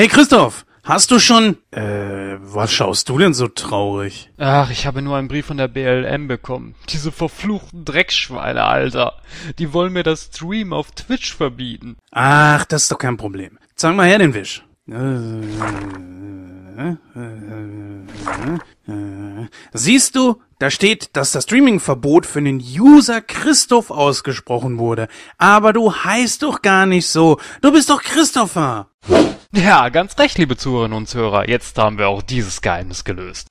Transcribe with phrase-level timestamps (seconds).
[0.00, 1.58] Hey Christoph, hast du schon...
[1.72, 4.30] Äh, was schaust du denn so traurig?
[4.38, 6.74] Ach, ich habe nur einen Brief von der BLM bekommen.
[6.88, 9.20] Diese verfluchten Dreckschweine, Alter.
[9.58, 11.98] Die wollen mir das Stream auf Twitch verbieten.
[12.12, 13.58] Ach, das ist doch kein Problem.
[13.74, 14.64] Zeig mal her den Wisch.
[19.74, 25.08] Siehst du, da steht, dass das Streaming-Verbot für den User Christoph ausgesprochen wurde.
[25.36, 27.38] Aber du heißt doch gar nicht so.
[27.60, 28.88] Du bist doch Christopher.
[29.52, 31.48] Ja, ganz recht, liebe Zuhörerinnen und Zuhörer.
[31.48, 33.48] Jetzt haben wir auch dieses Geheimnis gelöst.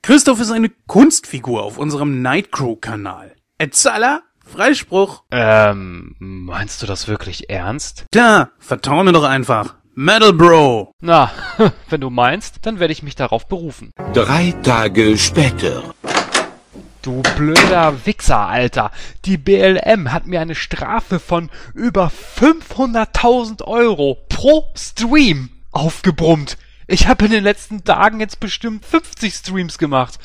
[0.00, 3.34] Christoph ist eine Kunstfigur auf unserem Nightcrow-Kanal.
[3.58, 5.24] Etzala, Freispruch.
[5.32, 8.06] Ähm, meinst du das wirklich ernst?
[8.12, 9.74] Klar, vertrau mir doch einfach.
[9.96, 10.92] Metal Bro.
[11.00, 11.32] Na,
[11.88, 13.90] wenn du meinst, dann werde ich mich darauf berufen.
[14.12, 15.82] Drei Tage später.
[17.02, 18.90] Du blöder Wichser, Alter.
[19.24, 26.58] Die BLM hat mir eine Strafe von über 500.000 Euro pro Stream aufgebrummt.
[26.86, 30.18] Ich habe in den letzten Tagen jetzt bestimmt 50 Streams gemacht.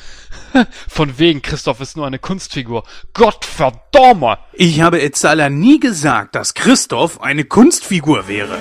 [0.88, 2.82] Von wegen, Christoph ist nur eine Kunstfigur.
[3.14, 4.40] Gottverdammer!
[4.52, 8.58] Ich habe Etzala nie gesagt, dass Christoph eine Kunstfigur wäre.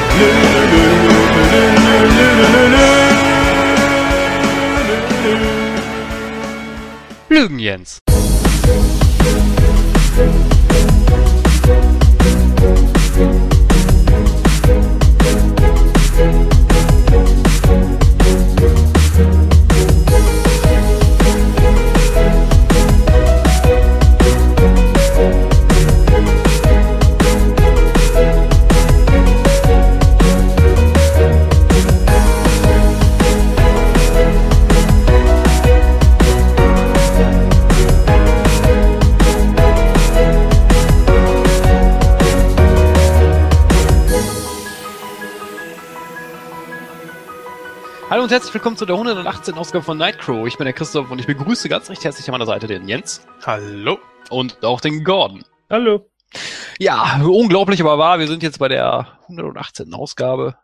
[7.28, 7.98] Lügen, Jens.
[48.08, 49.54] Hallo und herzlich willkommen zu der 118.
[49.54, 50.46] Ausgabe von Nightcrow.
[50.46, 53.26] Ich bin der Christoph und ich begrüße ganz recht herzlich an meiner Seite den Jens
[53.44, 53.98] Hallo.
[54.30, 55.44] und auch den Gordon.
[55.68, 56.08] Hallo.
[56.78, 58.20] Ja, unglaublich aber wahr.
[58.20, 59.92] Wir sind jetzt bei der 118.
[59.92, 60.56] Ausgabe.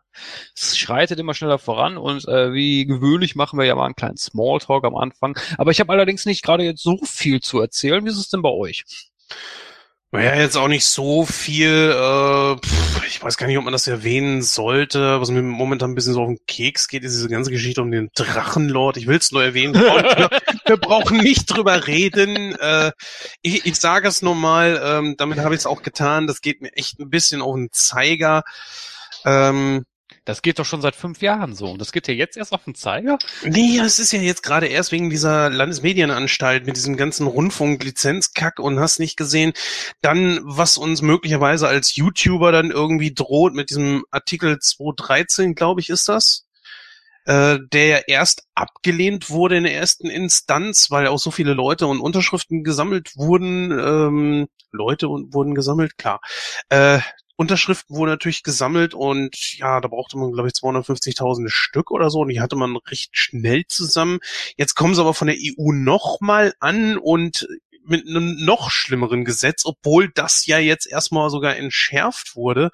[0.55, 4.19] Es schreitet immer schneller voran und äh, wie gewöhnlich machen wir ja mal einen kleinen
[4.19, 5.37] Smalltalk am Anfang.
[5.59, 8.05] Aber ich habe allerdings nicht gerade jetzt so viel zu erzählen.
[8.05, 8.85] Wie ist es denn bei euch?
[10.15, 13.87] Naja, jetzt auch nicht so viel, äh, pff, ich weiß gar nicht, ob man das
[13.87, 15.19] erwähnen sollte.
[15.23, 17.91] Was mir momentan ein bisschen so auf den Keks geht, ist diese ganze Geschichte um
[17.91, 18.99] den Drachenlord.
[18.99, 19.73] Ich will es nur erwähnen.
[19.73, 20.29] wir,
[20.67, 22.55] wir brauchen nicht drüber reden.
[22.57, 22.93] Äh,
[23.41, 26.27] ich, ich sage es nur mal, ähm, damit habe ich es auch getan.
[26.27, 28.43] Das geht mir echt ein bisschen auf den Zeiger.
[29.25, 29.87] Ähm,
[30.25, 31.71] Das geht doch schon seit fünf Jahren so.
[31.71, 33.19] Und das geht ja jetzt erst auf den Zeiger?
[33.43, 38.79] Nee, es ist ja jetzt gerade erst wegen dieser Landesmedienanstalt mit diesem ganzen Rundfunklizenzkack und
[38.79, 39.53] hast nicht gesehen.
[40.01, 45.91] Dann, was uns möglicherweise als YouTuber dann irgendwie droht mit diesem Artikel 213, glaube ich,
[45.91, 46.47] ist das.
[47.25, 51.87] Äh, der ja erst abgelehnt wurde in der ersten Instanz, weil auch so viele Leute
[51.87, 53.71] und Unterschriften gesammelt wurden.
[53.71, 56.21] Ähm, Leute und wurden gesammelt, klar.
[56.69, 57.01] Äh,
[57.43, 62.21] Unterschriften wurden natürlich gesammelt und ja, da brauchte man, glaube ich, 250.000 Stück oder so
[62.21, 64.21] und die hatte man recht schnell zusammen.
[64.57, 67.47] Jetzt kommen sie aber von der EU nochmal an und
[67.85, 72.71] mit einem noch schlimmeren Gesetz, obwohl das ja jetzt erstmal sogar entschärft wurde.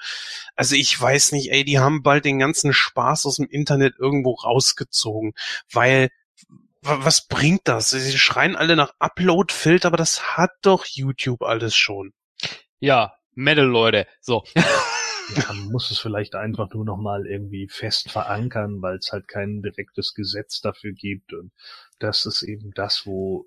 [0.55, 4.35] Also ich weiß nicht, ey, die haben bald den ganzen Spaß aus dem Internet irgendwo
[4.35, 5.33] rausgezogen,
[5.73, 6.11] weil
[6.83, 7.89] wa- was bringt das?
[7.91, 12.13] Sie schreien alle nach Upload-Filter, aber das hat doch YouTube alles schon.
[12.79, 14.07] Ja, Metal, Leute.
[14.21, 14.43] So.
[15.37, 19.61] Ja, man muss es vielleicht einfach nur nochmal irgendwie fest verankern, weil es halt kein
[19.61, 21.35] direktes Gesetz dafür gibt.
[21.35, 21.53] Und
[21.99, 23.45] das ist eben das, wo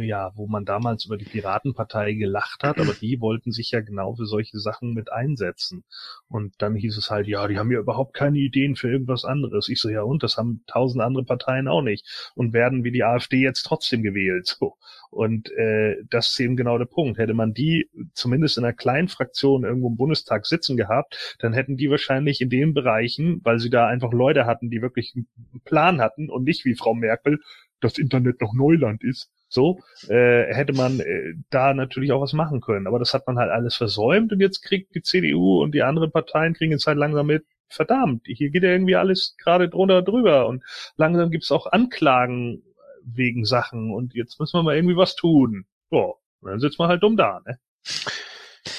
[0.00, 4.14] ja, wo man damals über die Piratenpartei gelacht hat, aber die wollten sich ja genau
[4.14, 5.84] für solche Sachen mit einsetzen.
[6.28, 9.68] Und dann hieß es halt, ja, die haben ja überhaupt keine Ideen für irgendwas anderes.
[9.68, 13.04] Ich so, ja, und das haben tausend andere Parteien auch nicht und werden wie die
[13.04, 14.46] AfD jetzt trotzdem gewählt.
[14.46, 14.76] So.
[15.10, 17.18] Und äh, das ist eben genau der Punkt.
[17.18, 21.76] Hätte man die zumindest in einer kleinen Fraktion irgendwo im Bundestag sitzen gehabt, dann hätten
[21.76, 25.26] die wahrscheinlich in den Bereichen, weil sie da einfach Leute hatten, die wirklich einen
[25.64, 27.40] Plan hatten und nicht wie Frau Merkel
[27.80, 32.60] das Internet noch Neuland ist, so, äh, hätte man äh, da natürlich auch was machen
[32.60, 32.86] können.
[32.86, 36.10] Aber das hat man halt alles versäumt und jetzt kriegt die CDU und die anderen
[36.10, 40.46] Parteien kriegen jetzt halt langsam mit, verdammt, hier geht ja irgendwie alles gerade drunter drüber
[40.46, 40.62] und
[40.96, 42.62] langsam gibt's auch Anklagen
[43.04, 45.64] wegen Sachen und jetzt müssen wir mal irgendwie was tun.
[45.90, 46.12] Ja,
[46.42, 47.58] dann sitzt man halt dumm da, ne?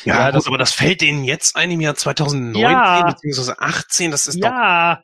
[0.06, 3.04] Ja, Ja, das- aber das fällt denen jetzt ein im Jahr 2019 Ja.
[3.12, 5.04] beziehungsweise 18, das ist doch Ja,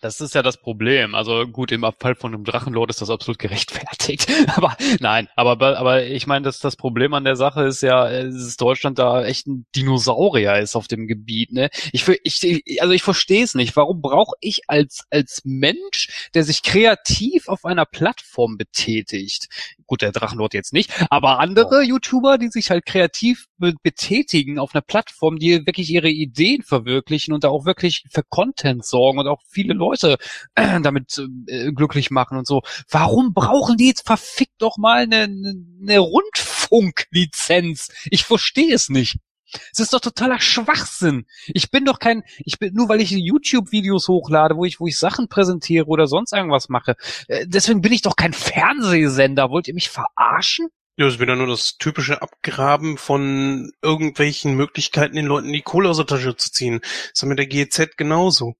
[0.00, 1.14] Das ist ja das Problem.
[1.14, 4.28] Also gut, im Abfall von einem Drachenlord ist das absolut gerechtfertigt.
[4.54, 8.56] aber nein, aber aber ich meine, dass das Problem an der Sache ist ja, dass
[8.56, 11.52] Deutschland da echt ein Dinosaurier ist auf dem Gebiet.
[11.52, 11.70] Ne?
[11.92, 13.74] Ich, ich also ich verstehe es nicht.
[13.76, 19.48] Warum brauche ich als als Mensch, der sich kreativ auf einer Plattform betätigt?
[19.86, 24.74] Gut, der Drachenlord jetzt nicht, aber andere YouTuber, die sich halt kreativ be betätigen auf
[24.74, 29.28] einer Plattform, die wirklich ihre Ideen verwirklichen und da auch wirklich für Content sorgen und
[29.28, 30.18] auch viele Leute
[30.54, 32.60] äh, damit äh, glücklich machen und so.
[32.90, 37.88] Warum brauchen die jetzt verfickt doch mal eine, eine Rundfunklizenz?
[38.10, 39.16] Ich verstehe es nicht.
[39.72, 41.24] Es ist doch totaler Schwachsinn.
[41.46, 44.98] Ich bin doch kein, ich bin nur weil ich YouTube-Videos hochlade, wo ich, wo ich
[44.98, 46.96] Sachen präsentiere oder sonst irgendwas mache.
[47.28, 49.48] Äh, deswegen bin ich doch kein Fernsehsender.
[49.48, 50.68] Wollt ihr mich verarschen?
[50.98, 55.90] Ja, das ist wieder nur das typische Abgraben von irgendwelchen Möglichkeiten, den Leuten die Kohle
[55.90, 56.80] aus der Tasche zu ziehen.
[56.80, 58.56] Das ist mit der GEZ genauso.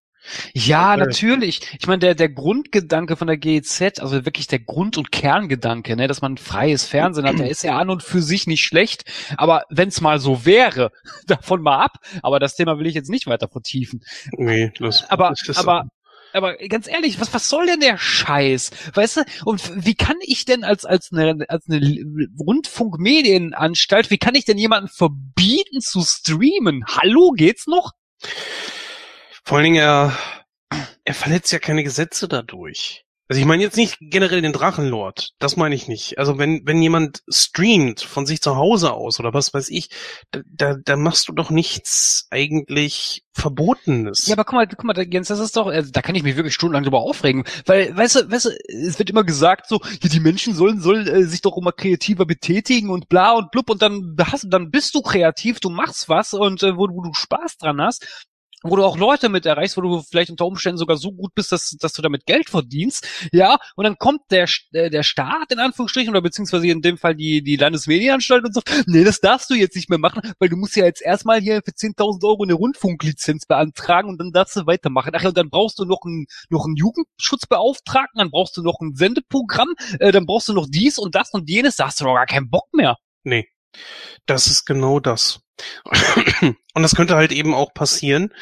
[0.55, 1.01] Ja, okay.
[1.01, 1.61] natürlich.
[1.79, 6.09] Ich meine, der, der Grundgedanke von der GEZ, also wirklich der Grund- und Kerngedanke, ne,
[6.09, 9.05] dass man freies Fernsehen hat, der ist ja an und für sich nicht schlecht.
[9.37, 10.91] Aber wenn es mal so wäre,
[11.27, 11.99] davon mal ab.
[12.23, 14.03] Aber das Thema will ich jetzt nicht weiter vertiefen.
[14.33, 15.89] Nee, das, aber, das aber,
[16.33, 18.71] aber ganz ehrlich, was, was soll denn der Scheiß?
[18.95, 21.81] Weißt du, und wie kann ich denn als, als eine, als eine
[22.39, 26.85] Rundfunkmedienanstalt, wie kann ich denn jemanden verbieten zu streamen?
[26.87, 27.93] Hallo, geht's noch?
[29.47, 30.13] Vor allen Dingen, er,
[31.05, 33.05] er verletzt ja keine Gesetze dadurch.
[33.29, 36.19] Also ich meine jetzt nicht generell den Drachenlord, das meine ich nicht.
[36.19, 39.91] Also wenn, wenn jemand streamt von sich zu Hause aus oder was weiß ich,
[40.33, 44.27] da, da, da machst du doch nichts eigentlich Verbotenes.
[44.27, 46.35] Ja, aber guck mal, guck mal, Jens, das ist doch, also da kann ich mich
[46.35, 50.09] wirklich stundenlang drüber aufregen, weil, weißt du, weißt du, es wird immer gesagt so, ja,
[50.09, 53.81] die Menschen sollen, sollen äh, sich doch immer kreativer betätigen und bla und blub und
[53.81, 57.59] dann hast, dann bist du kreativ, du machst was und äh, wo, wo du Spaß
[57.59, 58.27] dran hast
[58.69, 61.53] wo du auch Leute mit erreichst, wo du vielleicht unter Umständen sogar so gut bist,
[61.53, 65.59] dass, dass du damit Geld verdienst, ja, und dann kommt der, äh, der Staat in
[65.59, 69.55] Anführungsstrichen oder beziehungsweise in dem Fall die, die Landesmedienanstalt und sagt, nee, das darfst du
[69.55, 72.55] jetzt nicht mehr machen, weil du musst ja jetzt erstmal hier für 10.000 Euro eine
[72.55, 75.13] Rundfunklizenz beantragen und dann darfst du weitermachen.
[75.15, 78.81] Ach ja, und dann brauchst du noch einen, noch einen Jugendschutzbeauftragten, dann brauchst du noch
[78.81, 82.05] ein Sendeprogramm, äh, dann brauchst du noch dies und das und jenes, da hast du
[82.05, 82.97] doch gar keinen Bock mehr.
[83.25, 83.49] Nee,
[84.27, 85.41] das ist genau das.
[86.75, 88.33] Und das könnte halt eben auch passieren.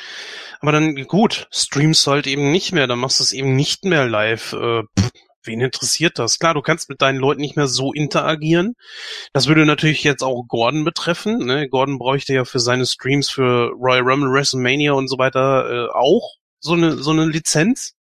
[0.60, 3.84] Aber dann, gut, streamst du halt eben nicht mehr, dann machst du es eben nicht
[3.84, 4.52] mehr live.
[4.54, 5.10] Äh, pff,
[5.44, 6.38] wen interessiert das?
[6.38, 8.74] Klar, du kannst mit deinen Leuten nicht mehr so interagieren.
[9.32, 11.38] Das würde natürlich jetzt auch Gordon betreffen.
[11.44, 11.68] Ne?
[11.68, 16.36] Gordon bräuchte ja für seine Streams für Royal Rumble, WrestleMania und so weiter äh, auch
[16.60, 17.94] so eine, so eine Lizenz,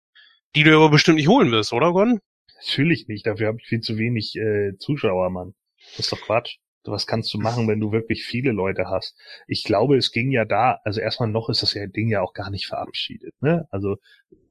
[0.54, 2.20] die du aber bestimmt nicht holen wirst, oder Gordon?
[2.56, 5.54] Natürlich nicht, dafür habe ich viel zu wenig äh, Zuschauer, Mann.
[5.96, 6.58] Das ist doch Quatsch.
[6.84, 9.16] Was kannst du machen, wenn du wirklich viele Leute hast?
[9.46, 12.50] Ich glaube, es ging ja da, also erstmal noch ist das Ding ja auch gar
[12.50, 13.66] nicht verabschiedet, ne?
[13.70, 13.96] Also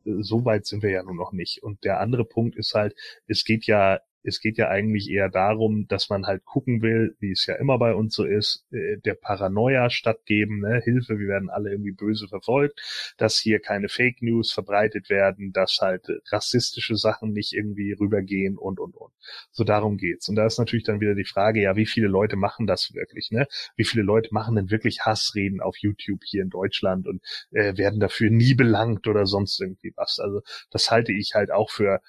[0.05, 1.63] äh, so weit sind wir ja nun noch nicht.
[1.63, 2.95] Und der andere Punkt ist halt,
[3.27, 7.31] es geht ja es geht ja eigentlich eher darum, dass man halt gucken will, wie
[7.31, 10.81] es ja immer bei uns so ist, äh, der Paranoia stattgeben, ne?
[10.83, 12.81] Hilfe, wir werden alle irgendwie böse verfolgt,
[13.17, 18.79] dass hier keine Fake News verbreitet werden, dass halt rassistische Sachen nicht irgendwie rübergehen und
[18.79, 19.13] und und.
[19.51, 20.29] So darum geht's.
[20.29, 23.31] Und da ist natürlich dann wieder die Frage, ja, wie viele Leute machen das wirklich,
[23.31, 23.47] ne?
[23.75, 27.21] Wie viele Leute machen denn wirklich Hassreden auf YouTube hier in Deutschland und
[27.51, 30.19] äh, werden dafür nie belangt oder sonst irgendwie was?
[30.19, 32.01] Also das halte ich halt auch für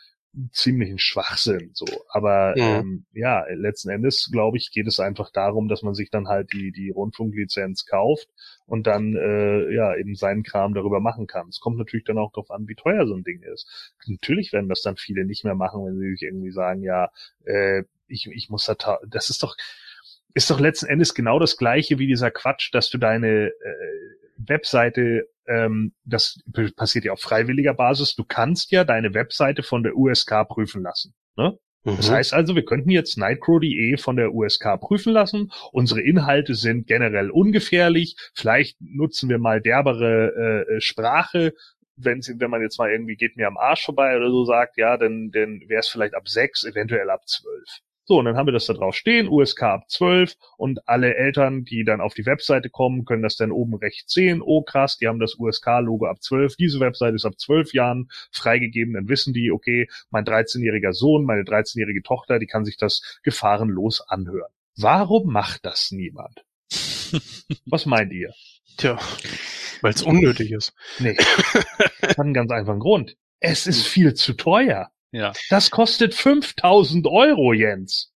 [0.53, 1.87] ziemlichen Schwachsinn so.
[2.09, 2.79] Aber ja.
[2.79, 6.53] Ähm, ja, letzten Endes, glaube ich, geht es einfach darum, dass man sich dann halt
[6.53, 8.28] die, die Rundfunklizenz kauft
[8.66, 11.49] und dann äh, ja eben seinen Kram darüber machen kann.
[11.49, 13.95] Es kommt natürlich dann auch darauf an, wie teuer so ein Ding ist.
[14.07, 17.11] Natürlich werden das dann viele nicht mehr machen, wenn sie sich irgendwie sagen, ja,
[17.45, 19.57] äh, ich, ich muss da, das ist doch,
[20.35, 25.26] ist doch letzten Endes genau das gleiche wie dieser Quatsch, dass du deine äh, Webseite
[25.50, 26.38] ähm, das
[26.76, 28.14] passiert ja auf freiwilliger Basis.
[28.14, 31.14] Du kannst ja deine Webseite von der USK prüfen lassen.
[31.37, 31.59] Ne?
[31.85, 31.97] Mhm.
[31.97, 35.50] Das heißt also, wir könnten jetzt nightcrow.de von der USK prüfen lassen.
[35.73, 38.16] Unsere Inhalte sind generell ungefährlich.
[38.35, 41.52] Vielleicht nutzen wir mal derbere äh, Sprache.
[41.97, 44.97] Wenn, wenn man jetzt mal irgendwie geht mir am Arsch vorbei oder so sagt, ja,
[44.97, 47.80] dann, dann wäre es vielleicht ab sechs, eventuell ab zwölf.
[48.04, 51.64] So, und dann haben wir das da drauf stehen, USK ab 12 und alle Eltern,
[51.64, 54.42] die dann auf die Webseite kommen, können das dann oben rechts sehen.
[54.42, 56.57] Oh krass, die haben das USK-Logo ab 12.
[56.57, 58.95] Diese Webseite ist ab 12 Jahren freigegeben.
[58.95, 64.00] Dann wissen die, okay, mein 13-jähriger Sohn, meine 13-jährige Tochter, die kann sich das gefahrenlos
[64.00, 64.50] anhören.
[64.76, 66.45] Warum macht das niemand?
[67.66, 68.33] Was meint ihr?
[68.76, 68.99] Tja,
[69.83, 70.73] weil es unnötig ist.
[70.99, 71.16] Nee.
[72.00, 73.16] Das hat einen ganz einfachen Grund.
[73.40, 74.90] Es ist viel zu teuer.
[75.12, 75.33] Ja.
[75.49, 78.12] Das kostet 5000 Euro, Jens.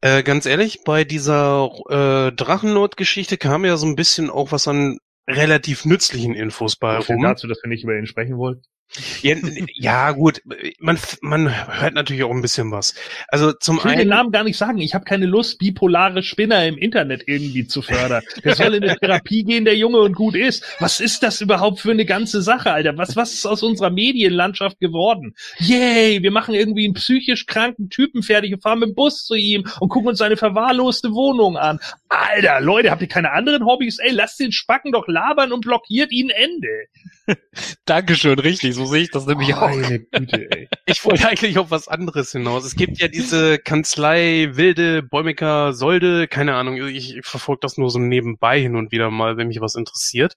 [0.00, 4.98] Äh, ganz ehrlich, bei dieser äh, Drachenlord-Geschichte kam ja so ein bisschen auch was an
[5.28, 7.22] relativ nützlichen Infos bei rum.
[7.22, 8.62] dazu, dass wir nicht über ihn sprechen wollten.
[9.22, 9.36] Ja,
[9.74, 10.40] ja, gut,
[10.78, 12.94] man, man hört natürlich auch ein bisschen was.
[13.28, 14.78] Also zum Ich will den einen, Namen gar nicht sagen.
[14.78, 18.22] Ich habe keine Lust, bipolare Spinner im Internet irgendwie zu fördern.
[18.44, 20.64] Der soll in eine Therapie gehen, der Junge und gut ist.
[20.80, 22.96] Was ist das überhaupt für eine ganze Sache, Alter?
[22.96, 25.34] Was, was ist aus unserer Medienlandschaft geworden?
[25.58, 29.34] Yay, wir machen irgendwie einen psychisch kranken Typen fertig und fahren mit dem Bus zu
[29.34, 31.78] ihm und gucken uns seine verwahrloste Wohnung an.
[32.08, 33.98] Alter, Leute, habt ihr keine anderen Hobbys?
[33.98, 36.88] Ey, lasst den Spacken doch labern und blockiert ihn Ende.
[37.84, 39.68] Dankeschön, richtig, so sehe ich das nämlich auch.
[39.68, 40.68] Meine Güte, ey.
[40.86, 42.64] ich wollte eigentlich auf was anderes hinaus.
[42.64, 47.90] Es gibt ja diese Kanzlei Wilde, Bäumiker, Solde, keine Ahnung, ich, ich verfolge das nur
[47.90, 50.36] so nebenbei hin und wieder mal, wenn mich was interessiert.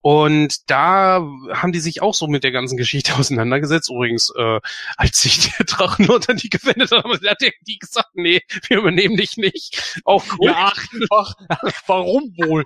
[0.00, 3.90] Und da haben die sich auch so mit der ganzen Geschichte auseinandergesetzt.
[3.90, 4.60] Übrigens, äh,
[4.98, 9.16] als sich der Drachenlord an die gewendet hat, hat der die gesagt, nee, wir übernehmen
[9.16, 10.02] dich nicht.
[10.04, 10.50] Auch cool.
[10.50, 10.72] Ja,
[11.10, 12.64] ach, ach, warum wohl?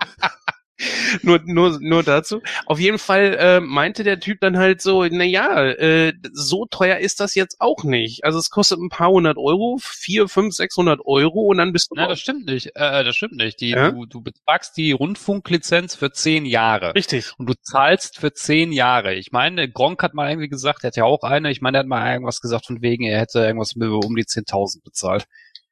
[1.21, 2.41] nur, nur, nur dazu.
[2.65, 6.97] Auf jeden Fall äh, meinte der Typ dann halt so, na ja, äh, so teuer
[6.97, 8.23] ist das jetzt auch nicht.
[8.23, 11.95] Also es kostet ein paar hundert Euro, vier, fünf, sechshundert Euro und dann bist du
[11.97, 12.67] Na, das stimmt nicht.
[12.75, 13.59] Äh, das stimmt nicht.
[13.61, 13.91] Die, Ja?
[13.91, 16.95] du, du betragst die Rundfunklizenz für zehn Jahre.
[16.95, 17.31] richtig.
[17.37, 19.13] Und du zahlst für zehn Jahre.
[19.15, 21.79] Ich meine, Gronk hat mal irgendwie gesagt, er hat ja auch eine, ich meine, er
[21.81, 25.25] hat mal irgendwas gesagt von wegen, er hätte irgendwas um die 10.000 bezahlt.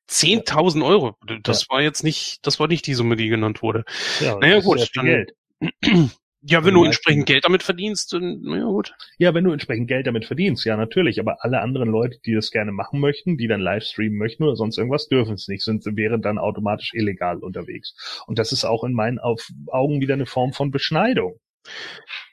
[0.10, 1.16] 10.000 Euro.
[1.44, 3.84] Das war jetzt nicht, das war nicht die Summe, die genannt wurde.
[4.20, 5.32] Ja, Naja, gut, ja dann- Geld.
[6.50, 8.94] Ja, wenn du entsprechend Geld damit verdienst, dann, naja, gut.
[9.18, 11.20] Ja, wenn du entsprechend Geld damit verdienst, ja, natürlich.
[11.20, 14.56] Aber alle anderen Leute, die das gerne machen möchten, die dann live streamen möchten oder
[14.56, 17.96] sonst irgendwas, dürfen es nicht, sind, wären dann automatisch illegal unterwegs.
[18.28, 21.40] Und das ist auch in meinen Augen wieder eine Form von Beschneidung.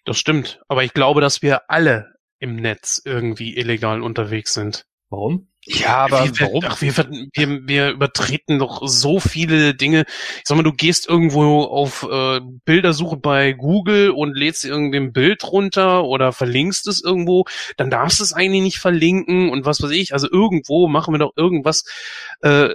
[0.04, 0.60] Das stimmt.
[0.68, 4.86] Aber ich glaube, dass wir alle im Netz irgendwie illegal unterwegs sind.
[5.08, 5.48] Warum?
[5.66, 6.64] Ja, aber wir, warum?
[6.66, 10.04] Ach, wir, wir, wir übertreten doch so viele Dinge.
[10.36, 15.12] Ich sag mal, du gehst irgendwo auf äh, Bildersuche bei Google und lädst irgendwie ein
[15.12, 17.44] Bild runter oder verlinkst es irgendwo,
[17.76, 20.12] dann darfst du es eigentlich nicht verlinken und was weiß ich.
[20.12, 21.84] Also irgendwo machen wir doch irgendwas
[22.42, 22.68] äh,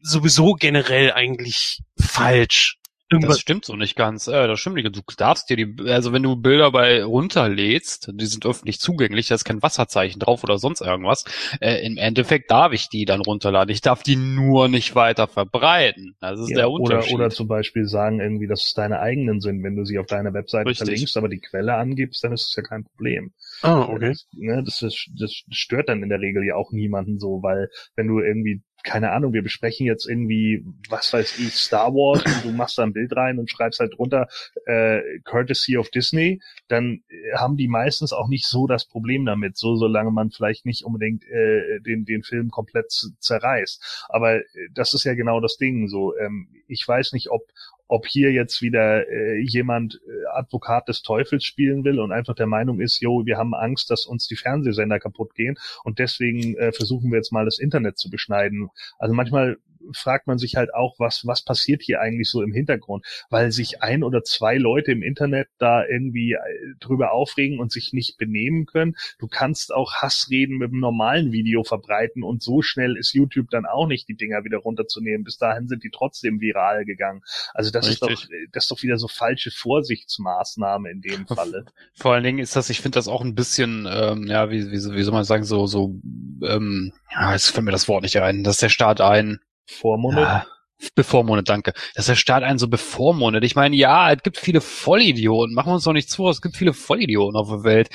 [0.00, 2.78] sowieso generell eigentlich falsch.
[3.10, 3.40] Das Irgendwas.
[3.40, 4.26] stimmt so nicht ganz.
[4.28, 4.96] Äh, das stimmt nicht.
[4.96, 9.34] Du darfst dir die, also wenn du Bilder bei runterlädst, die sind öffentlich zugänglich, da
[9.36, 11.24] ist kein Wasserzeichen drauf oder sonst irgendwas.
[11.60, 13.72] Äh, Im Endeffekt darf ich die dann runterladen.
[13.72, 16.16] Ich darf die nur nicht weiter verbreiten.
[16.20, 17.14] Das ist Ja, der oder, Unterschied.
[17.14, 19.62] oder zum Beispiel sagen irgendwie, dass es deine eigenen sind.
[19.62, 20.76] Wenn du sie auf deiner Webseite Richtig.
[20.76, 23.32] verlinkst, aber die Quelle angibst, dann ist es ja kein Problem.
[23.62, 24.10] Ah, okay.
[24.10, 24.78] Das, ne, das,
[25.18, 29.12] das stört dann in der Regel ja auch niemanden so, weil wenn du irgendwie, keine
[29.12, 32.92] Ahnung, wir besprechen jetzt irgendwie, was weiß ich, Star Wars und du machst da ein
[32.92, 34.28] Bild rein und schreibst halt drunter
[34.66, 39.56] äh, Courtesy of Disney, dann äh, haben die meistens auch nicht so das Problem damit,
[39.56, 44.06] so solange man vielleicht nicht unbedingt äh, den, den Film komplett zerreißt.
[44.10, 45.88] Aber äh, das ist ja genau das Ding.
[45.88, 47.42] So, ähm, ich weiß nicht, ob
[47.88, 52.46] ob hier jetzt wieder äh, jemand äh, Advokat des Teufels spielen will und einfach der
[52.46, 56.72] Meinung ist, jo, wir haben Angst, dass uns die Fernsehsender kaputt gehen und deswegen äh,
[56.72, 58.70] versuchen wir jetzt mal das Internet zu beschneiden.
[58.98, 59.58] Also manchmal
[59.92, 63.82] fragt man sich halt auch, was, was passiert hier eigentlich so im Hintergrund, weil sich
[63.82, 66.38] ein oder zwei Leute im Internet da irgendwie äh,
[66.80, 68.94] drüber aufregen und sich nicht benehmen können.
[69.18, 73.66] Du kannst auch Hassreden mit einem normalen Video verbreiten und so schnell ist YouTube dann
[73.66, 75.24] auch nicht, die Dinger wieder runterzunehmen.
[75.24, 77.22] Bis dahin sind die trotzdem viral gegangen.
[77.52, 78.48] Also das ist doch, Richtig.
[78.52, 81.64] das ist doch wieder so falsche Vorsichtsmaßnahme in dem Falle.
[81.94, 84.72] Vor allen Dingen ist das, ich finde das auch ein bisschen, ähm, ja, wie, wie,
[84.72, 86.00] wie soll man sagen, so, so,
[86.42, 90.22] ähm, ja, jetzt fällt mir das Wort nicht ein, dass der Staat ein, Vormundet.
[90.24, 90.46] ja,
[90.94, 93.44] bevormundet, danke, dass der Staat einen so bevormundet.
[93.44, 96.56] Ich meine, ja, es gibt viele Vollidioten, machen wir uns doch nicht zu, es gibt
[96.56, 97.88] viele Vollidioten auf der Welt.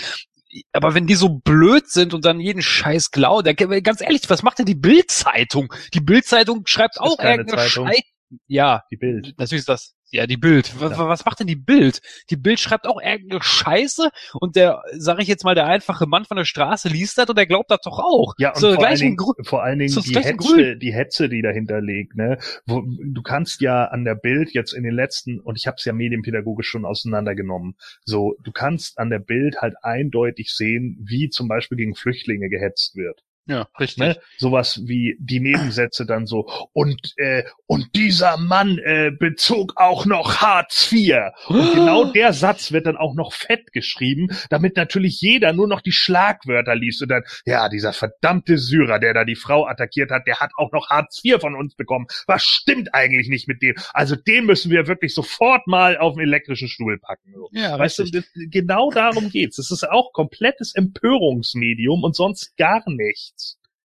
[0.74, 4.42] Aber wenn die so blöd sind und dann jeden Scheiß glauben, der- ganz ehrlich, was
[4.42, 5.72] macht denn die Bild-Zeitung?
[5.94, 7.88] Die Bild-Zeitung schreibt auch irgendeine Zeitung.
[7.88, 8.02] Scheiß.
[8.48, 9.34] Ja, Die Bild.
[9.38, 10.74] Natürlich ist das, ja, die Bild.
[10.80, 12.02] Was, was macht denn die Bild?
[12.30, 16.26] Die Bild schreibt auch irgendeine Scheiße und der, sag ich jetzt mal, der einfache Mann
[16.26, 18.34] von der Straße liest das und der glaubt das doch auch.
[18.38, 21.82] Ja, und so, vor, allen Dingen, vor allen Dingen die Hetze, die Hetze, die dahinter
[21.82, 22.16] liegt.
[22.16, 22.40] Ne?
[22.66, 25.86] Wo, du kannst ja an der Bild jetzt in den letzten, und ich habe es
[25.86, 31.48] ja medienpädagogisch schon auseinandergenommen, so, du kannst an der Bild halt eindeutig sehen, wie zum
[31.48, 33.24] Beispiel gegen Flüchtlinge gehetzt wird.
[33.50, 33.98] Ja, richtig.
[33.98, 34.18] Ne?
[34.38, 40.38] Sowas wie die Nebensätze dann so, und, äh, und dieser Mann äh, bezog auch noch
[40.42, 41.16] Hartz IV.
[41.48, 45.82] Und genau der Satz wird dann auch noch fett geschrieben, damit natürlich jeder nur noch
[45.82, 50.28] die Schlagwörter liest und dann, ja, dieser verdammte Syrer, der da die Frau attackiert hat,
[50.28, 52.06] der hat auch noch Hartz IV von uns bekommen.
[52.28, 53.74] Was stimmt eigentlich nicht mit dem?
[53.94, 57.34] Also den müssen wir wirklich sofort mal auf den elektrischen Stuhl packen.
[57.34, 57.50] So.
[57.52, 58.26] Ja, Weißt du, richtig.
[58.36, 59.58] das, genau darum geht's.
[59.58, 63.39] Es ist auch komplettes Empörungsmedium und sonst gar nichts.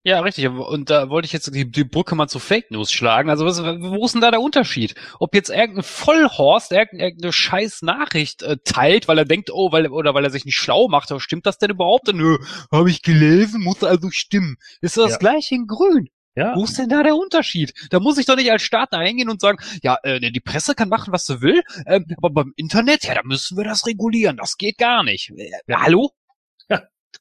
[0.06, 0.46] Ja, richtig.
[0.46, 3.30] Und da wollte ich jetzt die, die Brücke mal zu Fake News schlagen.
[3.30, 4.94] Also was, wo ist denn da der Unterschied?
[5.18, 10.12] Ob jetzt irgendein Vollhorst irgendeine, scheiß Nachricht äh, teilt, weil er denkt, oh, weil oder
[10.12, 12.12] weil er sich nicht schlau macht, aber stimmt das denn überhaupt?
[12.12, 12.37] Nö,
[12.70, 14.56] habe ich gelesen, muss also stimmen.
[14.82, 15.16] Ist das Ja.
[15.16, 16.11] gleiche in Grün?
[16.37, 17.73] Ja, Wo ist denn da der Unterschied?
[17.90, 20.75] Da muss ich doch nicht als Staat da hingehen und sagen, ja, äh, die Presse
[20.75, 24.37] kann machen, was sie will, ähm, aber beim Internet, ja, da müssen wir das regulieren.
[24.37, 25.30] Das geht gar nicht.
[25.30, 25.50] Äh.
[25.73, 26.11] Hallo?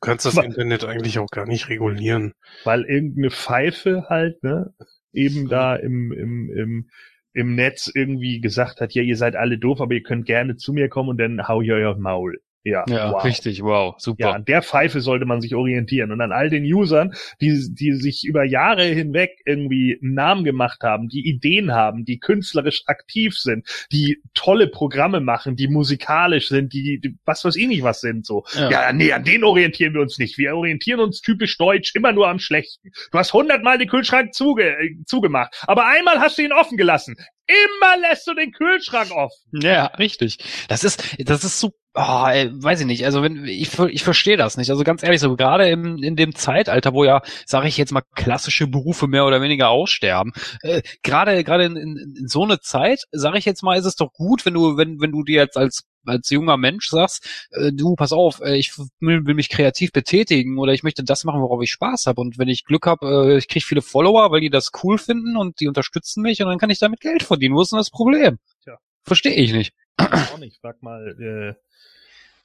[0.04, 2.34] Du kannst das Aber- Internet eigentlich auch gar nicht regulieren.
[2.66, 4.74] weil irgendeine Pfeife halt, ne,
[5.14, 6.90] eben da im, im, im,
[7.34, 10.74] im Netz irgendwie gesagt hat, ja, ihr seid alle doof, aber ihr könnt gerne zu
[10.74, 12.42] mir kommen und dann hau ich euch auf Maul.
[12.64, 13.24] Ja, Ja, wow.
[13.24, 14.28] richtig, wow, super.
[14.28, 16.12] Ja, an der Pfeife sollte man sich orientieren.
[16.12, 20.82] Und an all den Usern, die, die sich über Jahre hinweg irgendwie einen Namen gemacht
[20.82, 26.72] haben, die Ideen haben, die künstlerisch aktiv sind, die tolle Programme machen, die musikalisch sind,
[26.74, 28.46] die, die was weiß ich nicht was sind, so.
[28.54, 28.70] Ja.
[28.72, 28.94] Ja.
[28.94, 30.38] nee, an denen orientieren wir uns nicht.
[30.38, 32.92] Wir orientieren uns typisch deutsch immer nur am Schlechten.
[33.12, 37.16] Du hast hundertmal den Kühlschrank zuge äh, zugemacht, aber einmal hast du ihn offen gelassen.
[37.48, 39.38] Immer lässt du den Kühlschrank offen.
[39.52, 40.38] Ja, richtig.
[40.70, 43.06] Das ist, das ist so, oh, ey, weiß ich nicht.
[43.06, 44.70] Also wenn ich, ich verstehe das nicht.
[44.70, 48.04] Also ganz ehrlich, so gerade im, in dem Zeitalter, wo ja, sage ich jetzt mal,
[48.16, 50.32] klassische Berufe mehr oder weniger aussterben.
[50.62, 53.96] Äh, gerade, gerade in, in, in so eine Zeit, sage ich jetzt mal, ist es
[53.96, 57.72] doch gut, wenn du, wenn, wenn du dir jetzt als als junger Mensch sagst, äh,
[57.72, 61.42] du, pass auf, äh, ich will, will mich kreativ betätigen oder ich möchte das machen,
[61.42, 62.22] worauf ich Spaß habe.
[62.22, 65.38] Und wenn ich Glück habe, äh, ich kriege viele Follower, weil die das cool finden
[65.38, 67.56] und die unterstützen mich und dann kann ich damit Geld verdienen.
[67.56, 68.40] Wo ist denn das Problem?
[68.64, 68.78] Tja.
[69.04, 69.74] Verstehe ich nicht.
[69.98, 70.60] Auch nicht.
[70.62, 71.56] Frag mal, äh,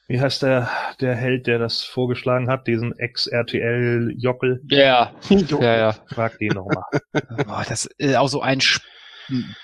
[0.08, 4.62] wie heißt der, der Held, der das vorgeschlagen hat, diesen Ex-RTL-Jockel?
[4.68, 5.92] Ja, ja, ja.
[6.08, 6.84] Frag den nochmal.
[7.46, 8.80] Boah, das ist auch so ein, Sch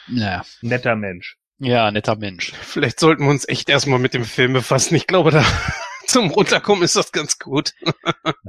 [0.08, 1.38] naja, Netter Mensch.
[1.58, 2.52] Ja, netter Mensch.
[2.52, 4.94] Vielleicht sollten wir uns echt erstmal mit dem Film befassen.
[4.94, 5.44] Ich glaube, da
[6.06, 7.72] zum Runterkommen ist das ganz gut.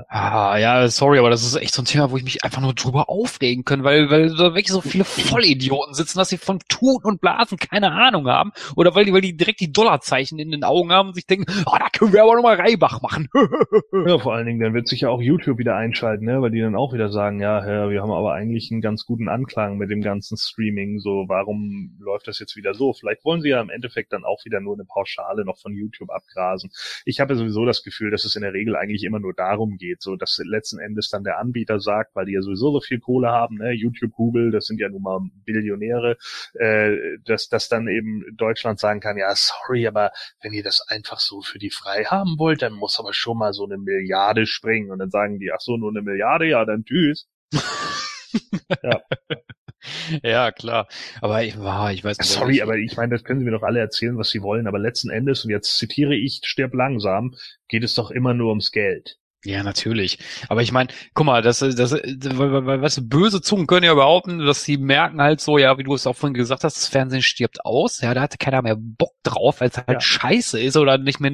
[0.08, 2.74] Ah, ja, sorry, aber das ist echt so ein Thema, wo ich mich einfach nur
[2.74, 7.02] drüber aufregen kann, weil, weil da wirklich so viele Vollidioten sitzen, dass sie von Tun
[7.04, 8.52] und Blasen keine Ahnung haben.
[8.78, 11.52] Oder weil die, weil die direkt die Dollarzeichen in den Augen haben und sich denken,
[11.66, 13.28] oh, da können wir aber nochmal Reibach machen.
[14.06, 16.42] Ja, vor allen Dingen, dann wird sich ja auch YouTube wieder einschalten, ne?
[16.42, 19.30] weil die dann auch wieder sagen, ja, ja, wir haben aber eigentlich einen ganz guten
[19.30, 22.94] Anklang mit dem ganzen Streaming, so warum läuft das jetzt wieder so?
[22.94, 26.10] Vielleicht wollen sie ja im Endeffekt dann auch wieder nur eine Pauschale noch von YouTube
[26.10, 26.72] abgrasen.
[27.06, 30.02] Ich habe sowieso das Gefühl, dass es in der Regel eigentlich immer nur darum geht,
[30.02, 33.30] so dass letzten Endes dann der Anbieter sagt, weil die ja sowieso so viel Kohle
[33.30, 33.72] haben, ne?
[33.72, 36.18] YouTube, Google, das sind ja nun mal Billionäre,
[36.56, 41.20] äh, dass, dass dann eben Deutschland sagen kann, ja, sorry, aber wenn ihr das einfach
[41.20, 44.92] so für die frei haben wollt, dann muss aber schon mal so eine Milliarde springen.
[44.92, 47.28] Und dann sagen die, ach so, nur eine Milliarde, ja, dann tschüss.
[50.24, 50.88] ja, klar.
[51.22, 52.30] Aber ich, war, ich weiß nicht.
[52.30, 54.68] Sorry, aber ich meine, das können sie mir doch alle erzählen, was sie wollen.
[54.68, 57.36] Aber letzten Endes, und jetzt zitiere ich, stirb langsam,
[57.68, 59.18] geht es doch immer nur ums Geld.
[59.46, 60.18] Ja, natürlich.
[60.50, 64.64] Aber ich meine, guck mal, das, das, weißt du, böse Zungen können ja behaupten, dass
[64.64, 67.64] sie merken halt so, ja, wie du es auch vorhin gesagt hast, das Fernsehen stirbt
[67.64, 68.02] aus.
[68.02, 70.00] Ja, da hatte keiner mehr Bock drauf, weil es halt Ja.
[70.02, 71.32] scheiße ist oder nicht mehr,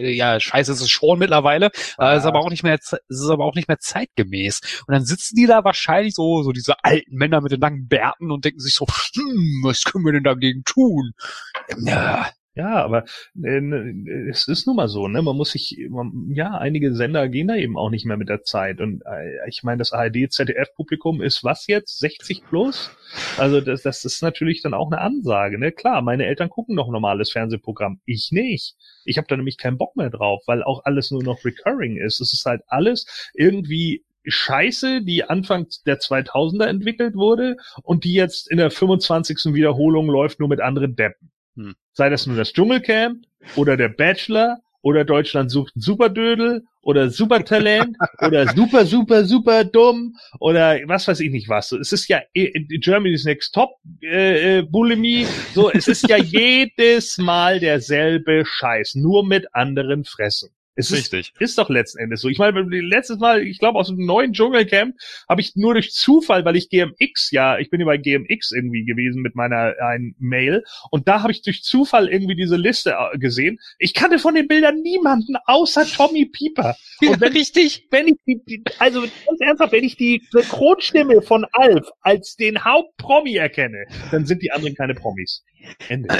[0.00, 1.66] ja, scheiße ist es schon mittlerweile,
[1.98, 4.60] äh, ist aber auch nicht mehr, ist aber auch nicht mehr zeitgemäß.
[4.86, 8.30] Und dann sitzen die da wahrscheinlich so, so diese alten Männer mit den langen Bärten
[8.30, 11.12] und denken sich so, hm, was können wir denn dagegen tun?
[11.78, 12.26] Ja,
[12.56, 13.04] Ja, aber
[13.42, 15.22] äh, ne, es ist nun mal so, ne?
[15.22, 18.42] Man muss sich, man, ja, einige Sender gehen da eben auch nicht mehr mit der
[18.42, 18.80] Zeit.
[18.80, 21.98] Und äh, ich meine, das ARD-ZDF-Publikum ist was jetzt?
[21.98, 22.90] 60 plus?
[23.38, 25.72] Also das, das ist natürlich dann auch eine Ansage, ne?
[25.72, 28.76] Klar, meine Eltern gucken noch normales Fernsehprogramm, ich nicht.
[29.04, 32.20] Ich habe da nämlich keinen Bock mehr drauf, weil auch alles nur noch recurring ist.
[32.20, 38.48] Es ist halt alles irgendwie Scheiße, die Anfang der 2000er entwickelt wurde und die jetzt
[38.50, 39.52] in der 25.
[39.54, 41.33] Wiederholung läuft nur mit anderen Deppen.
[41.56, 41.74] Hm.
[41.92, 43.24] Sei das nur das Dschungelcamp
[43.56, 50.16] oder der Bachelor oder Deutschland sucht einen Superdödel oder Supertalent oder super, super, super dumm
[50.40, 51.72] oder was weiß ich nicht was.
[51.72, 53.70] Es ist ja eh- Germany's Next Top
[54.02, 55.26] äh, äh, Bulimie.
[55.54, 60.50] So, es ist ja jedes Mal derselbe Scheiß, nur mit anderen Fressen.
[60.76, 61.32] Es ist, richtig.
[61.38, 62.28] ist doch letzten Endes so.
[62.28, 64.96] Ich meine, letztes Mal, ich glaube, aus dem neuen Dschungelcamp
[65.28, 68.84] habe ich nur durch Zufall, weil ich GMX, ja, ich bin ja bei GMX irgendwie
[68.84, 73.18] gewesen mit meiner ein Mail und da habe ich durch Zufall irgendwie diese Liste äh,
[73.18, 73.58] gesehen.
[73.78, 76.74] Ich kannte von den Bildern niemanden außer Tommy Pieper.
[77.00, 77.86] Und wenn, richtig.
[77.90, 82.64] wenn ich die, die, also ganz ernsthaft, wenn ich die Synchronstimme von Alf als den
[82.64, 85.44] Hauptpromi erkenne, dann sind die anderen keine Promis.
[85.88, 86.08] Ende.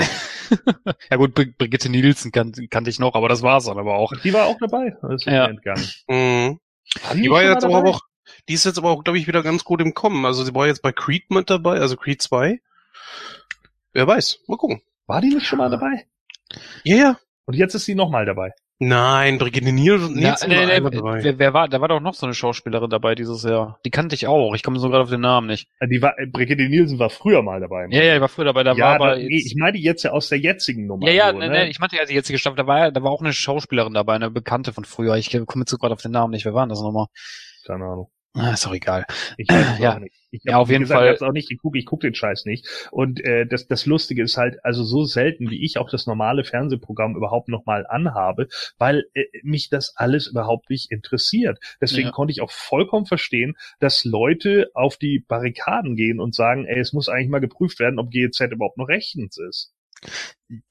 [1.10, 4.12] Ja gut, Bri- Brigitte Nielsen kan kannte ich noch, aber das war's dann aber auch.
[4.22, 4.96] Die war auch dabei.
[5.02, 5.46] Das ist Ja.
[5.46, 5.88] entgangen.
[6.08, 6.60] Mhm.
[7.02, 8.00] War Die war jetzt aber auch,
[8.48, 10.24] die ist jetzt aber auch, glaube ich, wieder ganz gut im Kommen.
[10.26, 12.60] Also sie war jetzt bei Creed mit dabei, also Creed 2.
[13.92, 14.82] Wer weiß, mal gucken.
[15.06, 16.06] War die nicht schon mal dabei?
[16.84, 17.18] Ja, ja.
[17.46, 18.52] Und jetzt ist sie nochmal dabei.
[18.80, 21.22] Nein, Brigitte Nielsen, Nielsen nee, war nee, dabei.
[21.22, 23.78] wer, wer war, da war doch noch so eine Schauspielerin dabei dieses Jahr.
[23.84, 24.54] Die kannte ich auch.
[24.54, 25.68] Ich komme so gerade auf den Namen nicht.
[25.78, 27.86] Äh, Die war, äh, Brigitte Nielsen war früher mal dabei.
[27.90, 28.64] Ja, ja, die war früher dabei.
[28.64, 31.06] Da ja, war aber da, nee, jetzt, ich meine jetzt ja aus der jetzigen Nummer.
[31.06, 31.64] ja, ja, so, nee, ne?
[31.64, 32.56] nee, ich meinte ja die jetzige Staffel.
[32.56, 35.14] Da war, da war auch eine Schauspielerin dabei, eine Bekannte von früher.
[35.16, 36.44] Ich komme jetzt so gerade auf den Namen nicht.
[36.44, 37.06] Wer war denn das nochmal?
[37.66, 38.08] Keine Ahnung.
[38.36, 39.06] Ah, ist doch egal.
[39.36, 39.94] Ich weiß es Ja.
[39.94, 40.14] auch nicht.
[40.32, 42.14] Ich Ja, hab, auf wie jeden gesagt, Fall- Ich auch nicht geguckt, ich guck den
[42.16, 42.66] Scheiß nicht.
[42.90, 46.42] Und äh, das, das Lustige ist halt, also so selten, wie ich auch das normale
[46.42, 51.60] Fernsehprogramm überhaupt nochmal anhabe, weil äh, mich das alles überhaupt nicht interessiert.
[51.80, 52.12] Deswegen Ja.
[52.12, 56.92] konnte ich auch vollkommen verstehen, dass Leute auf die Barrikaden gehen und sagen, ey, es
[56.92, 59.73] muss eigentlich mal geprüft werden, ob GEZ überhaupt noch rechtens ist.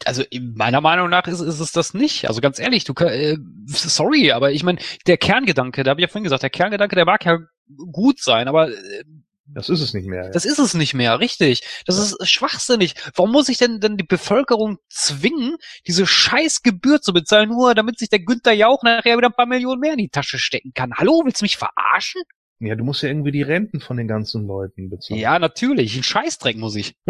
[0.06, 2.28] Also meiner Meinung nach ist, ist es das nicht.
[2.28, 6.08] Also ganz ehrlich, du äh, sorry, aber ich meine, der Kerngedanke, da habe ich ja
[6.08, 7.40] vorhin gesagt, der Kerngedanke, der mag ja
[7.92, 9.04] gut sein, aber äh,
[9.46, 10.30] Das ist es nicht mehr.
[10.30, 11.64] das ist es nicht mehr, richtig.
[11.86, 12.94] Das ist schwachsinnig.
[13.16, 18.00] Warum muss ich denn denn die Bevölkerung zwingen, diese scheiß Gebühr zu bezahlen, nur damit
[18.00, 20.94] sich der Günther Jauch nachher wieder ein paar Millionen mehr in die Tasche stecken kann?
[20.96, 22.22] Hallo, willst du mich verarschen?
[22.60, 25.20] Ja, du musst ja irgendwie die Renten von den ganzen Leuten bezahlen.
[25.20, 25.98] Ja, natürlich.
[25.98, 26.96] Ein Scheißdreck muss ich.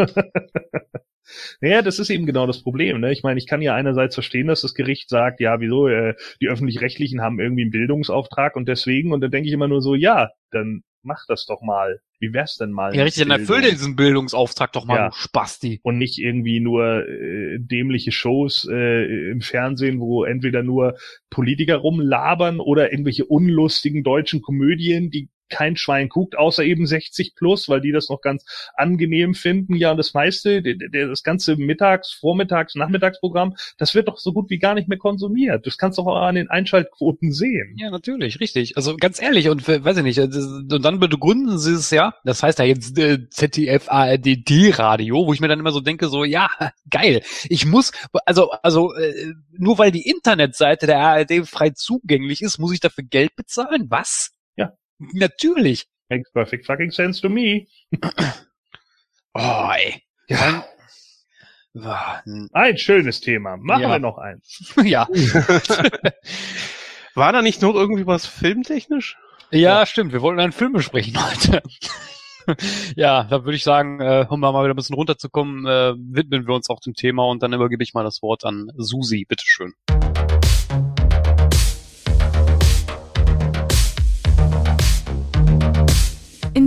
[1.61, 2.99] Ja, das ist eben genau das Problem.
[2.99, 3.11] Ne?
[3.11, 6.49] Ich meine, ich kann ja einerseits verstehen, dass das Gericht sagt, ja, wieso, äh, die
[6.49, 10.29] öffentlich-rechtlichen haben irgendwie einen Bildungsauftrag und deswegen, und dann denke ich immer nur so, ja,
[10.51, 11.99] dann mach das doch mal.
[12.19, 12.95] Wie wär's denn mal?
[12.95, 15.09] Ja, richtig, dann erfüll diesen Bildungsauftrag doch mal, Ja.
[15.09, 15.81] du Spasti.
[15.83, 20.95] Und nicht irgendwie nur äh, dämliche Shows äh, im Fernsehen, wo entweder nur
[21.29, 27.69] Politiker rumlabern oder irgendwelche unlustigen deutschen Komödien, die kein Schwein guckt, außer eben 60 plus,
[27.69, 29.75] weil die das noch ganz angenehm finden.
[29.75, 34.73] Ja, das meiste, das ganze Mittags-, Vormittags-, Nachmittagsprogramm, das wird doch so gut wie gar
[34.73, 35.65] nicht mehr konsumiert.
[35.65, 37.75] Das kannst du auch an den Einschaltquoten sehen.
[37.77, 38.77] Ja, natürlich, richtig.
[38.77, 42.43] Also ganz ehrlich, und äh, weiß ich nicht, und dann begründen sie es ja, das
[42.43, 46.23] heißt ja jetzt äh, ZDF ARD D-Radio, wo ich mir dann immer so denke, so,
[46.23, 46.49] ja,
[46.89, 47.91] geil, ich muss,
[48.25, 53.03] also, also, äh, nur weil die Internetseite der ARD frei zugänglich ist, muss ich dafür
[53.03, 53.85] Geld bezahlen?
[53.89, 54.32] Was?
[54.99, 55.07] Ja.
[55.13, 55.87] Natürlich.
[56.09, 57.67] Makes perfect fucking sense to me.
[59.35, 59.99] Oh, ey.
[60.27, 60.63] Ja.
[62.53, 63.57] Ein schönes Thema.
[63.57, 63.89] Machen Ja.
[63.89, 64.75] wir noch eins.
[64.83, 65.07] ja.
[67.15, 69.17] War da nicht noch irgendwie was filmtechnisch?
[69.49, 70.13] Ja, stimmt.
[70.13, 71.63] Wir wollten einen Film besprechen heute.
[72.95, 76.53] ja, da würde ich sagen, äh, um mal wieder ein bisschen runterzukommen, äh, widmen wir
[76.53, 79.25] uns auch dem Thema und dann übergebe ich mal das Wort an Susi.
[79.27, 79.73] Bitteschön.
[79.89, 80.02] In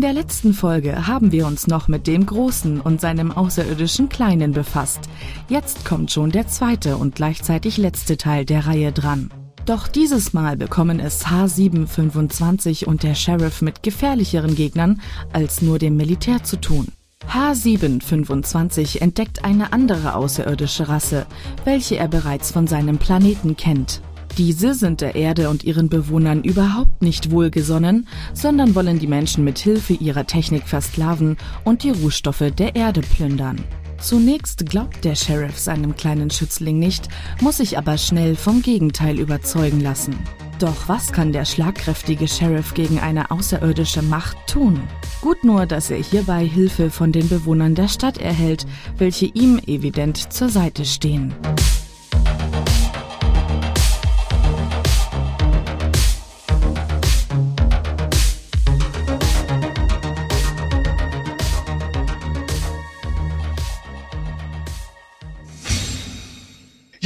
[0.07, 5.01] der letzten Folge haben wir uns noch mit dem Großen und seinem außerirdischen Kleinen befasst.
[5.49, 9.33] Jetzt kommt schon der zweite und gleichzeitig letzte Teil der Reihe dran.
[9.65, 15.01] Doch dieses Mal bekommen es H725 und der Sheriff mit gefährlicheren Gegnern
[15.33, 16.87] als nur dem Militär zu tun.
[17.29, 21.27] H725 entdeckt eine andere außerirdische Rasse,
[21.65, 24.03] welche er bereits von seinem Planeten kennt.
[24.37, 29.59] Diese sind der Erde und ihren Bewohnern überhaupt nicht wohlgesonnen, sondern wollen die Menschen mit
[29.59, 33.65] Hilfe ihrer Technik versklaven und die Rohstoffe der Erde plündern.
[33.99, 37.09] Zunächst glaubt der Sheriff seinem kleinen Schützling nicht,
[37.41, 40.15] muss sich aber schnell vom Gegenteil überzeugen lassen.
[40.59, 44.81] Doch was kann der schlagkräftige Sheriff gegen eine außerirdische Macht tun?
[45.23, 48.67] Gut nur, dass er hierbei Hilfe von den Bewohnern der Stadt erhält,
[48.99, 51.35] welche ihm evident zur Seite stehen.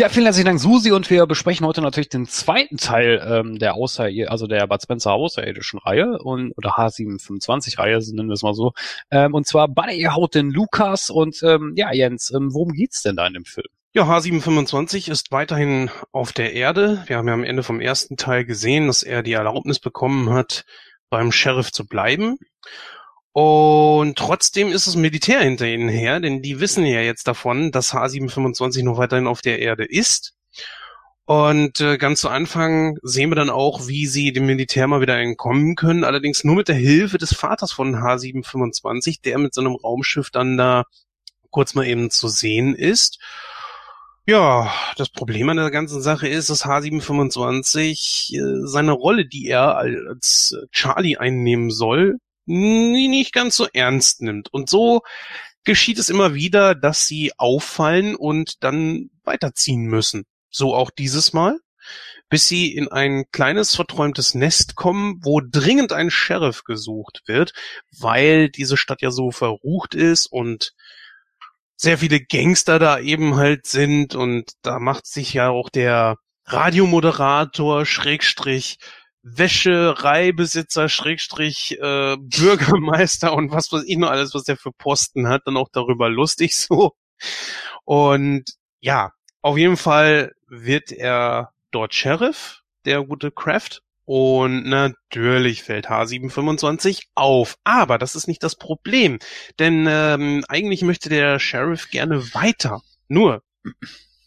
[0.00, 3.74] Ja, vielen herzlichen Dank, Susi, und wir besprechen heute natürlich den zweiten Teil ähm, der
[3.74, 8.54] Außer also der Bud Spencer außerirdischen Reihe und oder H725 Reihe, nennen wir es mal
[8.54, 8.72] so.
[9.10, 13.14] Ähm, und zwar Buddy haut den Lukas und ähm, ja, Jens, ähm, worum geht's denn
[13.14, 13.66] da in dem Film?
[13.92, 17.04] Ja, H725 ist weiterhin auf der Erde.
[17.04, 20.64] Wir haben ja am Ende vom ersten Teil gesehen, dass er die Erlaubnis bekommen hat,
[21.10, 22.38] beim Sheriff zu bleiben.
[23.33, 27.95] Und trotzdem ist das Militär hinter ihnen her, denn die wissen ja jetzt davon, dass
[27.95, 30.35] H725 noch weiterhin auf der Erde ist.
[31.27, 35.16] Und äh, ganz zu Anfang sehen wir dann auch, wie sie dem Militär mal wieder
[35.16, 39.77] entkommen können, allerdings nur mit der Hilfe des Vaters von H725, der mit so einem
[39.77, 40.87] Raumschiff dann da
[41.51, 43.21] kurz mal eben zu sehen ist.
[44.27, 49.77] Ja, das Problem an der ganzen Sache ist, dass H725 äh, seine Rolle, die er
[49.77, 54.53] als Charlie einnehmen soll, nicht ganz so ernst nimmt.
[54.53, 55.03] Und so
[55.64, 60.24] geschieht es immer wieder, dass sie auffallen und dann weiterziehen müssen.
[60.50, 61.59] So auch dieses Mal,
[62.29, 67.53] bis sie in ein kleines verträumtes Nest kommen, wo dringend ein Sheriff gesucht wird,
[67.96, 70.72] weil diese Stadt ja so verrucht ist und
[71.76, 77.87] sehr viele Gangster da eben halt sind und da macht sich ja auch der Radiomoderator,
[77.87, 78.79] Schrägstrich,
[79.22, 85.42] Wäschereibesitzer, Schrägstrich, äh, Bürgermeister und was weiß ich noch alles, was der für Posten hat,
[85.46, 86.92] dann auch darüber lustig so.
[87.85, 88.44] Und
[88.80, 93.83] ja, auf jeden Fall wird er dort Sheriff, der gute Kraft.
[94.04, 97.56] Und natürlich fällt H725 auf.
[97.62, 99.20] Aber das ist nicht das Problem.
[99.61, 102.83] Denn ähm, eigentlich möchte der Sheriff gerne weiter.
[103.06, 103.44] Nur,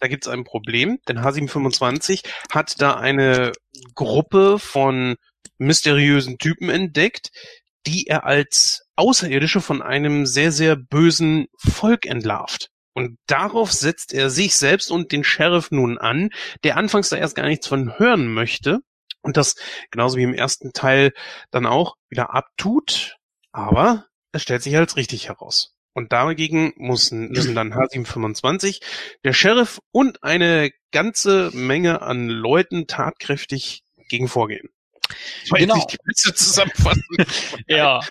[0.04, 3.54] da gibt es ein Problem, denn H725 hat da eine
[3.96, 5.16] Gruppe von
[5.58, 7.32] mysteriösen Typen entdeckt,
[7.88, 12.68] die er als Außerirdische von einem sehr, sehr bösen Volk entlarvt.
[12.94, 16.32] Und darauf setzt er sich selbst und den Sheriff nun an,
[16.66, 18.80] der anfangs da erst gar nichts von hören möchte
[19.22, 19.56] und das
[19.89, 21.13] genauso wie im ersten Teil
[21.50, 23.16] dann auch wieder abtut.
[23.54, 25.72] Aber es stellt sich als richtig heraus.
[25.93, 28.82] Und dagegen müssen, müssen dann H725,
[29.23, 34.72] der Sheriff und eine ganze Menge an Leuten tatkräftig gegen vorgehen.
[35.52, 35.86] Genau.
[35.91, 37.04] die beste Zusammenfassung.
[37.67, 38.02] ja.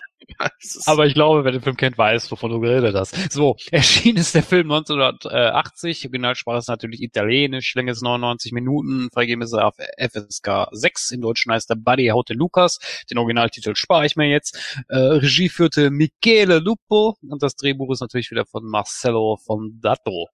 [0.85, 3.31] Aber ich glaube, wer den Film kennt, weiß, wovon du geredet hast.
[3.31, 6.05] So, erschienen ist der Film 1980.
[6.05, 7.75] Originalsprache ist natürlich italienisch.
[7.75, 9.09] Länge ist 99 Minuten.
[9.13, 11.11] Freigeben ist er auf FSK 6.
[11.11, 12.79] Im Deutschen heißt er Buddy Haute Lucas.
[13.09, 14.83] Den Originaltitel spare ich mir jetzt.
[14.87, 17.17] Äh, Regie führte Michele Lupo.
[17.21, 20.27] Und das Drehbuch ist natürlich wieder von Marcello Fondato.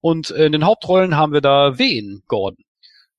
[0.00, 2.64] Und in den Hauptrollen haben wir da wen, Gordon?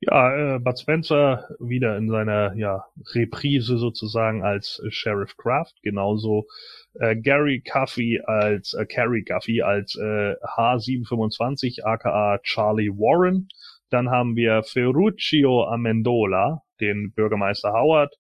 [0.04, 6.48] Ja, äh, Bud Spencer wieder in seiner ja, Reprise sozusagen als Sheriff Kraft, genauso
[6.96, 13.48] äh, Gary Guffey als äh, Carrie Guffey als äh, H725 aka Charlie Warren.
[13.92, 18.16] Dann haben wir Ferruccio Amendola, den Bürgermeister Howard.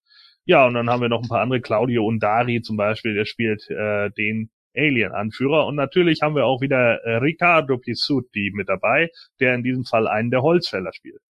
[0.45, 3.67] Ja, und dann haben wir noch ein paar andere, Claudio Undari zum Beispiel, der spielt
[3.71, 5.65] äh, den Alien-Anführer.
[5.65, 10.07] Und natürlich haben wir auch wieder äh, Riccardo Pizzuti mit dabei, der in diesem Fall
[10.07, 11.21] einen der Holzfäller spielt.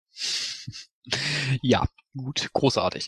[1.61, 3.07] Ja, gut, großartig.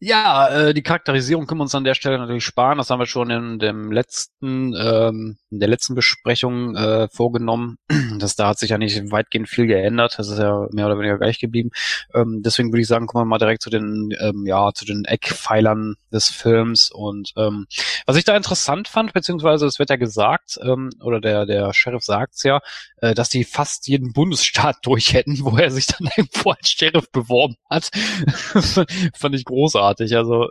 [0.00, 2.78] Ja, äh, die Charakterisierung können wir uns an der Stelle natürlich sparen.
[2.78, 7.78] Das haben wir schon in dem letzten, ähm, in der letzten Besprechung äh, vorgenommen.
[8.18, 10.18] Das da hat sich ja nicht weitgehend viel geändert.
[10.18, 11.70] Das ist ja mehr oder weniger gleich geblieben.
[12.14, 15.04] Ähm, deswegen würde ich sagen, kommen wir mal direkt zu den, ähm, ja, zu den
[15.04, 16.90] Eckpfeilern des Films.
[16.90, 17.66] Und ähm,
[18.06, 22.02] was ich da interessant fand, beziehungsweise es wird ja gesagt, ähm, oder der der Sheriff
[22.02, 22.60] sagt's ja,
[23.00, 27.10] äh, dass die fast jeden Bundesstaat durch hätten, wo er sich dann irgendwo als Sheriff
[27.10, 27.90] beworben hat.
[29.14, 30.16] fand ich großartig.
[30.16, 30.48] Also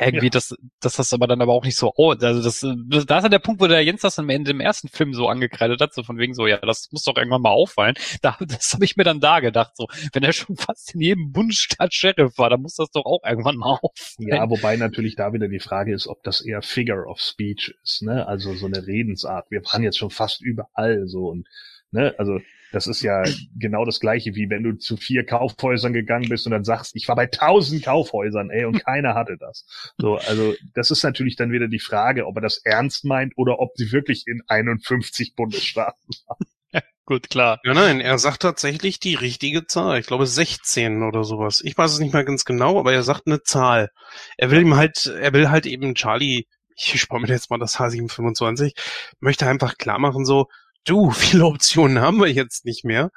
[0.00, 0.30] irgendwie, ja.
[0.30, 3.24] dass, dass das aber dann aber auch nicht so, oh, also das, das, da ist
[3.24, 5.92] ja der Punkt, wo der Jens das am Ende im ersten Film so angekreidet hat,
[5.92, 7.94] so von wegen so, ja, das muss doch irgendwann mal auffallen.
[8.22, 11.32] Da, das habe ich mir dann da gedacht, so, wenn er schon fast in jedem
[11.32, 14.28] Bundesstaat Sheriff war, dann muss das doch auch irgendwann mal auffallen.
[14.28, 18.02] Ja, wobei natürlich da wieder die Frage ist, ob das eher Figure of Speech ist,
[18.02, 19.50] ne, also so eine Redensart.
[19.50, 21.46] Wir waren jetzt schon fast überall so und,
[21.90, 22.38] ne, also
[22.72, 23.22] das ist ja
[23.56, 27.06] genau das gleiche, wie wenn du zu vier Kaufhäusern gegangen bist und dann sagst, ich
[27.06, 29.66] war bei tausend Kaufhäusern, ey, und keiner hatte das.
[29.98, 33.60] So, also das ist natürlich dann wieder die Frage, ob er das ernst meint oder
[33.60, 36.46] ob sie wirklich in 51 Bundesstaaten waren.
[37.04, 37.60] Gut, klar.
[37.64, 39.98] Ja, nein, er sagt tatsächlich die richtige Zahl.
[39.98, 41.60] Ich glaube 16 oder sowas.
[41.62, 43.90] Ich weiß es nicht mehr ganz genau, aber er sagt eine Zahl.
[44.36, 47.78] Er will ihm halt, er will halt eben Charlie, ich spare mir jetzt mal das
[47.78, 48.72] H725,
[49.20, 50.46] möchte einfach klar machen so,
[50.84, 53.10] du, viele Optionen haben wir jetzt nicht mehr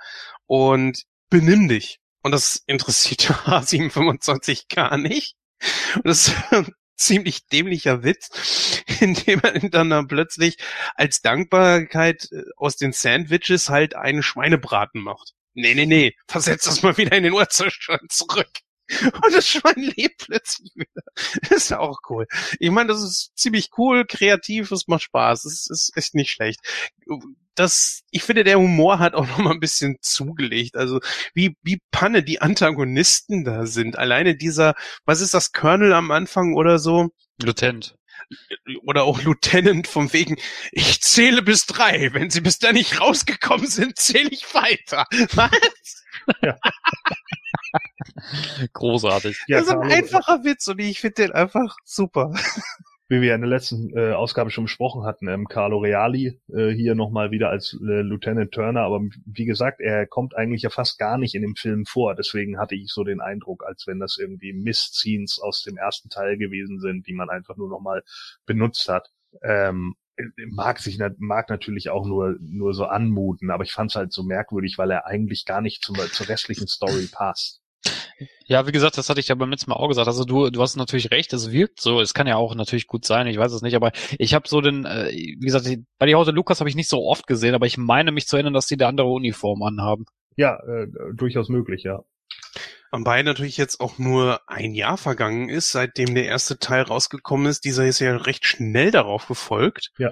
[0.46, 2.00] und benimm dich.
[2.22, 5.36] Und das interessiert H725 gar nicht.
[5.96, 10.58] Und das ist ein ziemlich dämlicher Witz, indem er dann, dann plötzlich
[10.96, 15.34] als Dankbarkeit äh, aus den Sandwiches halt einen Schweinebraten macht.
[15.54, 18.50] Nee, nee, nee, versetz das mal wieder in den Urzustand zurück.
[19.24, 21.02] Und das Schwein lebt plötzlich wieder.
[21.50, 22.28] Ist auch cool.
[22.60, 25.46] Ich meine, das ist ziemlich cool, kreativ, es macht Spaß.
[25.46, 26.60] Es ist echt nicht schlecht.
[27.56, 30.76] Das, ich finde, der Humor hat auch noch mal ein bisschen zugelegt.
[30.76, 31.00] Also,
[31.34, 33.98] wie, wie Panne die Antagonisten da sind.
[33.98, 37.10] Alleine dieser, was ist das, Colonel am Anfang oder so?
[37.42, 37.96] Lieutenant
[38.84, 40.38] oder auch Lieutenant vom wegen,
[40.72, 42.14] ich zähle bis drei.
[42.14, 45.06] Wenn sie bis da nicht rausgekommen sind, zähle ich weiter.
[45.34, 46.04] Was?
[46.42, 46.58] Ja.
[48.74, 49.44] Großartig.
[49.48, 52.34] Ja, das ist ein einfacher Witz und ich finde den einfach super.
[53.08, 56.96] Wie wir in der letzten äh, Ausgabe schon besprochen hatten, ähm, Carlo Reali äh, hier
[56.96, 61.20] nochmal wieder als äh, Lieutenant Turner, aber wie gesagt, er kommt eigentlich ja fast gar
[61.20, 62.16] nicht in dem Film vor.
[62.16, 66.38] Deswegen hatte ich so den Eindruck, als wenn das irgendwie Miss-Scenes aus dem ersten Teil
[66.38, 68.02] gewesen sind, die man einfach nur nochmal
[68.48, 69.12] benutzt hat.
[69.44, 69.96] Ähm,
[70.48, 74.24] mag sich mag natürlich auch nur nur so anmuten, aber ich fand es halt so
[74.24, 77.62] merkwürdig, weil er eigentlich gar nicht zum, zur restlichen Story passt.
[78.46, 80.08] Ja, wie gesagt, das hatte ich ja beim letzten Mal auch gesagt.
[80.08, 82.00] Also du, du hast natürlich recht, es wirkt so.
[82.00, 84.62] Es kann ja auch natürlich gut sein, ich weiß es nicht, aber ich habe so
[84.62, 87.66] den, äh, wie gesagt, bei die Haute Lukas habe ich nicht so oft gesehen, aber
[87.66, 90.06] ich meine mich zu erinnern, dass die eine andere Uniform anhaben.
[90.38, 92.04] Ja, äh, durchaus möglich, ja.
[93.00, 97.66] Wobei natürlich jetzt auch nur ein Jahr vergangen ist, seitdem der erste Teil rausgekommen ist.
[97.66, 99.92] Dieser ist ja recht schnell darauf gefolgt.
[99.98, 100.12] Ja.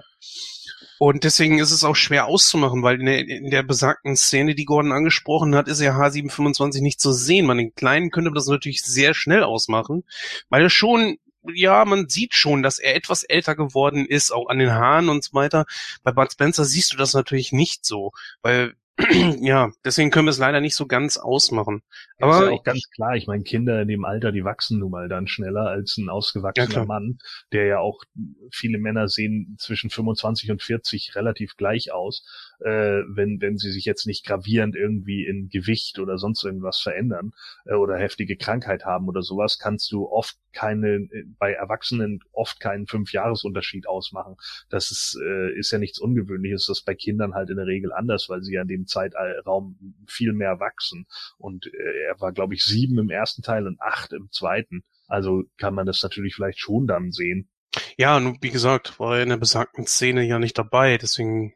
[0.99, 4.65] Und deswegen ist es auch schwer auszumachen, weil in der, in der besagten Szene, die
[4.65, 7.45] Gordon angesprochen hat, ist ja H725 nicht zu sehen.
[7.45, 10.03] Man den Kleinen könnte man das natürlich sehr schnell ausmachen,
[10.49, 11.17] weil er schon
[11.53, 15.25] ja, man sieht schon, dass er etwas älter geworden ist, auch an den Haaren und
[15.25, 15.65] so weiter.
[16.01, 18.75] Bei Bud Spencer siehst du das natürlich nicht so, weil
[19.41, 21.81] ja, deswegen können wir es leider nicht so ganz ausmachen.
[22.19, 24.91] Aber ist ja auch ganz klar, ich meine, Kinder in dem Alter, die wachsen nun
[24.91, 26.09] mal dann schneller als ein
[26.55, 26.85] Ja, ausgewachsener klar.
[26.85, 27.17] Mann,
[27.51, 28.03] der ja auch
[28.51, 32.23] viele Männer sehen zwischen 25 und 40 relativ gleich aus,
[32.59, 37.31] äh, wenn, wenn sie sich jetzt nicht gravierend irgendwie in Gewicht oder sonst irgendwas verändern
[37.65, 42.87] äh, oder heftige Krankheit haben oder sowas, kannst du oft keine, bei Erwachsenen oft keinen
[42.87, 44.35] Fünf-Jahres-Unterschied ausmachen.
[44.69, 47.91] Das ist, äh, ist ja nichts Ungewöhnliches, das ist bei Kindern halt in der Regel
[47.91, 51.05] anders, weil sie ja in dem Zeitraum viel mehr wachsen.
[51.37, 54.83] Und äh, er war, glaube ich, sieben im ersten Teil und acht im zweiten.
[55.07, 57.49] Also kann man das natürlich vielleicht schon dann sehen.
[57.97, 61.53] ja, nun, wie gesagt, war er in der besagten Szene ja nicht dabei, deswegen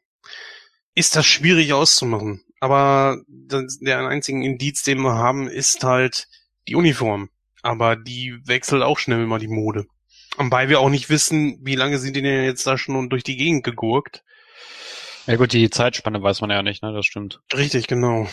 [0.95, 2.43] ist das schwierig auszumachen.
[2.59, 6.27] Aber der einzige Indiz, den wir haben, ist halt
[6.67, 7.29] die Uniform.
[7.63, 9.85] Aber die wechselt auch schnell immer die Mode.
[10.37, 13.37] Wobei wir auch nicht wissen, wie lange sind die denn jetzt da schon durch die
[13.37, 14.23] Gegend gegurkt.
[15.25, 16.93] Ja gut, die Zeitspanne weiß man ja nicht, ne?
[16.93, 17.41] Das stimmt.
[17.53, 18.27] Richtig, genau.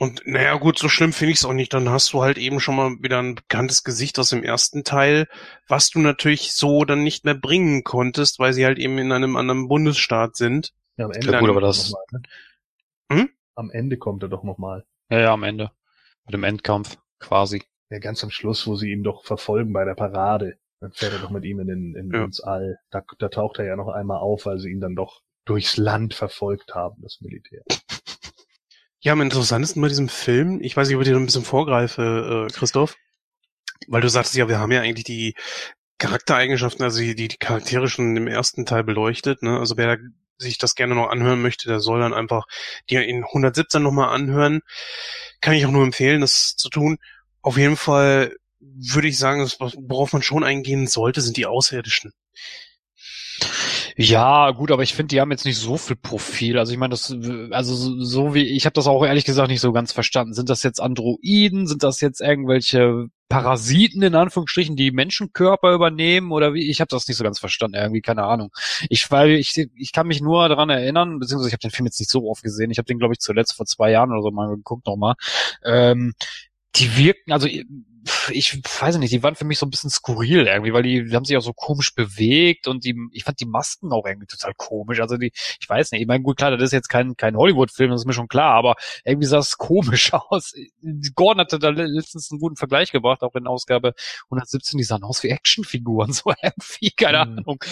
[0.00, 1.72] Und naja, gut, so schlimm finde ich es auch nicht.
[1.72, 5.26] Dann hast du halt eben schon mal wieder ein bekanntes Gesicht aus dem ersten Teil,
[5.66, 9.36] was du natürlich so dann nicht mehr bringen konntest, weil sie halt eben in einem
[9.36, 10.72] anderen Bundesstaat sind.
[10.96, 13.20] Ja, am Ende Ja, gut, kommt aber er das- noch mal, ne?
[13.22, 13.30] Hm?
[13.56, 14.84] Am Ende kommt er doch nochmal.
[15.10, 15.70] Ja, ja, am Ende.
[16.26, 17.62] Mit dem Endkampf, quasi.
[17.90, 20.58] Ja, ganz am Schluss, wo sie ihn doch verfolgen bei der Parade.
[20.80, 22.24] Dann fährt er doch mit ihm in, den, in, Ja.
[22.24, 22.78] ins All.
[22.90, 26.14] Da, da taucht er ja noch einmal auf, weil sie ihn dann doch durchs Land
[26.14, 27.62] verfolgt haben, das Militär.
[29.00, 31.44] Ja, am interessantesten bei diesem Film, ich weiß nicht, ob ich dir noch ein bisschen
[31.44, 32.96] vorgreife, äh, Christoph,
[33.86, 35.34] weil du sagtest ja, wir haben ja eigentlich die
[35.98, 39.56] Charaktereigenschaften, also die, die Charaktere schon im ersten Teil beleuchtet, ne?
[39.56, 40.02] Also wer da
[40.38, 42.46] sich das gerne noch anhören möchte, der soll dann einfach
[42.90, 44.60] die in 117 nochmal anhören.
[45.40, 46.98] Kann ich auch nur empfehlen, das zu tun.
[47.42, 52.12] Auf jeden Fall würde ich sagen, worauf man schon eingehen sollte, sind die Außerirdischen.
[54.00, 56.56] Ja, gut, aber ich finde, die haben jetzt nicht so viel Profil.
[56.56, 57.10] Also ich meine, das,
[57.50, 60.34] also so, wie, ich habe das auch ehrlich gesagt nicht so ganz verstanden.
[60.34, 61.66] Sind das jetzt Androiden?
[61.66, 66.70] Sind das jetzt irgendwelche Parasiten in Anführungsstrichen, die Menschenkörper übernehmen oder wie?
[66.70, 68.50] Ich habe das nicht so ganz verstanden, irgendwie keine Ahnung.
[68.88, 71.98] Ich weil ich ich kann mich nur daran erinnern, beziehungsweise ich habe den Film jetzt
[71.98, 72.70] nicht so oft gesehen.
[72.70, 75.14] Ich habe den glaube ich zuletzt vor zwei Jahren oder so mal geguckt nochmal.
[75.64, 76.14] Ähm,
[76.78, 77.48] die wirken, also
[78.30, 81.14] ich weiß nicht, die waren für mich so ein bisschen skurril irgendwie, weil die, die
[81.14, 84.54] haben sich auch so komisch bewegt und die, ich fand die Masken auch irgendwie total
[84.56, 85.00] komisch.
[85.00, 87.90] Also die, ich weiß nicht, ich meine, gut, klar, das ist jetzt kein, kein Hollywood-Film,
[87.90, 90.54] das ist mir schon klar, aber irgendwie sah es komisch aus.
[91.14, 93.94] Gordon hatte da letztens einen guten Vergleich gebracht, auch in Ausgabe
[94.26, 97.38] 117, die sahen aus wie Actionfiguren, so irgendwie, keine Mhm.
[97.38, 97.64] Ahnung.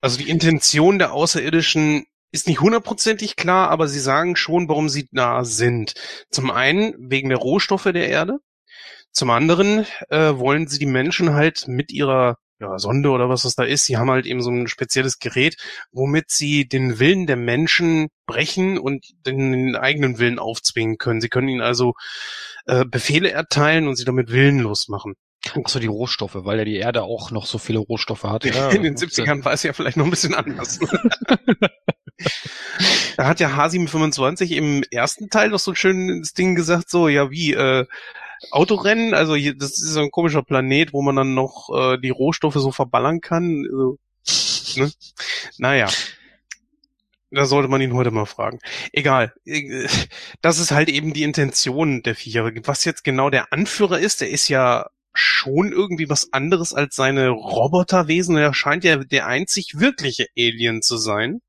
[0.00, 5.08] Also die Intention der Außerirdischen ist nicht hundertprozentig klar, aber sie sagen schon, warum sie
[5.12, 5.94] da sind.
[6.30, 8.38] Zum einen wegen der Rohstoffe der Erde.
[9.12, 13.54] Zum anderen äh, wollen sie die Menschen halt mit ihrer ja, Sonde oder was das
[13.54, 15.56] da ist, sie haben halt eben so ein spezielles Gerät,
[15.92, 21.20] womit sie den Willen der Menschen brechen und den, eigenen Willen aufzwingen können.
[21.20, 21.94] Sie können ihnen also
[22.66, 25.14] äh, Befehle erteilen und sie damit willenlos machen.
[25.54, 28.44] Achso, die Rohstoffe, weil ja die Erde auch noch so viele Rohstoffe hat.
[28.44, 30.78] Ja, In den 70ern war es ja vielleicht noch ein bisschen anders.
[33.16, 37.30] da hat ja H725 im ersten Teil doch so ein schönes Ding gesagt, so, ja
[37.30, 37.86] wie, äh,
[38.50, 42.10] Autorennen, also hier, das ist so ein komischer Planet, wo man dann noch äh, die
[42.10, 43.66] Rohstoffe so verballern kann.
[43.70, 43.98] Also,
[44.76, 44.90] ne?
[45.58, 45.88] Naja.
[47.32, 48.58] Da sollte man ihn heute mal fragen.
[48.92, 49.32] Egal.
[50.40, 52.50] Das ist halt eben die Intention der Viecher.
[52.64, 57.28] Was jetzt genau der Anführer ist, der ist ja schon irgendwie was anderes als seine
[57.28, 58.36] Roboterwesen.
[58.36, 61.40] Er scheint ja der einzig wirkliche Alien zu sein.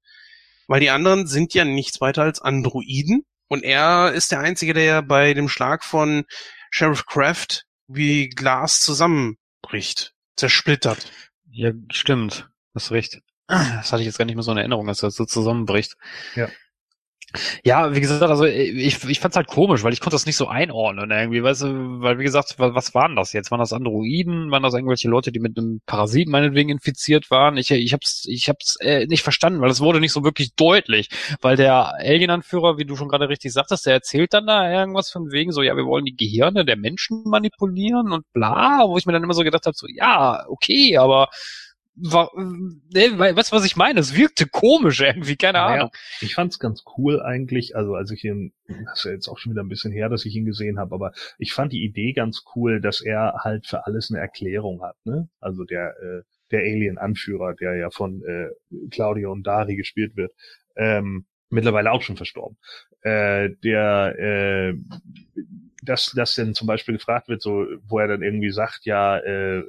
[0.68, 3.26] Weil die anderen sind ja nichts weiter als Androiden.
[3.48, 6.24] Und er ist der Einzige, der ja bei dem Schlag von
[6.70, 11.12] Sheriff Kraft wie Glas zusammenbricht, zersplittert.
[11.50, 12.50] Ja, stimmt.
[12.74, 13.20] Hast recht.
[13.48, 15.96] Das hatte ich jetzt gar nicht mehr so in Erinnerung, dass das so zusammenbricht.
[16.36, 16.50] Ja.
[17.64, 20.48] Ja, wie gesagt, also ich, ich fand's halt komisch, weil ich konnte das nicht so
[20.48, 23.52] einordnen irgendwie, weißt du, weil wie gesagt, was, was waren das jetzt?
[23.52, 24.52] Waren das Androiden?
[24.52, 27.56] Waren das irgendwelche Leute, die mit einem Parasiten meinetwegen infiziert waren?
[27.58, 31.10] Ich, ich hab's, ich hab's äh, nicht verstanden, weil es wurde nicht so wirklich deutlich,
[31.42, 35.32] weil der Alien-Anführer, wie du schon gerade richtig sagtest, der erzählt dann da irgendwas von
[35.32, 39.14] wegen so, ja, wir wollen die Gehirne der Menschen manipulieren und bla, wo ich mir
[39.14, 41.30] dann immer so gedacht habe, so, ja, okay, aber
[41.96, 44.00] war, nee, weißt du, was ich meine?
[44.00, 45.92] Es wirkte komisch irgendwie, keine Naja, Ahnung.
[46.22, 49.52] Ich fand's ganz cool eigentlich, also als ich ihn, das ist ja jetzt auch schon
[49.52, 52.44] wieder ein bisschen her, dass ich ihn gesehen habe, aber ich fand die Idee ganz
[52.56, 55.30] cool, dass er halt für alles eine Erklärung hat, ne?
[55.40, 56.22] Also der, äh,
[56.52, 58.50] der Alien-Anführer, der ja von äh,
[58.90, 60.34] Claudio und Dari gespielt wird,
[60.76, 62.58] ähm, mittlerweile auch schon verstorben.
[63.02, 64.74] Äh, der, äh,
[65.84, 69.64] dass, dass dann zum Beispiel gefragt wird, so, wo er dann irgendwie sagt, ja, äh,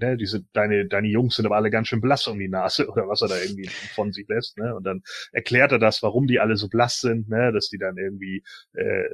[0.00, 3.08] ne, diese, deine, deine Jungs sind aber alle ganz schön blass um die Nase oder
[3.08, 4.74] was er da irgendwie von sich lässt, ne?
[4.74, 7.96] Und dann erklärt er das, warum die alle so blass sind, ne, dass die dann
[7.96, 8.42] irgendwie,
[8.74, 9.08] äh,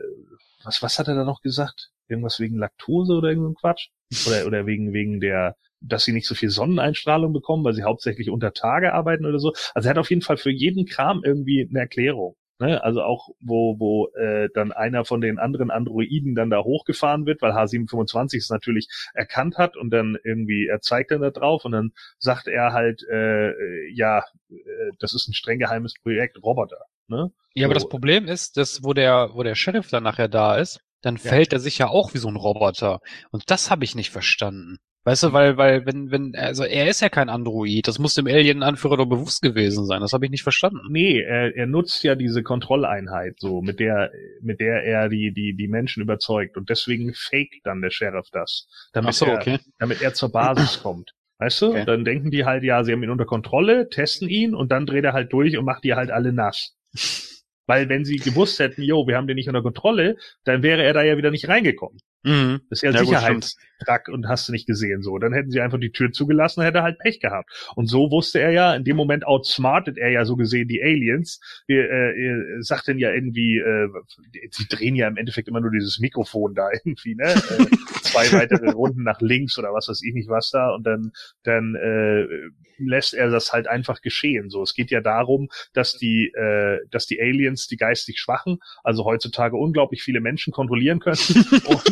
[0.65, 1.91] was, was hat er da noch gesagt?
[2.09, 3.89] Irgendwas wegen Laktose oder irgendein Quatsch?
[4.27, 8.31] Oder, oder wegen, wegen der, dass sie nicht so viel Sonneneinstrahlung bekommen, weil sie hauptsächlich
[8.31, 9.53] unter Tage arbeiten oder so.
[9.75, 12.37] Also er hat auf jeden Fall für jeden Kram irgendwie eine Erklärung.
[12.61, 12.83] Ne?
[12.85, 17.43] Also auch, wo, wo äh, dann einer von den anderen Androiden dann da hochgefahren wird,
[17.43, 21.73] weil H725 es natürlich erkannt hat und dann irgendwie, er zeigt dann da drauf und
[21.73, 26.85] dann sagt er halt, äh, äh, ja, äh, das ist ein streng geheimes Projekt Roboter.
[27.09, 27.33] Ne?
[27.55, 27.81] Ja, aber So.
[27.81, 31.23] das Problem ist, dass wo der, wo der Sheriff dann nachher da ist, dann Ja.
[31.23, 33.01] fällt er sich ja auch wie so ein Roboter.
[33.31, 34.79] Und das habe ich nicht verstanden.
[35.07, 38.27] Weißt du, weil, weil, wenn, wenn, also er ist ja kein Android, das muss dem
[38.27, 40.01] Alien-Anführer doch bewusst gewesen sein.
[40.01, 40.81] Das habe ich nicht verstanden.
[40.89, 45.55] Nee, er, er nutzt ja diese Kontrolleinheit so, mit der, mit der er die, die,
[45.55, 46.57] die Menschen überzeugt.
[46.57, 48.67] Und deswegen faked dann der Sheriff das.
[48.95, 49.59] Damit so, er, okay.
[49.79, 51.13] damit er zur Basis kommt.
[51.39, 51.71] Weißt du?
[51.71, 51.85] Okay.
[51.85, 55.05] Dann denken die halt, ja, sie haben ihn unter Kontrolle, testen ihn und dann dreht
[55.05, 56.75] er halt durch und macht die halt alle nass.
[57.67, 60.93] Weil wenn sie gewusst hätten, jo, wir haben den nicht unter Kontrolle, dann wäre er
[60.93, 61.99] da ja wieder nicht reingekommen.
[62.23, 62.61] Mhm.
[62.69, 65.19] Das ist ja, Ja, gut, Sicherheitstrakt und hast du nicht gesehen so.
[65.19, 67.51] Dann hätten sie einfach die Tür zugelassen, dann hätte er halt Pech gehabt.
[67.75, 71.41] Und so wusste er ja, in dem Moment outsmartet er ja so gesehen die Aliens.
[71.67, 73.89] Er, äh, er sagt dann ja irgendwie, äh,
[74.51, 77.25] sie drehen ja im Endeffekt immer nur dieses Mikrofon da irgendwie, ne?
[77.25, 77.67] äh,
[78.03, 81.13] zwei weitere Runden nach links oder was weiß ich nicht was da und dann,
[81.43, 82.27] dann äh,
[82.79, 84.51] lässt er das halt einfach geschehen.
[84.51, 89.05] So, es geht ja darum, dass die, äh, dass die Aliens, die geistig Schwachen, also
[89.05, 91.17] heutzutage unglaublich viele Menschen kontrollieren können.
[91.67, 91.83] Und,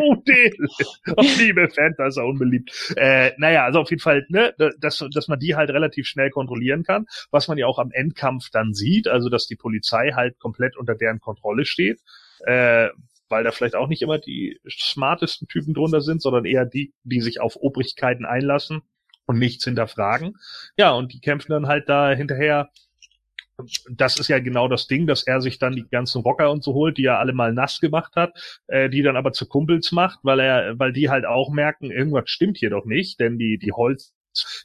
[0.00, 0.22] oh,
[1.16, 2.94] oh, liebe Fantasy, unbeliebt.
[2.96, 6.82] Äh, naja, also auf jeden Fall, ne, dass, dass man die halt relativ schnell kontrollieren
[6.82, 10.76] kann, was man ja auch am Endkampf dann sieht, also dass die Polizei halt komplett
[10.76, 12.00] unter deren Kontrolle steht.
[12.44, 12.88] Äh,
[13.28, 17.22] weil da vielleicht auch nicht immer die smartesten Typen drunter sind, sondern eher die, die
[17.22, 18.82] sich auf Obrigkeiten einlassen
[19.26, 20.36] und nichts hinterfragen.
[20.76, 22.70] Ja, und die kämpfen dann halt da hinterher.
[23.90, 26.74] Das ist ja genau das Ding, dass er sich dann die ganzen Rocker und so
[26.74, 28.32] holt, die er alle mal nass gemacht hat,
[28.68, 32.30] äh, die dann aber zu Kumpels macht, weil er, weil die halt auch merken, irgendwas
[32.30, 34.12] stimmt hier doch nicht, denn die, die Holz,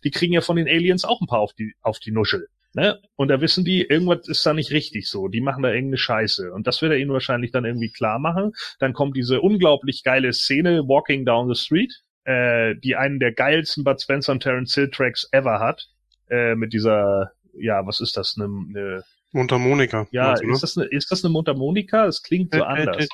[0.04, 2.48] die kriegen ja von den Aliens auch ein paar auf die, auf die Nuschel.
[2.74, 3.00] Ne?
[3.16, 5.30] Und da wissen die, irgendwas ist da nicht richtig so.
[5.30, 6.52] Die machen da irgendeine Scheiße.
[6.52, 8.52] Und das wird er ihnen wahrscheinlich dann irgendwie klar machen.
[8.78, 11.94] Dann kommt diese unglaublich geile Szene, Walking Down the Street,
[12.26, 15.88] äh, die einen der geilsten Bud Spencer und Terence Hill Tracks ever hat.
[16.30, 18.36] Äh, mit dieser, ja, was ist das?
[18.38, 20.08] Eine, eine Mundharmonika.
[20.12, 20.54] ja, du, ne?
[20.54, 22.06] ist das eine, ist das eine Mundharmonika?
[22.06, 23.08] Es klingt so anders.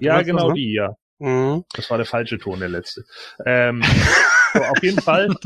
[0.00, 0.54] Ja, genau ne?
[0.54, 0.96] die, ja.
[1.18, 1.64] Mhm.
[1.74, 3.04] Das war der falsche Ton, der letzte.
[3.44, 3.82] Ähm,
[4.52, 5.34] so, auf jeden Fall.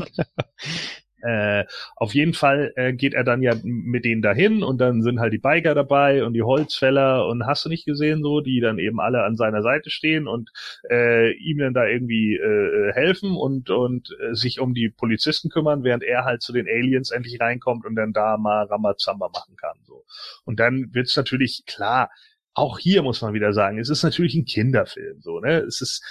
[1.23, 1.65] Äh,
[1.95, 5.33] auf jeden Fall äh, geht er dann ja mit denen dahin und dann sind halt
[5.33, 8.99] die Biker dabei und die Holzfäller und hast du nicht gesehen so, die dann eben
[8.99, 10.51] alle an seiner Seite stehen und
[10.89, 15.83] äh, ihm dann da irgendwie äh, helfen und und äh, sich um die Polizisten kümmern,
[15.83, 19.77] während er halt zu den Aliens endlich reinkommt und dann da mal Ramazamba machen kann
[19.83, 20.03] so.
[20.45, 22.09] Und dann wird's natürlich klar,
[22.53, 25.59] auch hier muss man wieder sagen, es ist natürlich ein Kinderfilm, so, ne?
[25.59, 26.03] Es ist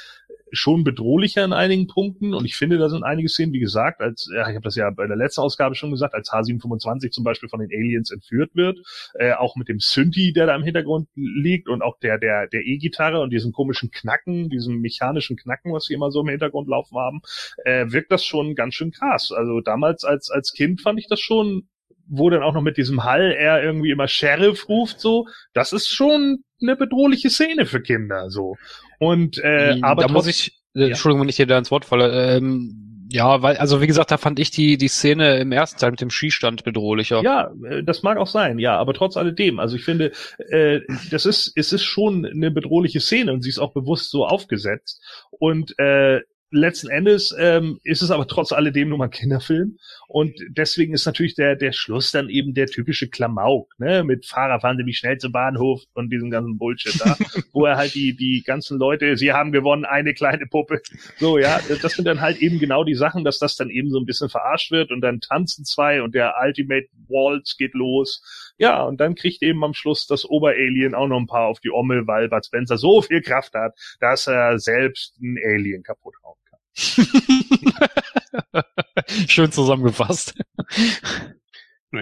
[0.53, 4.29] schon bedrohlicher in einigen Punkten und ich finde, da sind einige Szenen, wie gesagt, als,
[4.35, 7.49] ja, ich habe das ja bei der letzten Ausgabe schon gesagt, als H725 zum Beispiel
[7.49, 8.79] von den Aliens entführt wird,
[9.15, 12.67] äh, auch mit dem Synthi, der da im Hintergrund liegt und auch der, der, der
[12.67, 16.99] E-Gitarre und diesem komischen Knacken, diesem mechanischen Knacken, was wir immer so im Hintergrund laufen
[16.99, 17.21] haben,
[17.65, 19.33] äh, wirkt das schon ganz schön krass.
[19.33, 21.69] Also damals als, als Kind fand ich das schon
[22.11, 25.89] wo dann auch noch mit diesem Hall er irgendwie immer Sheriff ruft, so, das ist
[25.89, 28.57] schon eine bedrohliche Szene für Kinder, so.
[28.99, 32.37] Und äh, aber da muss ich, äh, Entschuldigung, wenn ich dir da ins Wort falle,
[32.37, 35.91] ähm, ja, weil, also wie gesagt, da fand ich die, die Szene im ersten Teil
[35.91, 37.23] mit dem Skistand bedrohlicher.
[37.23, 40.13] Ja, äh, das mag auch sein, ja, aber trotz alledem, also ich finde,
[40.51, 40.81] äh,
[41.11, 45.03] das ist, es ist schon eine bedrohliche Szene und sie ist auch bewusst so aufgesetzt.
[45.31, 49.79] Und äh, letzten Endes ähm, ist es aber trotz alledem nur mal ein Kinderfilm.
[50.09, 54.61] Und deswegen ist natürlich der, der Schluss dann eben der typische Klamauk, ne, mit Fahrer
[54.61, 57.17] fahren Sie mich schnell zum Bahnhof und diesem ganzen Bullshit da,
[57.53, 60.83] wo er halt die, die ganzen Leute, sie haben gewonnen, eine kleine Puppe.
[61.19, 63.99] So, ja, das sind dann halt eben genau die Sachen, dass das dann eben so
[63.99, 68.55] ein bisschen verarscht wird und dann tanzen zwei und der Ultimate Waltz geht los.
[68.59, 71.71] Ja, und dann kriegt eben am Schluss das Oberalien auch noch ein paar auf die
[71.71, 76.40] Ommel, weil Bud Spencer so viel Kraft hat, dass er selbst ein Alien kaputt kann.
[79.29, 80.35] Schön zusammengefasst.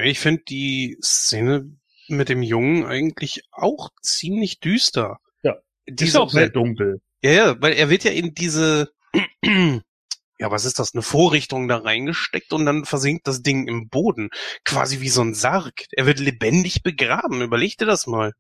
[0.03, 1.71] Ich finde die Szene
[2.09, 5.19] mit dem Jungen eigentlich auch ziemlich düster.
[5.43, 5.55] Ja.
[5.87, 7.01] Ist Diese, auch sehr dunkel.
[7.23, 8.91] ja, ja, weil er wird ja in diese,
[9.45, 14.29] ja, was ist das, eine Vorrichtung da reingesteckt und dann versinkt das Ding im Boden.
[14.65, 15.85] Quasi wie so ein Sarg.
[15.93, 17.43] Er wird lebendig begraben.
[17.43, 18.33] Überleg dir das mal.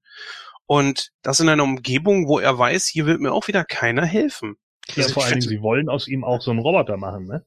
[0.67, 4.57] Und das in einer Umgebung, wo er weiß, hier wird mir auch wieder keiner helfen.
[4.95, 7.45] Ja, Also vor allen Dingen, sie wollen aus ihm auch so einen Roboter machen, ne?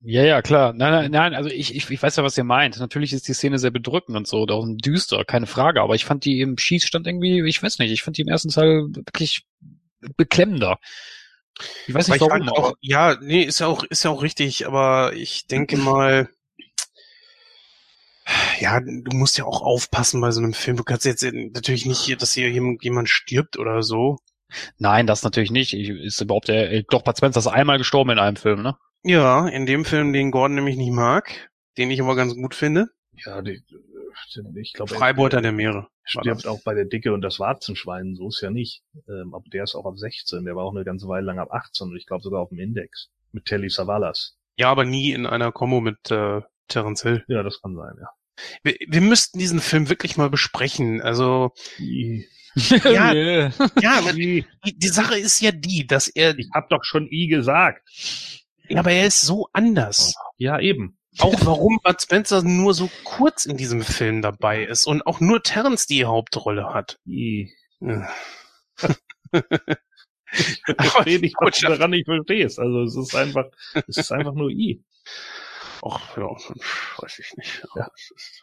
[0.00, 0.72] Ja, ja, klar.
[0.72, 2.78] Nein, nein, nein, also ich, ich, ich weiß ja, was ihr meint.
[2.78, 5.80] Natürlich ist die Szene sehr bedrückend und so, und auch düster, keine Frage.
[5.80, 8.50] Aber ich fand die im Schießstand irgendwie, ich weiß nicht, ich fand die im ersten
[8.50, 9.46] Teil wirklich
[10.16, 10.78] beklemmender.
[11.86, 15.14] Ich weiß nicht warum, auch, ja, nee, ist ja auch, ist ja auch richtig, aber
[15.14, 16.28] ich denke mal,
[18.60, 20.76] ja, du musst ja auch aufpassen bei so einem Film.
[20.76, 24.18] Du kannst jetzt natürlich nicht, hier, dass hier jemand stirbt oder so.
[24.78, 25.72] Nein, das natürlich nicht.
[25.72, 28.76] Ich, ist überhaupt der, äh, doch Bud Spencer ist einmal gestorben in einem Film, ne?
[29.02, 32.88] Ja, in dem Film, den Gordon nämlich nicht mag, den ich aber ganz gut finde.
[33.24, 33.62] Ja, die,
[34.60, 35.88] ich glaube, Freibeuter der Meere.
[36.04, 38.82] stirbt auch bei der Dicke und das Warzenschwein, so ist ja nicht.
[39.08, 41.52] Ähm, aber der ist auch ab 16, der war auch eine ganze Weile lang ab
[41.52, 43.10] 18 und ich glaube sogar auf dem Index.
[43.32, 44.36] Mit Telly Savalas.
[44.56, 47.24] Ja, aber nie in einer Kombo mit äh, Terence Hill.
[47.28, 48.08] Ja, das kann sein, ja.
[48.62, 51.00] Wir, wir müssten diesen Film wirklich mal besprechen.
[51.00, 52.26] Also, I,
[52.84, 53.12] Ja.
[53.12, 53.50] Nee.
[53.82, 57.26] ja, aber die, die Sache ist ja die, dass er, ich hab doch schon I
[57.28, 57.86] gesagt.
[58.68, 60.14] ja, aber er ist so anders.
[60.38, 60.98] Ja, eben.
[61.18, 65.42] auch warum Bud Spencer nur so kurz in diesem Film dabei ist und auch nur
[65.42, 66.98] Terrence die Hauptrolle hat.
[67.06, 67.52] I.
[70.32, 72.58] Ich verstehe nicht, was du daran nicht verstehst.
[72.58, 73.44] Also es ist einfach,
[73.86, 74.82] es ist einfach nur I.
[75.82, 76.26] Ach, ja,
[76.98, 77.62] weiß ich nicht.
[77.74, 77.88] Ja.
[77.94, 78.42] Es ist-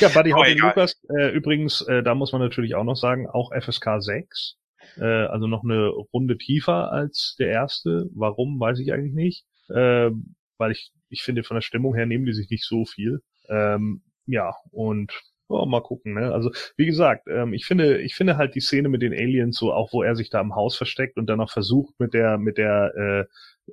[0.00, 0.56] Ja, Buddy egal.
[0.58, 4.56] Lucas, äh, übrigens, äh, da muss man natürlich auch noch sagen, auch FSK 6.
[4.98, 8.08] Äh, also noch eine Runde tiefer als der erste.
[8.14, 9.44] Warum, weiß ich eigentlich nicht.
[9.74, 13.20] Ähm, weil ich, ich finde, von der Stimmung her nehmen die sich nicht so viel.
[13.48, 15.12] Ähm, ja, und
[15.48, 16.32] oh, mal gucken, ne?
[16.32, 19.72] Also, wie gesagt, ähm, ich finde, ich finde halt die Szene mit den Aliens so,
[19.72, 22.58] auch wo er sich da im Haus versteckt und dann noch versucht, mit der, mit
[22.58, 23.24] der, äh,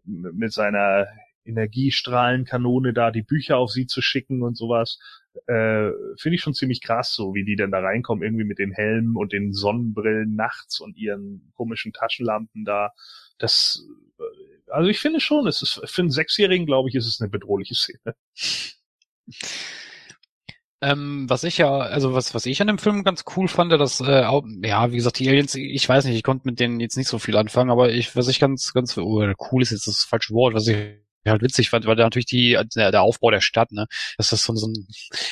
[0.05, 1.07] mit seiner
[1.45, 4.99] Energiestrahlenkanone da die Bücher auf sie zu schicken und sowas
[5.47, 8.71] äh, finde ich schon ziemlich krass, so wie die denn da reinkommen, irgendwie mit den
[8.71, 12.91] Helmen und den Sonnenbrillen nachts und ihren komischen Taschenlampen da.
[13.37, 13.85] Das,
[14.19, 17.29] äh, also ich finde schon, es ist für einen Sechsjährigen, glaube ich, ist es eine
[17.29, 18.15] bedrohliche Szene.
[20.81, 24.01] Ähm, was ich ja, also was, was ich an dem Film ganz cool fand, dass,
[24.01, 26.97] äh, auch, ja, wie gesagt, die Aliens, ich weiß nicht, ich konnte mit denen jetzt
[26.97, 30.03] nicht so viel anfangen, aber ich, was ich ganz, ganz, oh, cool ist jetzt das
[30.03, 33.41] falsche Wort, was ich halt witzig fand, war da natürlich die, der, der Aufbau der
[33.41, 34.88] Stadt, ne, dass das so, so ein,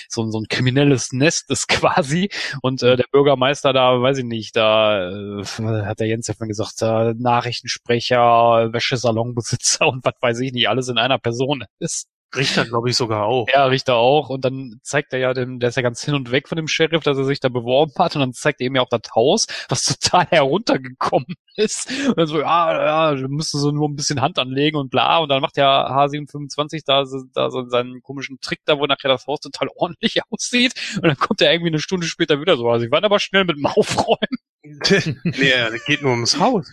[0.10, 2.30] so, ein- so ein kriminelles Nest ist quasi
[2.62, 5.44] und äh, der Bürgermeister da, weiß ich nicht, da äh,
[5.86, 10.88] hat der Jens ja vorhin gesagt, da Nachrichtensprecher, Wäschesalonbesitzer und was weiß ich nicht, alles
[10.88, 12.08] in einer Person ist.
[12.36, 13.48] Richter, glaube ich, sogar auch.
[13.54, 14.30] Ja, Richter auch.
[14.30, 16.68] Und dann zeigt er ja dem, der ist ja ganz hin und weg von dem
[16.68, 18.16] Sheriff, dass er sich da beworben hat.
[18.16, 21.92] Und dann zeigt er ihm ja auch das Haus, was total heruntergekommen ist.
[22.08, 25.18] Und dann so, ja, ja, wir müssen so nur ein bisschen Hand anlegen und bla.
[25.20, 29.10] Und dann macht der H725 da, so- da so seinen komischen Trick da, wo nachher
[29.10, 30.74] das Haus total ordentlich aussieht.
[30.96, 32.70] Und dann kommt er irgendwie eine Stunde später wieder so.
[32.70, 34.40] Also ich war aber schnell mit dem Aufräumen.
[34.64, 36.72] nee, das geht nur ums Haus.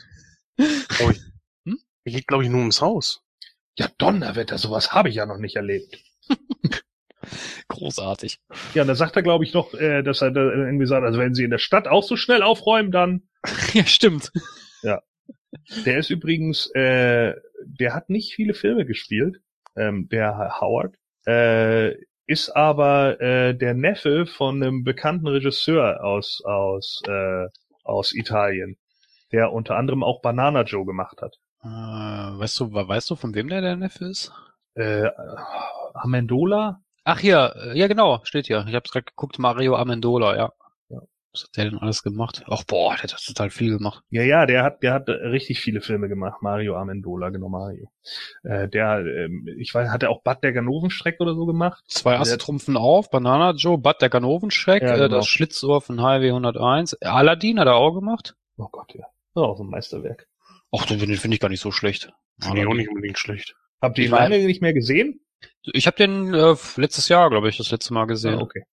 [0.56, 0.66] Ich.
[1.64, 1.78] Hm?
[2.04, 3.22] Das geht, glaube ich, nur ums Haus.
[3.78, 5.98] Ja, Donnerwetter, sowas habe ich ja noch nicht erlebt.
[7.68, 8.40] Großartig.
[8.74, 11.18] Ja, und da sagt er, glaube ich, noch, äh, dass er da irgendwie sagt, also
[11.18, 13.22] wenn sie in der Stadt auch so schnell aufräumen, dann.
[13.74, 14.32] Ja, stimmt.
[15.86, 19.40] Der ist übrigens, äh, der hat nicht viele Filme gespielt,
[19.76, 20.96] ähm, der Howard.
[21.26, 21.94] Äh,
[22.26, 27.46] ist aber äh, der Neffe von einem bekannten Regisseur aus aus äh,
[27.84, 28.76] aus Italien,
[29.32, 31.36] der unter anderem auch Banana Joe gemacht hat.
[31.62, 34.32] Äh, weißt du, weißt du, von wem der der Neffe ist?
[34.74, 35.08] Äh,
[35.94, 36.80] Amendola?
[37.04, 38.64] Ach hier, äh, ja genau, steht hier.
[38.68, 40.52] Ich habe gerade geguckt, Mario Amendola, ja.
[40.88, 41.00] Ja.
[41.32, 42.44] Was hat der denn alles gemacht?
[42.48, 44.02] Ach boah, der hat total viel gemacht.
[44.10, 46.42] Ja, ja, der hat, der hat äh, richtig viele Filme gemacht.
[46.42, 47.90] Mario Amendola, genau Mario.
[48.44, 51.82] Äh, der, ähm, ich weiß, hat er auch Bad der Ganovenstreck oder so gemacht?
[51.88, 55.08] Zwei Der- Asse trumpfen auf, Banana Joe, Bud der Ganovenschreck, Ja, äh, genau.
[55.16, 58.36] das Schlitzohr von Highway 101, Aladdin hat er auch gemacht.
[58.58, 59.06] Oh Gott, ja.
[59.34, 60.26] Das ist auch so ein Meisterwerk.
[60.76, 62.10] Ach, den finde find ich gar nicht so schlecht.
[62.40, 63.54] Finde ich auch nicht unbedingt schlecht.
[63.80, 65.20] Habt ihr ihn lange nicht mehr gesehen?
[65.72, 68.38] Ich habe den äh, letztes Jahr, glaube ich, das letzte Mal gesehen.
[68.38, 68.64] Ah, okay.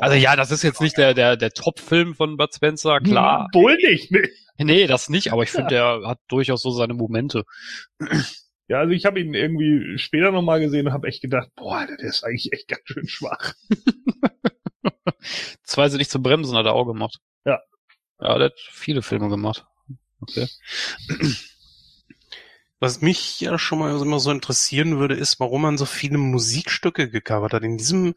[0.00, 3.48] Also ja, das ist jetzt nicht der der der Top-Film von Bud Spencer, klar.
[3.54, 4.28] Wohl nicht, ne?
[4.58, 7.44] Nee, das nicht, aber ich finde, der hat durchaus so seine Momente.
[8.68, 11.96] Ja, also ich habe ihn irgendwie später nochmal gesehen und habe echt gedacht, boah, Alter,
[11.96, 13.52] der ist eigentlich echt ganz schön schwach.
[15.64, 17.18] Zwei sind nicht zu bremsen, hat er auch gemacht.
[17.44, 17.60] Ja.
[18.18, 19.66] Ja, der hat viele Filme gemacht.
[20.22, 20.48] Okay.
[22.80, 27.08] Was mich ja schon mal immer so interessieren würde, ist, warum man so viele Musikstücke
[27.08, 27.62] gecovert hat.
[27.62, 28.14] In diesem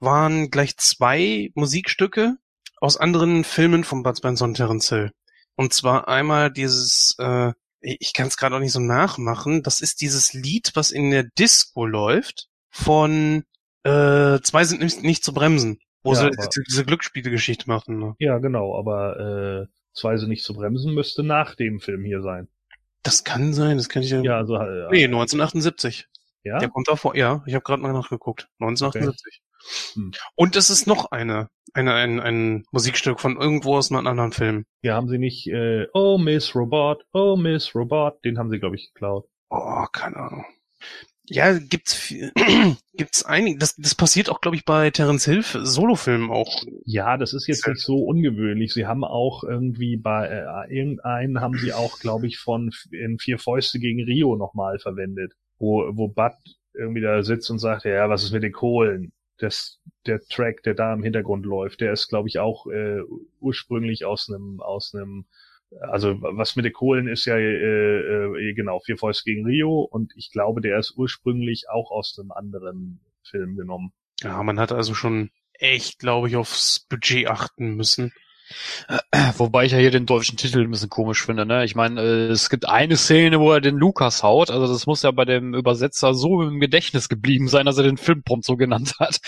[0.00, 2.36] waren gleich zwei Musikstücke
[2.80, 5.12] aus anderen Filmen von Bud Spencer und Terence Hill.
[5.56, 10.00] Und zwar einmal dieses, äh, ich kann es gerade auch nicht so nachmachen, das ist
[10.00, 13.44] dieses Lied, was in der Disco läuft, von
[13.84, 17.98] äh, Zwei sind nicht, nicht zu bremsen, wo Ja, sie aber- diese, diese Glücksspielgeschichte machen.
[17.98, 18.14] Ne?
[18.18, 22.48] Ja, genau, aber äh, zwei sie nicht zu bremsen müsste nach dem Film hier sein.
[23.02, 24.22] Das kann sein, das kann ich ja.
[24.22, 26.08] Ja, also äh, Nee, 1978.
[26.42, 26.58] ja.
[26.58, 28.48] Der kommt davor, ja, ich habe gerade mal nachgeguckt.
[28.60, 29.42] 1978.
[29.94, 30.12] Hm.
[30.34, 34.64] Und es ist noch eine, eine, ein, ein Musikstück von irgendwo aus einem anderen Film.
[34.82, 38.76] Ja, haben sie nicht äh, Oh Miss Robot, Oh Miss Robot, den haben sie glaube
[38.76, 39.26] ich geklaut.
[39.50, 40.44] Oh, keine Ahnung.
[41.26, 42.12] Ja, gibt's
[42.94, 46.62] gibt's einige, das, das passiert auch, glaube ich, bei Terence Hill Solofilmen auch.
[46.84, 48.74] Ja, das ist jetzt nicht so ungewöhnlich.
[48.74, 53.38] Sie haben auch irgendwie bei äh, irgendeinen haben sie auch, glaube ich, von in Vier
[53.38, 56.32] Fäuste gegen Rio nochmal verwendet, wo wo Bud
[56.74, 59.12] irgendwie da sitzt und sagt, ja, was ist mit den Kohlen?
[59.38, 63.00] Das der Track, der da im Hintergrund läuft, der ist, glaube ich, auch äh,
[63.40, 65.24] ursprünglich aus einem aus einem
[65.80, 70.12] also was mit den Kohlen ist ja äh, äh, genau Vier Fäuste gegen Rio und
[70.16, 73.92] ich glaube, der ist ursprünglich auch aus einem anderen Film genommen.
[74.22, 78.12] Ja, man hat also schon echt, glaube ich, aufs Budget achten müssen.
[79.38, 81.46] Wobei ich ja hier den deutschen Titel ein bisschen komisch finde.
[81.46, 81.64] Ne?
[81.64, 84.50] Ich meine, äh, es gibt eine Szene, wo er den Lukas haut.
[84.50, 87.96] Also das muss ja bei dem Übersetzer so im Gedächtnis geblieben sein, dass er den
[87.96, 89.18] Filmprompt so genannt hat.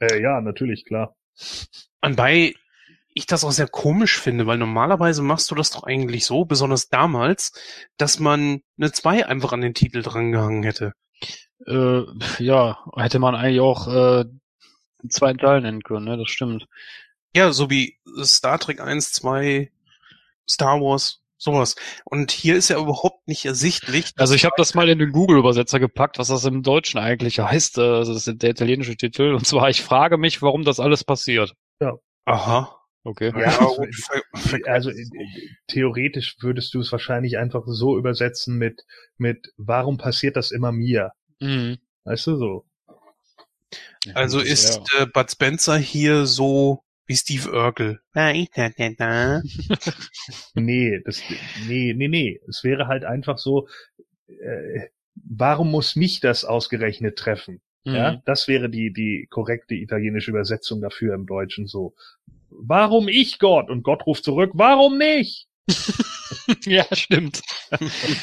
[0.00, 1.14] Äh, ja, natürlich, klar.
[2.00, 2.54] Anbei
[3.20, 6.88] ich das auch sehr komisch finde, weil normalerweise machst du das doch eigentlich so, besonders
[6.88, 7.52] damals,
[7.96, 10.92] dass man eine 2 einfach an den Titel drangehangen hätte.
[11.66, 12.02] Äh,
[12.38, 14.24] ja, hätte man eigentlich auch äh,
[15.08, 16.16] zweiten Teil nennen können, ne?
[16.16, 16.66] Das stimmt.
[17.34, 19.70] Ja, so wie Star Trek 1, 2,
[20.48, 21.76] Star Wars, sowas.
[22.04, 24.12] Und hier ist ja überhaupt nicht ersichtlich.
[24.16, 27.78] Also ich habe das mal in den Google-Übersetzer gepackt, was das im Deutschen eigentlich heißt.
[27.78, 29.34] Äh, Also das ist der italienische Titel.
[29.34, 31.54] Und zwar, ich frage mich, warum das alles passiert.
[32.24, 32.79] Aha.
[33.02, 33.32] Okay.
[33.38, 33.50] Ja,
[34.34, 35.04] ver- Also äh,
[35.68, 38.82] theoretisch würdest du es wahrscheinlich einfach so übersetzen mit
[39.16, 41.12] mit Warum passiert das immer mir?
[41.40, 41.78] Mhm.
[42.04, 42.64] Weißt du so?
[44.14, 48.00] Also ist ja- äh, Bud Spencer hier so wie Steve Urkel.
[50.54, 51.22] Nee, das
[51.66, 52.40] nee, nee, nee.
[52.48, 53.68] Es wäre halt einfach so
[54.28, 57.60] äh, warum muss mich das ausgerechnet treffen?
[57.84, 57.94] Mhm.
[57.94, 61.94] Ja, das wäre die die korrekte italienische Übersetzung dafür im Deutschen so.
[62.50, 63.70] Warum ich Gott?
[63.70, 65.46] Und Gott ruft zurück, warum nicht?
[66.64, 67.42] ja, stimmt.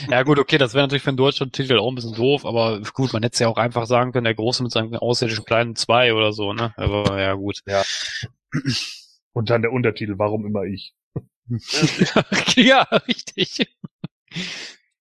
[0.09, 2.81] ja gut, okay, das wäre natürlich für einen deutschen Titel auch ein bisschen doof, aber
[2.93, 5.75] gut, man hätte es ja auch einfach sagen können, der Große mit seinem außerirdischen kleinen
[5.75, 6.73] zwei oder so, ne?
[6.77, 7.61] Aber ja, gut.
[9.33, 10.93] Und dann der Untertitel, warum immer ich?
[12.55, 13.67] ja, richtig.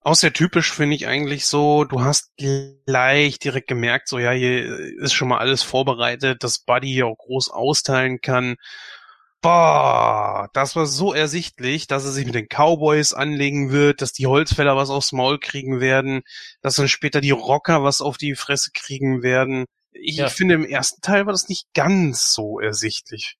[0.00, 4.78] Auch sehr typisch finde ich eigentlich so, du hast gleich direkt gemerkt, so ja, hier
[5.00, 8.54] ist schon mal alles vorbereitet, dass Buddy hier auch groß austeilen kann.
[9.42, 14.26] Boah, das war so ersichtlich, dass er sich mit den Cowboys anlegen wird, dass die
[14.26, 16.22] Holzfäller was aufs Maul kriegen werden,
[16.62, 19.66] dass dann später die Rocker was auf die Fresse kriegen werden.
[19.92, 20.28] Ich Ja.
[20.28, 23.36] finde, im ersten Teil war das nicht ganz so ersichtlich.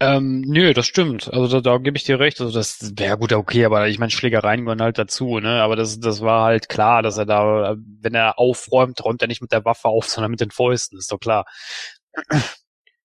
[0.00, 1.32] Ähm, nö, das stimmt.
[1.32, 2.40] Also da, da gebe ich dir recht.
[2.40, 5.62] Also das wäre gut, okay, aber ich meine, Schlägereien gehören halt dazu, ne?
[5.62, 9.42] Aber das, das war halt klar, dass er da, wenn er aufräumt, räumt er nicht
[9.42, 11.44] mit der Waffe auf, sondern mit den Fäusten, ist doch klar.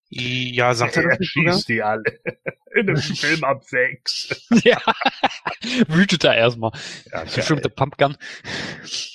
[0.09, 1.53] Ja, sagt er das Er nicht sogar?
[1.53, 2.03] schießt die alle.
[2.75, 4.29] In einem Film ab sechs.
[4.63, 4.79] ja.
[5.87, 6.71] Wütet er erstmal.
[7.11, 8.17] Ja, der Pumpgun.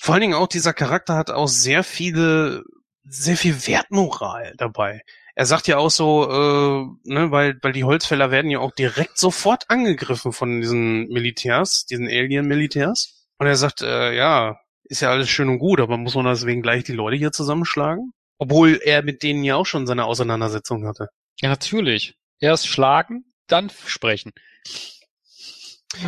[0.01, 2.65] Vor allen Dingen auch dieser Charakter hat auch sehr viele,
[3.05, 5.03] sehr viel Wertmoral dabei.
[5.35, 9.17] Er sagt ja auch so, äh, ne, weil, weil die Holzfäller werden ja auch direkt
[9.17, 13.29] sofort angegriffen von diesen Militärs, diesen Alien-Militärs.
[13.39, 16.61] Und er sagt, äh, ja, ist ja alles schön und gut, aber muss man deswegen
[16.61, 18.13] gleich die Leute hier zusammenschlagen?
[18.43, 21.07] Obwohl er mit denen ja auch schon seine Auseinandersetzung hatte.
[21.41, 22.17] Ja, natürlich.
[22.41, 24.33] Erst schlagen, dann sprechen.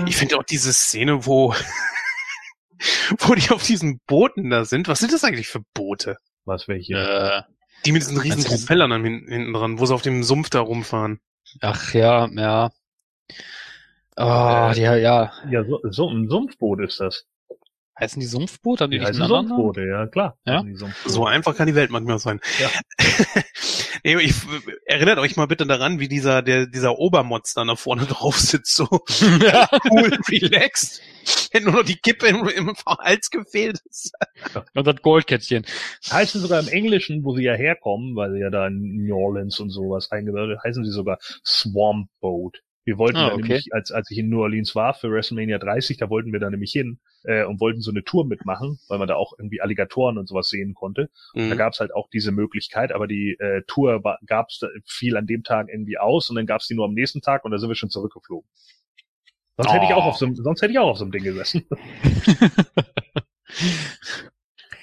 [0.06, 1.54] Ich finde auch diese Szene, wo,
[3.20, 4.88] wo die auf diesen Booten da sind.
[4.88, 6.16] Was sind das eigentlich für Boote?
[6.44, 6.94] Was welche?
[6.94, 7.42] Äh,
[7.86, 11.20] Die mit diesen riesen Propellern hinten dran, wo sie auf dem Sumpf da rumfahren.
[11.60, 12.72] ach ja, ja.
[14.16, 15.32] Oh, die, ja.
[15.48, 17.26] Ja, so, so ein Sumpfboot ist das.
[17.98, 18.80] Heißen die Sumpfboot?
[18.80, 19.26] Haben die, Die nicht heißen?
[19.28, 20.36] Sumpfboote, ja klar.
[20.44, 20.64] Ja?
[20.72, 21.12] Sumpfboote.
[21.12, 22.40] So einfach kann die Welt manchmal sein.
[22.58, 22.68] Ja.
[24.04, 24.34] nee, ich,
[24.84, 28.74] erinnert euch mal bitte daran, wie dieser, der, dieser Obermotz dann da vorne drauf sitzt,
[28.74, 31.02] so cool, relaxed.
[31.52, 34.12] Wenn nur noch die Kippe im, im Hals gefehlt ist.
[34.74, 35.64] Und das Goldkettchen.
[36.10, 39.60] heißen sogar im Englischen, wo sie ja herkommen, weil sie ja da in New Orleans
[39.60, 42.63] und sowas eingebaut heißen sie sogar Swamp Boat.
[42.86, 43.36] Wir wollten Ah, okay.
[43.42, 46.50] nämlich, als, als ich in New Orleans war für WrestleMania 30, da wollten wir da
[46.50, 50.18] nämlich hin äh, und wollten so eine Tour mitmachen, weil man da auch irgendwie Alligatoren
[50.18, 51.08] und sowas sehen konnte.
[51.34, 51.56] Da Mhm.
[51.56, 55.68] gab's halt auch diese Möglichkeit, aber die äh, Tour gab's da viel an dem Tag
[55.70, 57.88] irgendwie aus und dann gab's die nur am nächsten Tag und da sind wir schon
[57.90, 58.48] zurückgeflogen.
[59.56, 60.08] Sonst hätte ich auch Oh.
[60.10, 61.64] auf so, einem- sonst hätte ich auch auf so einem Ding gesessen.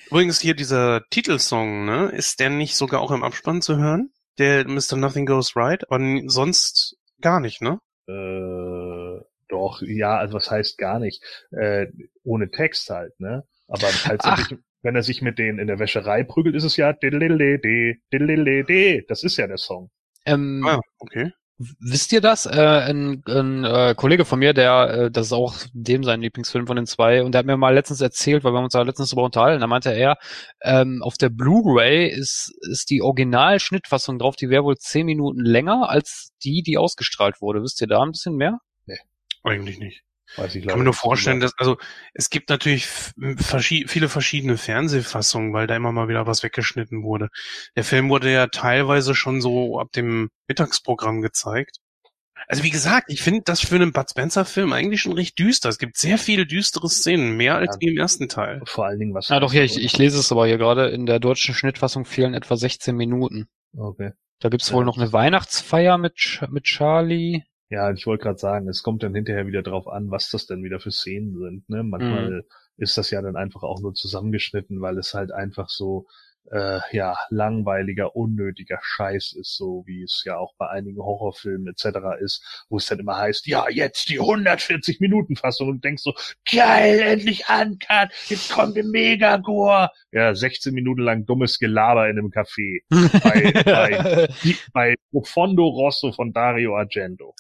[0.10, 4.12] Übrigens hier dieser Titelsong, ne, ist der nicht sogar auch im Abspann zu hören?
[4.38, 4.96] Der Mr.
[4.98, 5.84] Nothing Goes Right?
[5.88, 7.80] Und sonst gar nicht, ne?
[8.12, 11.24] Äh, doch, ja, also was heißt gar nicht.
[11.52, 11.88] Äh,
[12.24, 13.44] ohne Text halt, ne?
[13.68, 14.38] Aber halt Ach.
[14.38, 19.06] sich, wenn er sich mit denen in der Wäscherei prügelt, ist es ja diddlililidi, diddlililidi.
[19.08, 19.92] Das ist ja der Song.
[20.26, 21.32] Ähm, Ah, okay.
[21.80, 22.46] Wisst ihr das?
[22.46, 26.68] Äh, ein ein äh, Kollege von mir, der, äh, das ist auch dem sein Lieblingsfilm
[26.68, 29.10] von den zwei, und der hat mir mal letztens erzählt, weil wir uns da letztens
[29.10, 30.18] darüber unterhalten, da meinte er,
[30.62, 35.90] ähm, auf der Blu-ray ist, ist die Originalschnittfassung drauf, die wäre wohl zehn Minuten länger
[35.90, 37.62] als die, die ausgestrahlt wurde.
[37.62, 38.60] Wisst ihr da ein bisschen mehr?
[39.44, 40.04] Eigentlich nicht.
[40.38, 41.78] Weiß ich kann mir nur vorstellen, dass, also,
[42.14, 47.30] es gibt natürlich verschi viele verschiedene Fernsehfassungen, weil da immer mal wieder was weggeschnitten wurde.
[47.76, 51.78] Der Film wurde ja teilweise schon so ab dem Mittagsprogramm gezeigt.
[52.48, 55.70] Also wie gesagt, ich finde das für einen Bud Spencer Film eigentlich schon recht düster.
[55.70, 57.90] Es gibt sehr viele düstere Szenen, mehr als Ja.
[57.90, 58.62] im ersten Teil.
[58.66, 59.30] Vor allen Dingen was.
[59.30, 60.88] Ah, doch, hier, ich, ich lese es aber hier gerade.
[60.90, 63.48] In der deutschen Schnittfassung fehlen etwa 16 Minuten.
[63.78, 64.12] Okay.
[64.40, 67.44] Da gibt's Ja, wohl noch eine Weihnachtsfeier mit, mit Charlie.
[67.72, 70.64] Ja, ich wollte gerade sagen, es kommt dann hinterher wieder drauf an, was das denn
[70.64, 71.68] wieder für Szenen sind.
[71.70, 71.82] Ne?
[71.84, 72.46] Manchmal Mhm.
[72.78, 76.06] ist das ja dann einfach auch nur zusammengeschnitten, weil es halt einfach so
[76.52, 82.00] äh, ja langweiliger, unnötiger Scheiß ist, so wie es ja auch bei einigen Horrorfilmen etc.
[82.20, 86.14] ist, wo es dann immer heißt, ja jetzt die 140 Minuten Fassung und denkst so
[86.52, 89.92] geil, endlich ankern, jetzt kommt der Megagore.
[90.12, 96.12] Ja, 16 Minuten lang dummes Gelaber in einem Café bei, bei die, bei Profondo Rosso
[96.12, 97.36] von Dario Argento.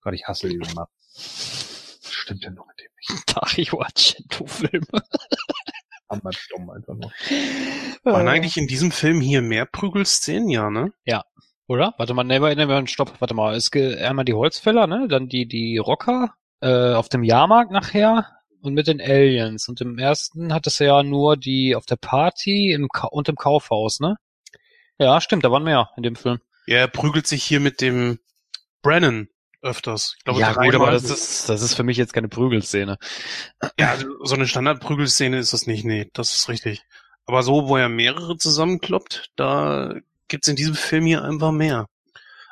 [0.00, 0.86] Gott, ich hasse diesen Mann.
[1.14, 3.36] Stimmt denn noch mit dem nicht?
[3.36, 3.84] Dario
[6.08, 6.20] Argento-Film.
[6.22, 7.12] Hammer dumm einfach nur.
[8.04, 10.48] Waren eigentlich in diesem Film hier mehr Prügelszenen?
[10.48, 10.92] Ja, ne?
[11.68, 11.94] Oder?
[11.98, 13.54] Warte mal, nee, nee, nee, stopp, warte mal.
[13.54, 15.08] Es gibt einmal die Holzfäller, ne?
[15.08, 18.26] Dann die, die Rocker, äh, auf dem Jahrmarkt nachher
[18.62, 19.68] und mit den Aliens.
[19.68, 23.36] Und im ersten hat es ja nur die auf der Party im Ka und im
[23.36, 24.16] Kaufhaus, ne?
[24.98, 26.40] Ja, stimmt, da waren mehr in dem Film.
[26.66, 28.18] Ja, er prügelt sich hier mit dem
[28.82, 29.28] Brennan
[29.66, 30.14] öfters.
[30.18, 32.96] Ich glaube, ja, gut, aber das ist, das ist für mich jetzt keine Prügelszene.
[33.78, 36.82] Ja, also so eine Standardprügelszene ist das nicht, nee, das ist richtig.
[37.26, 39.94] Aber so, wo er mehrere zusammenkloppt, da
[40.28, 41.88] gibt's in diesem Film hier einfach mehr.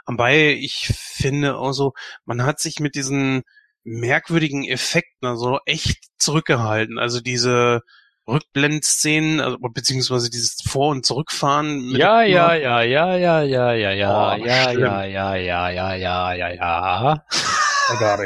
[0.07, 1.95] Wobei ich finde also,
[2.25, 3.45] man hat sich mit diesen
[3.85, 6.99] merkwürdigen Effekten also echt zurückgehalten.
[6.99, 7.83] Also diese
[8.27, 11.89] Rückblendszenen, also, beziehungsweise dieses Vor- und Zurückfahren.
[11.89, 15.95] mit Ja, ja, ja, ja, ja, ja, ja, ja, Oh, ja, ja, ja, ja, ja,
[15.95, 17.25] ja, ja, ja.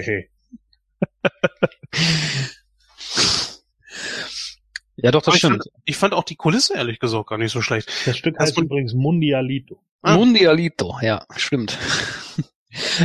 [0.02, 0.30] Hey.
[4.96, 5.64] Ja, doch, das ich stimmt.
[5.64, 7.88] fand, ich fand auch die Kulisse ehrlich gesagt gar nicht so schlecht.
[8.06, 9.78] Das Stück heißt du- übrigens Mundialito.
[10.02, 10.16] Ah.
[10.16, 11.76] Mundialito, ja, stimmt.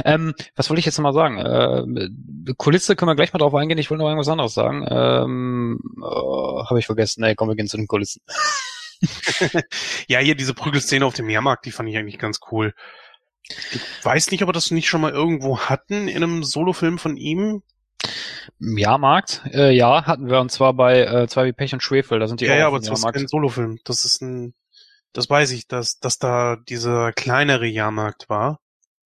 [0.05, 1.37] Ähm, was wollte ich jetzt nochmal sagen?
[1.37, 3.77] Äh, Kulisse können wir gleich mal drauf eingehen.
[3.77, 4.85] Ich wollte noch irgendwas anderes sagen.
[4.89, 7.21] Ähm, äh, Habe ich vergessen.
[7.21, 8.21] Nee, komm, wir gehen zu den Kulissen.
[10.07, 12.73] Ja, hier diese Prügelszene auf dem Jahrmarkt, die fand ich eigentlich ganz cool.
[13.71, 17.17] Ich weiß nicht, ob wir das nicht schon mal irgendwo hatten in einem Solofilm von
[17.17, 17.63] ihm.
[18.59, 19.41] Jahrmarkt?
[19.51, 22.19] Äh, ja, hatten wir und zwar bei äh, zwei wie Pech und Schwefel.
[22.19, 23.79] Da sind die ja, auch ja, aber das ist kein Solofilm.
[23.83, 24.53] Das ist ein,
[25.11, 28.59] das weiß ich, dass, dass da dieser kleinere Jahrmarkt war.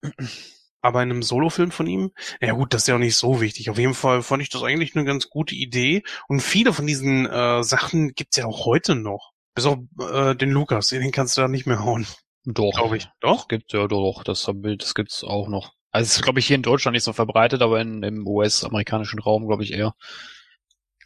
[0.88, 2.12] Aber in einem Solofilm von ihm?
[2.40, 3.70] Ja gut, das ist ja auch nicht so wichtig.
[3.70, 6.04] Auf jeden Fall fand ich das eigentlich eine ganz gute Idee.
[6.30, 9.34] Und viele von diesen äh, Sachen gibt's ja auch heute noch.
[9.54, 12.08] Bis auf äh, den Lukas, den kannst du da nicht mehr hauen,
[12.46, 12.72] Doch.
[12.72, 13.10] glaube ich.
[13.20, 13.40] Doch?
[13.40, 15.74] Das gibt ja doch, das das gibt's auch noch.
[15.92, 19.20] Also es ist, glaube ich, hier in Deutschland nicht so verbreitet, aber in, im US-amerikanischen
[19.20, 19.94] Raum, glaube ich, eher.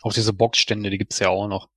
[0.03, 1.69] Auch diese Boxstände, die gibt's ja auch noch.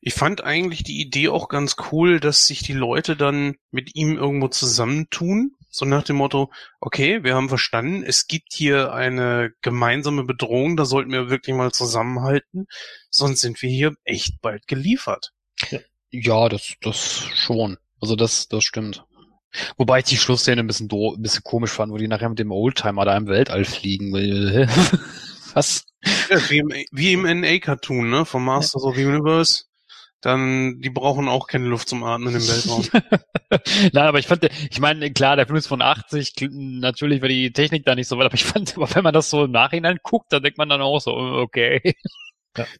[0.00, 4.16] Ich fand eigentlich die Idee auch ganz cool, dass sich die Leute dann mit ihm
[4.16, 5.55] irgendwo zusammentun.
[5.76, 6.50] So nach dem Motto,
[6.80, 11.70] okay, wir haben verstanden, es gibt hier eine gemeinsame Bedrohung, da sollten wir wirklich mal
[11.70, 12.66] zusammenhalten,
[13.10, 15.34] sonst sind wir hier echt bald geliefert.
[16.10, 17.76] Ja, das, das schon.
[18.00, 19.04] Also das, das stimmt.
[19.76, 22.38] Wobei ich die Schlussszene ein bisschen, do, ein bisschen komisch fand, wo die nachher mit
[22.38, 24.66] dem Oldtimer da im Weltall fliegen will.
[25.52, 25.84] Was?
[26.30, 29.64] Ja, wie im, wie im NA-Cartoon, ne, vom Masters of the Universe.
[30.26, 32.84] Dann, die brauchen auch keine Luft zum Atmen im Weltraum.
[33.92, 37.28] Nein, aber ich fand, ich meine, klar, der Film ist von 80, kl- natürlich war
[37.28, 39.52] die Technik da nicht so weit, aber ich fand, aber wenn man das so im
[39.52, 41.94] Nachhinein guckt, dann denkt man dann auch so, okay.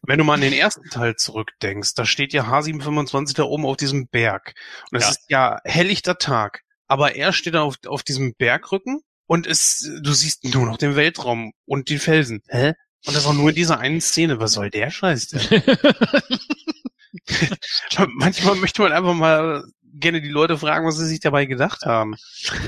[0.05, 3.77] Wenn du mal an den ersten Teil zurückdenkst, da steht ja H725 da oben auf
[3.77, 4.53] diesem Berg.
[4.91, 5.09] Und es Ja.
[5.11, 6.63] ist ja helllichter Tag.
[6.87, 10.97] Aber er steht da auf, auf diesem Bergrücken und es, du siehst nur noch den
[10.97, 12.41] Weltraum und die Felsen.
[12.49, 12.73] Hä?
[13.05, 14.41] Und das auch nur in dieser einen Szene.
[14.41, 15.63] Was soll der Scheiß denn?
[18.15, 22.15] Manchmal möchte man einfach mal gerne die Leute fragen, was sie sich dabei gedacht haben.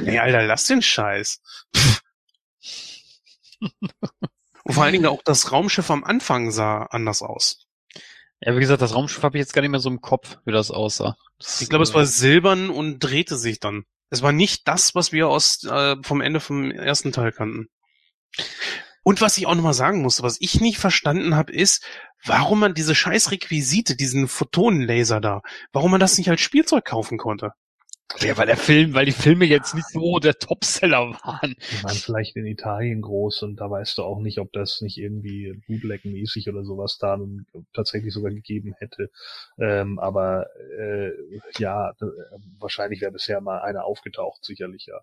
[0.05, 1.41] Ey, Alter, lass den Scheiß.
[4.63, 7.65] Und vor allen Dingen auch das Raumschiff am Anfang sah anders aus.
[8.41, 10.51] Ja, wie gesagt, das Raumschiff habe ich jetzt gar nicht mehr so im Kopf, wie
[10.51, 11.17] das aussah.
[11.39, 13.85] Das, Ich glaube, es äh, war silbern und drehte sich dann.
[14.09, 17.67] Es war nicht das, was wir aus äh, vom Ende vom ersten Teil kannten.
[19.03, 21.85] Und was ich auch nochmal sagen musste, was ich nicht verstanden habe, ist,
[22.25, 25.41] warum man diese scheiß Requisite, diesen Photonenlaser da,
[25.71, 27.51] warum man das nicht als Spielzeug kaufen konnte.
[28.17, 31.55] Ja, weil der Film, weil die Filme jetzt nicht so der Topseller waren.
[31.71, 34.97] Die waren vielleicht in Italien groß und da weißt du auch nicht, ob das nicht
[34.97, 39.11] irgendwie Bootleg-mäßig oder sowas da nun tatsächlich sogar gegeben hätte.
[39.59, 40.47] Ähm, aber
[40.79, 41.11] äh,
[41.59, 42.07] ja, d-
[42.59, 44.99] wahrscheinlich wäre bisher mal einer aufgetaucht, sicherlich ja.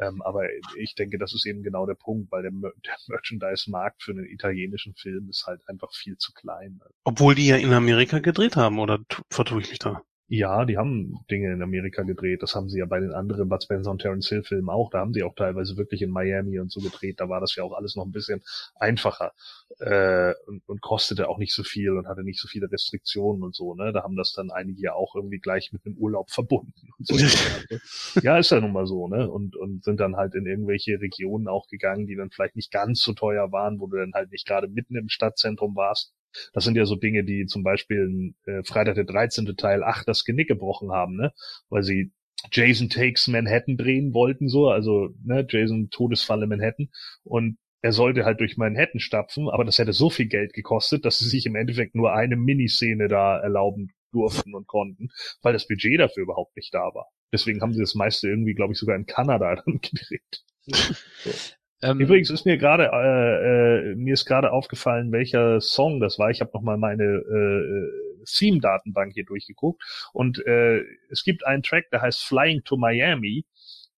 [0.00, 0.42] Ähm, aber
[0.76, 4.26] ich denke, das ist eben genau der Punkt, weil der, Mer- der Merchandise-Markt für einen
[4.26, 6.80] italienischen Film ist halt einfach viel zu klein.
[7.04, 10.02] Obwohl die ja in Amerika gedreht haben, oder tu- vertue ich mich da?
[10.32, 12.44] Ja, die haben Dinge in Amerika gedreht.
[12.44, 14.88] Das haben sie ja bei den anderen Bud Spencer und Terence Hill Filmen auch.
[14.88, 17.18] Da haben sie auch teilweise wirklich in Miami und so gedreht.
[17.18, 18.40] Da war das ja auch alles noch ein bisschen
[18.76, 19.32] einfacher
[19.80, 23.56] äh, und, und kostete auch nicht so viel und hatte nicht so viele Restriktionen und
[23.56, 23.74] so.
[23.74, 26.74] Ne, da haben das dann einige ja auch irgendwie gleich mit einem Urlaub verbunden.
[26.96, 28.20] Und so.
[28.22, 29.08] ja, ist ja nun mal so.
[29.08, 32.70] Ne, und und sind dann halt in irgendwelche Regionen auch gegangen, die dann vielleicht nicht
[32.70, 36.14] ganz so teuer waren, wo du dann halt nicht gerade mitten im Stadtzentrum warst.
[36.52, 39.56] Das sind ja so Dinge, die zum Beispiel in äh, Freitag der 13.
[39.56, 41.32] Teil 8 das Genick gebrochen haben, ne?
[41.68, 42.12] Weil sie
[42.52, 46.88] Jason Takes Manhattan drehen wollten, so, also ne, Jason Todesfalle Manhattan.
[47.24, 51.18] Und er sollte halt durch Manhattan stapfen, aber das hätte so viel Geld gekostet, dass
[51.18, 55.08] sie sich im Endeffekt nur eine Miniszene da erlauben durften und konnten,
[55.42, 57.08] weil das Budget dafür überhaupt nicht da war.
[57.32, 60.44] Deswegen haben sie das meiste irgendwie, glaube ich, sogar in Kanada dann gedreht.
[61.82, 66.30] Ähm, Übrigens ist mir gerade äh, äh, mir ist gerade aufgefallen, welcher Song das war.
[66.30, 71.90] Ich habe noch mal meine äh, Theme-Datenbank hier durchgeguckt und äh, es gibt einen Track,
[71.90, 73.46] der heißt Flying to Miami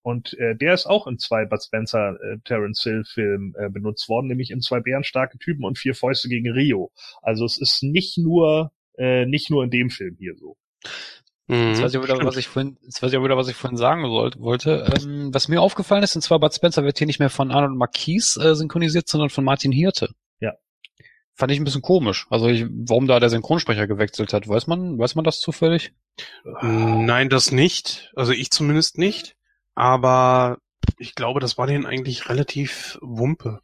[0.03, 4.09] und äh, der ist auch in zwei Bud Spencer äh, Terence Hill Filmen äh, benutzt
[4.09, 6.93] worden, nämlich in zwei bärenstarke Typen und vier Fäuste gegen Rio.
[7.21, 10.57] Also es ist nicht nur äh, nicht nur in dem Film hier so.
[11.49, 13.57] Jetzt weiß ich auch wieder, was ich vorhin, jetzt weiß ich auch wieder, was ich
[13.57, 14.91] vorhin sagen sollte, wollte.
[14.97, 17.77] Ähm, was mir aufgefallen ist, und zwar Bud Spencer wird hier nicht mehr von Arnold
[17.77, 20.11] Marquis äh, synchronisiert, sondern von Martin Hirte.
[20.41, 20.53] Ja.
[21.35, 22.27] Fand ich ein bisschen komisch.
[22.31, 25.93] Also ich, warum da der Synchronsprecher gewechselt hat, weiß man, weiß man das zufällig?
[26.63, 28.13] Nein, das nicht.
[28.15, 29.35] Also ich zumindest nicht.
[29.75, 30.59] Aber
[30.99, 33.61] ich glaube, das war denen eigentlich relativ Wumpe.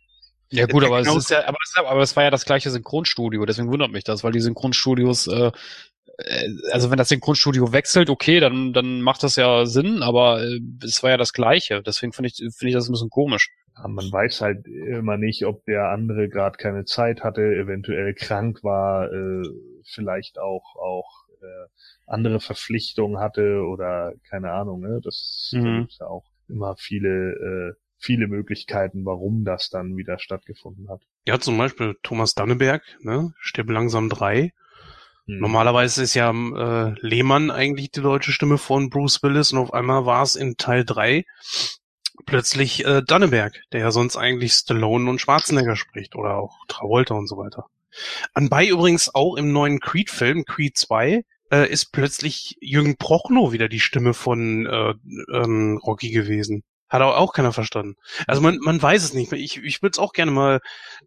[0.50, 1.18] Ja gut, aber es Genau.
[1.18, 4.24] ist ja, aber es, aber es war ja das gleiche Synchronstudio, deswegen wundert mich das,
[4.24, 5.52] weil die Synchronstudios, äh,
[6.72, 11.02] also wenn das Synchronstudio wechselt, okay, dann dann macht das ja Sinn, aber äh, es
[11.02, 13.50] war ja das gleiche, deswegen finde ich finde ich das ein bisschen komisch.
[13.76, 18.64] Ja, man weiß halt immer nicht, ob der andere gerade keine Zeit hatte, eventuell krank
[18.64, 19.42] war, äh,
[19.84, 21.08] vielleicht auch auch
[21.40, 21.68] äh,
[22.06, 24.80] andere Verpflichtungen hatte oder keine Ahnung.
[24.80, 25.00] Ne?
[25.02, 25.78] Das da Mhm.
[25.78, 31.02] gibt's ja auch immer viele äh, viele Möglichkeiten, warum das dann wieder stattgefunden hat.
[31.26, 33.32] Ja, zum Beispiel Thomas Danneberg, ne?
[33.38, 34.52] Stirb langsam drei.
[35.28, 35.38] Hm.
[35.38, 40.06] Normalerweise ist ja äh, Lehmann eigentlich die deutsche Stimme von Bruce Willis und auf einmal
[40.06, 41.24] war es in Teil drei
[42.26, 47.28] plötzlich äh, Danneberg, der ja sonst eigentlich Stallone und Schwarzenegger spricht oder auch Travolta und
[47.28, 47.66] so weiter.
[48.34, 53.80] Anbei übrigens auch im neuen Creed-Film, Creed 2, äh, ist plötzlich Jürgen Prochnow wieder die
[53.80, 54.94] Stimme von äh,
[55.32, 56.64] ähm, Rocky gewesen.
[56.88, 57.96] Hat auch, auch keiner verstanden.
[58.26, 59.32] Also man, man weiß es nicht.
[59.32, 60.60] Ich, ich würde es auch gerne mal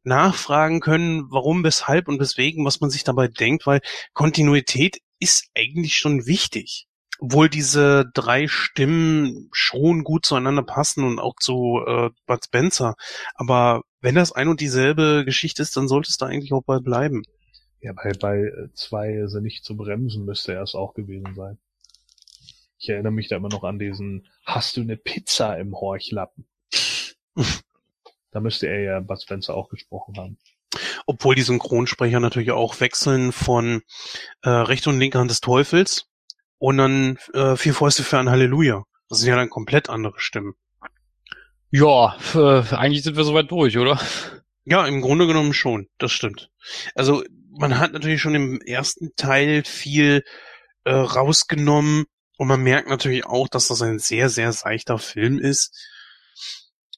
[0.03, 3.81] nachfragen können, warum, weshalb und weswegen, was man sich dabei denkt, weil
[4.13, 6.87] Kontinuität ist eigentlich schon wichtig.
[7.19, 12.95] Obwohl diese drei Stimmen schon gut zueinander passen und auch zu äh, Bud Spencer.
[13.35, 16.79] Aber wenn das ein und dieselbe Geschichte ist, dann sollte es da eigentlich auch bei
[16.79, 17.21] bleiben.
[17.79, 21.35] Ja, bei, bei äh, zwei ist er nicht zu bremsen, müsste er es auch gewesen
[21.35, 21.59] sein.
[22.81, 26.47] Ich erinnere mich da immer noch an diesen Hast du eine Pizza im Horchlappen?
[28.31, 30.39] da müsste er ja Bud Spencer auch gesprochen haben.
[31.05, 33.83] Obwohl die Synchronsprecher natürlich auch wechseln von
[34.41, 36.07] äh, rechte und linke Hand des Teufels
[36.57, 38.83] und dann äh, vier Fäuste für ein Halleluja.
[39.09, 40.55] Das sind ja dann komplett andere Stimmen.
[41.69, 43.99] Ja, äh, eigentlich sind wir soweit durch, oder?
[44.65, 46.49] Ja, im Grunde genommen schon, das stimmt.
[46.95, 50.23] Also man hat natürlich schon im ersten Teil viel
[50.83, 52.07] äh, rausgenommen
[52.37, 55.77] und man merkt natürlich auch, dass das ein sehr, sehr seichter Film ist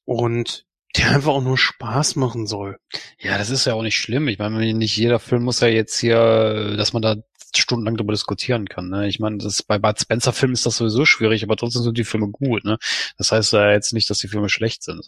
[0.06, 0.66] und
[0.96, 2.78] der einfach auch nur Spaß machen soll.
[3.20, 4.28] Ja, das ist ja auch nicht schlimm.
[4.28, 7.16] Ich meine, nicht jeder Film muss ja jetzt hier, dass man da
[7.56, 8.90] stundenlang darüber diskutieren kann.
[8.90, 9.08] Ne?
[9.08, 12.04] Ich meine, das bei Bud Spencer Filmen ist das sowieso schwierig, aber trotzdem sind die
[12.04, 12.64] Filme gut.
[12.64, 12.78] Ne?
[13.18, 15.08] Das heißt ja jetzt nicht, dass die Filme schlecht sind.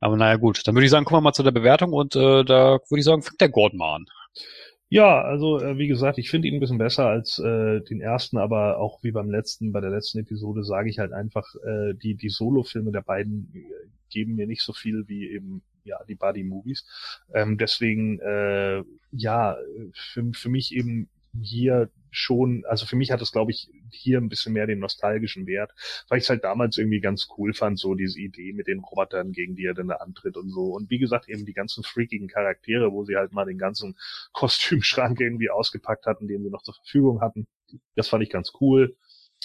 [0.00, 0.66] Aber naja, gut.
[0.66, 3.04] Dann würde ich sagen, kommen wir mal zu der Bewertung und äh, da würde ich
[3.04, 4.06] sagen, fängt der Gordon mal an.
[4.92, 8.36] Ja, also äh, wie gesagt, ich finde ihn ein bisschen besser als äh, den ersten,
[8.36, 12.14] aber auch wie beim letzten, bei der letzten Episode sage ich halt einfach, äh, die
[12.14, 16.84] die Solo-Filme der beiden äh, geben mir nicht so viel wie eben ja die Buddy-Movies.
[17.32, 18.82] Ähm, deswegen äh,
[19.12, 19.56] ja
[19.94, 21.08] für, für mich eben
[21.40, 25.46] hier schon, also für mich hat es, glaube ich, hier ein bisschen mehr den nostalgischen
[25.46, 25.72] Wert,
[26.08, 29.32] weil ich es halt damals irgendwie ganz cool fand, so diese Idee mit den Robotern,
[29.32, 30.74] gegen die er dann da antritt und so.
[30.74, 33.96] Und wie gesagt, eben die ganzen freakigen Charaktere, wo sie halt mal den ganzen
[34.32, 37.46] Kostümschrank irgendwie ausgepackt hatten, den sie noch zur Verfügung hatten.
[37.96, 38.96] Das fand ich ganz cool.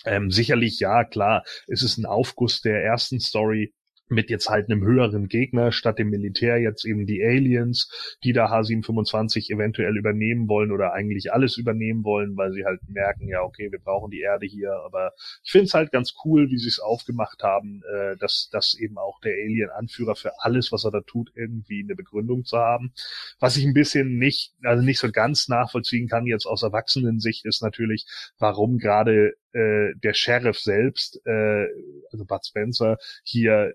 [0.05, 3.73] Ähm, sicherlich, ja, klar, es ist ein Aufguss der ersten Story,
[4.09, 8.47] mit jetzt halt einem höheren Gegner statt dem Militär jetzt eben die Aliens, die da
[8.47, 13.71] H725 eventuell übernehmen wollen oder eigentlich alles übernehmen wollen, weil sie halt merken, ja, okay,
[13.71, 14.73] wir brauchen die Erde hier.
[14.85, 15.11] Aber
[15.43, 18.97] ich finde es halt ganz cool, wie sie es aufgemacht haben, äh, dass, dass eben
[18.97, 22.93] auch der Alien-Anführer für alles, was er da tut, irgendwie eine Begründung zu haben.
[23.39, 27.61] Was ich ein bisschen nicht, also nicht so ganz nachvollziehen kann jetzt aus Erwachsenensicht, ist
[27.61, 28.05] natürlich,
[28.39, 31.65] warum gerade äh, der Sheriff selbst, äh,
[32.11, 33.73] also Bud Spencer, hier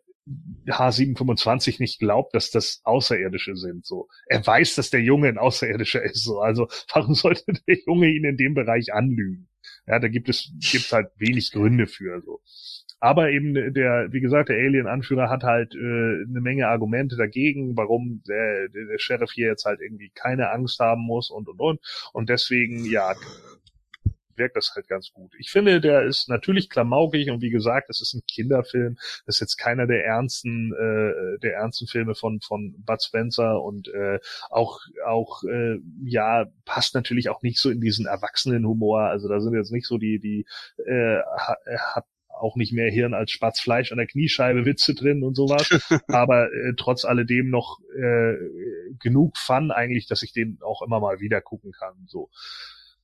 [0.66, 3.85] H725 nicht glaubt, dass das Außerirdische sind.
[3.85, 6.24] So, er weiß, dass der Junge ein Außerirdischer ist.
[6.24, 9.49] So, also warum sollte der Junge ihn in dem Bereich anlügen?
[9.87, 12.22] Ja, da gibt es gibt halt wenig Gründe für.
[12.22, 12.41] So,
[13.01, 18.22] aber eben der, wie gesagt, der Alien-Anführer hat halt äh, eine Menge Argumente dagegen, warum
[18.28, 21.80] der, der Sheriff hier jetzt halt irgendwie keine Angst haben muss und und und.
[22.12, 23.12] Und deswegen, ja,
[24.37, 25.33] wirkt das halt ganz gut.
[25.39, 28.97] Ich finde, der ist natürlich klamaukig und wie gesagt, es ist ein Kinderfilm.
[29.26, 33.89] Das ist jetzt keiner der ernsten, äh, der ernsten Filme von von Bud Spencer und
[33.89, 34.18] äh,
[34.51, 39.03] auch auch äh, ja passt natürlich auch nicht so in diesen Erwachsenenhumor.
[39.09, 40.47] Also da sind jetzt nicht so die die
[40.87, 41.20] äh,
[41.95, 42.05] hat
[42.43, 45.68] auch nicht mehr Hirn als Spatzfleisch an der Kniescheibe Witze drin und sowas.
[46.09, 48.35] aber äh, trotz alledem noch äh,
[48.99, 51.95] genug Fun eigentlich, dass ich den auch immer mal wieder gucken kann.
[52.07, 52.30] So.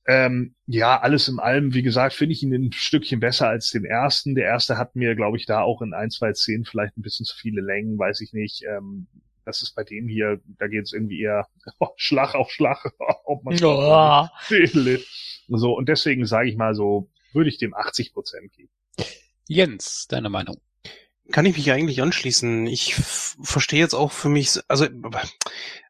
[0.09, 3.85] Ähm, ja, alles in allem, wie gesagt, finde ich ihn ein Stückchen besser als den
[3.85, 4.33] ersten.
[4.33, 7.27] Der erste hat mir, glaube ich, da auch in ein, zwei Szenen vielleicht ein bisschen
[7.27, 8.63] zu viele Längen, weiß ich nicht.
[8.63, 9.05] Ähm,
[9.45, 11.45] das ist bei dem hier, da geht es irgendwie eher
[11.79, 12.91] oh, Schlag auf Schlag,
[13.25, 13.57] ob man oh.
[15.59, 18.71] so und deswegen sage ich mal so, würde ich dem 80 Prozent geben.
[19.47, 20.59] Jens, deine Meinung?
[21.31, 22.65] Kann ich mich eigentlich anschließen.
[22.65, 24.87] Ich verstehe jetzt auch für mich, also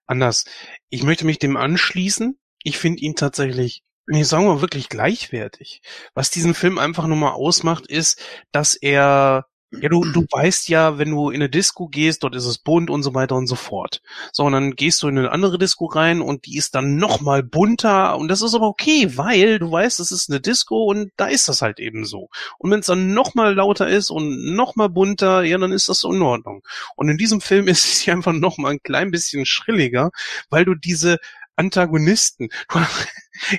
[0.07, 0.43] anders.
[0.89, 2.37] Ich möchte mich dem anschließen.
[2.63, 5.81] Ich finde ihn tatsächlich nee, sagen wir wirklich gleichwertig.
[6.13, 10.97] Was diesen Film einfach nur mal ausmacht, ist, dass er ja, du, du weißt ja,
[10.97, 13.53] wenn du in eine Disco gehst, dort ist es bunt und so weiter und so
[13.53, 14.01] fort.
[14.33, 17.21] So, und dann gehst du in eine andere Disco rein und die ist dann noch
[17.21, 21.11] mal bunter und das ist aber okay, weil du weißt, es ist eine Disco und
[21.17, 22.29] da ist das halt eben so.
[22.57, 25.87] Und wenn es dann noch mal lauter ist und noch mal bunter, ja, dann ist
[25.87, 26.63] das in Ordnung.
[26.95, 30.09] Und in diesem Film ist es hier einfach noch mal ein klein bisschen schrilliger,
[30.49, 31.17] weil du diese
[31.59, 32.49] Antagonisten.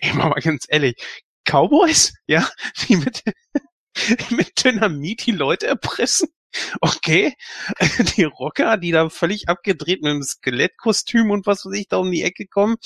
[0.01, 0.96] Ich mach mal ganz ehrlich,
[1.44, 2.48] Cowboys, ja,
[2.82, 3.22] die mit,
[4.30, 6.28] mit Dynamit die Leute erpressen.
[6.80, 7.34] Okay,
[8.16, 12.11] die Rocker, die da völlig abgedreht mit dem Skelettkostüm und was weiß ich da um
[12.11, 12.76] die Ecke kommen.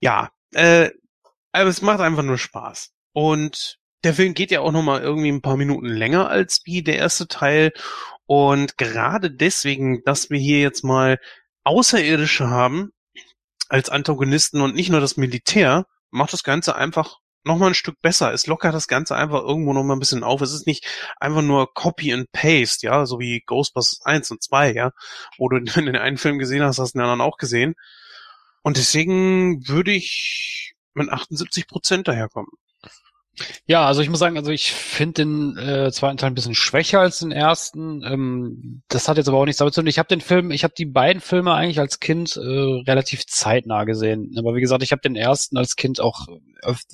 [0.00, 0.90] Ja, äh,
[1.52, 2.92] aber es macht einfach nur Spaß.
[3.12, 6.82] Und der Film geht ja auch noch mal irgendwie ein paar Minuten länger als wie
[6.82, 7.72] der erste Teil.
[8.26, 11.18] Und gerade deswegen, dass wir hier jetzt mal
[11.64, 12.92] Außerirdische haben,
[13.72, 18.30] als Antagonisten und nicht nur das Militär, macht das Ganze einfach nochmal ein Stück besser.
[18.30, 20.42] Es lockert das Ganze einfach irgendwo nochmal ein bisschen auf.
[20.42, 20.86] Es ist nicht
[21.18, 24.90] einfach nur Copy and Paste, ja, so wie Ghostbusters 1 und 2, ja,
[25.38, 27.74] wo du den einen Film gesehen hast, hast du den anderen auch gesehen.
[28.60, 32.50] Und deswegen würde ich mit 78 Prozent daherkommen.
[33.66, 37.00] Ja, also ich muss sagen, also ich finde den äh, zweiten Teil ein bisschen schwächer
[37.00, 38.02] als den ersten.
[38.04, 39.88] Ähm, das hat jetzt aber auch nichts damit zu tun.
[39.88, 43.84] Ich habe den Film, ich habe die beiden Filme eigentlich als Kind äh, relativ zeitnah
[43.84, 44.34] gesehen.
[44.36, 46.26] Aber wie gesagt, ich habe den ersten als Kind auch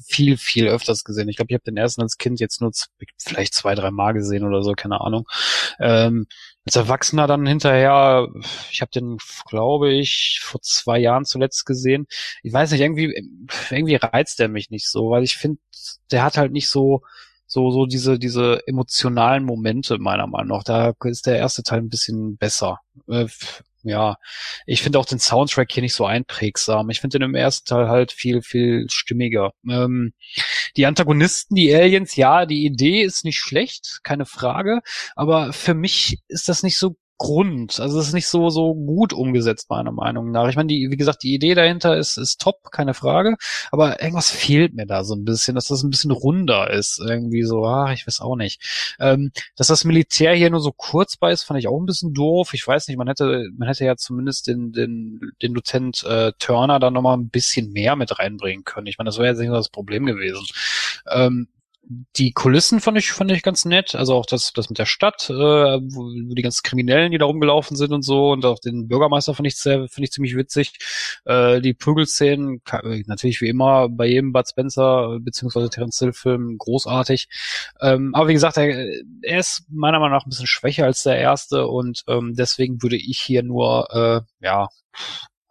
[0.07, 1.29] viel, viel öfters gesehen.
[1.29, 2.71] Ich glaube, ich habe den ersten als Kind jetzt nur
[3.19, 5.27] vielleicht zwei, drei Mal gesehen oder so, keine Ahnung.
[5.81, 6.27] Ähm,
[6.69, 8.29] als Erwachsener dann hinterher,
[8.71, 9.17] ich habe den,
[9.49, 12.07] glaube ich, vor zwei Jahren zuletzt gesehen.
[12.43, 13.15] Ich weiß nicht, irgendwie,
[13.71, 15.61] irgendwie reizt der mich nicht so, weil ich finde,
[16.11, 17.01] der hat halt nicht so,
[17.47, 20.63] so, so diese, diese emotionalen Momente, meiner Meinung nach.
[20.63, 22.81] Da ist der erste Teil ein bisschen besser.
[23.89, 24.17] Ja,
[24.67, 26.91] ich finde auch den Soundtrack hier nicht so einprägsam.
[26.91, 29.53] Ich finde den im ersten Teil halt viel, viel stimmiger.
[29.69, 30.13] Ähm,
[30.77, 34.81] die Antagonisten, die Aliens, ja, die Idee ist nicht schlecht, keine Frage,
[35.17, 37.81] aber für mich ist das nicht so rund.
[37.81, 40.49] Also es ist nicht so so gut umgesetzt meiner Meinung nach.
[40.49, 43.37] Ich meine, die wie gesagt, die Idee dahinter ist ist top, keine Frage,
[43.71, 47.43] aber irgendwas fehlt mir da so ein bisschen, dass das ein bisschen runder ist, irgendwie
[47.43, 48.97] so, ah, ich weiß auch nicht.
[49.01, 52.15] Ähm, dass das Militär hier nur so kurz bei ist, fand ich auch ein bisschen
[52.15, 52.55] doof.
[52.55, 56.79] Ich weiß nicht, man hätte man hätte ja zumindest den den den Dozent äh, Turner
[56.79, 58.87] da noch mal ein bisschen mehr mit reinbringen können.
[58.87, 60.47] Ich meine, das wäre jetzt nicht so das Problem gewesen.
[61.11, 61.49] Ähm,
[61.89, 63.95] die Kulissen fand ich, fand ich ganz nett.
[63.95, 67.77] Also auch das, das mit der Stadt, äh, wo die ganzen Kriminellen, die da rumgelaufen
[67.77, 68.31] sind und so.
[68.31, 70.75] Und auch den Bürgermeister fand ich sehr, finde ich ziemlich witzig.
[71.25, 72.61] Äh, die Prügelszenen,
[73.07, 77.29] natürlich wie immer bei jedem Bud Spencer beziehungsweise Terence Hill Film großartig.
[77.81, 78.69] Ähm, aber wie gesagt, er,
[79.23, 82.97] er ist meiner Meinung nach ein bisschen schwächer als der erste und ähm, deswegen würde
[82.97, 84.69] ich hier nur, äh, ja,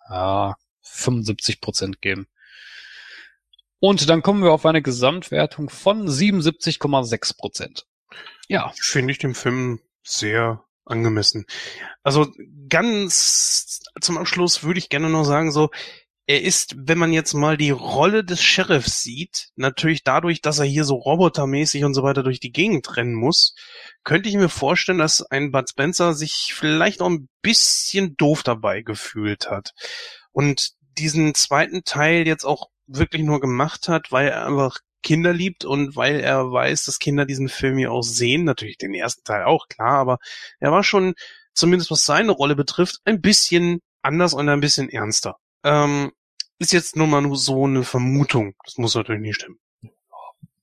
[0.10, 2.28] ja, 75 Prozent geben.
[3.80, 7.86] Und dann kommen wir auf eine Gesamtwertung von 77,6 Prozent.
[8.48, 8.72] Ja.
[8.80, 11.46] Finde ich dem Film sehr angemessen.
[12.04, 12.32] Also
[12.70, 15.70] ganz zum Abschluss würde ich gerne noch sagen, so,
[16.30, 20.66] er ist, wenn man jetzt mal die Rolle des Sheriffs sieht, natürlich dadurch, dass er
[20.66, 23.56] hier so robotermäßig und so weiter durch die Gegend rennen muss,
[24.04, 28.82] könnte ich mir vorstellen, dass ein Bud Spencer sich vielleicht auch ein bisschen doof dabei
[28.82, 29.74] gefühlt hat.
[30.34, 35.64] Und diesen zweiten Teil jetzt auch wirklich nur gemacht hat, weil er einfach Kinder liebt
[35.64, 38.44] und weil er weiß, dass Kinder diesen Film ja auch sehen.
[38.44, 40.20] Natürlich den ersten Teil auch, klar, aber
[40.60, 41.14] er war schon,
[41.54, 45.38] zumindest was seine Rolle betrifft, ein bisschen anders und ein bisschen ernster.
[45.64, 46.12] Ähm,
[46.60, 48.56] ist jetzt nur mal nur so eine Vermutung.
[48.64, 49.60] Das muss natürlich nicht stimmen.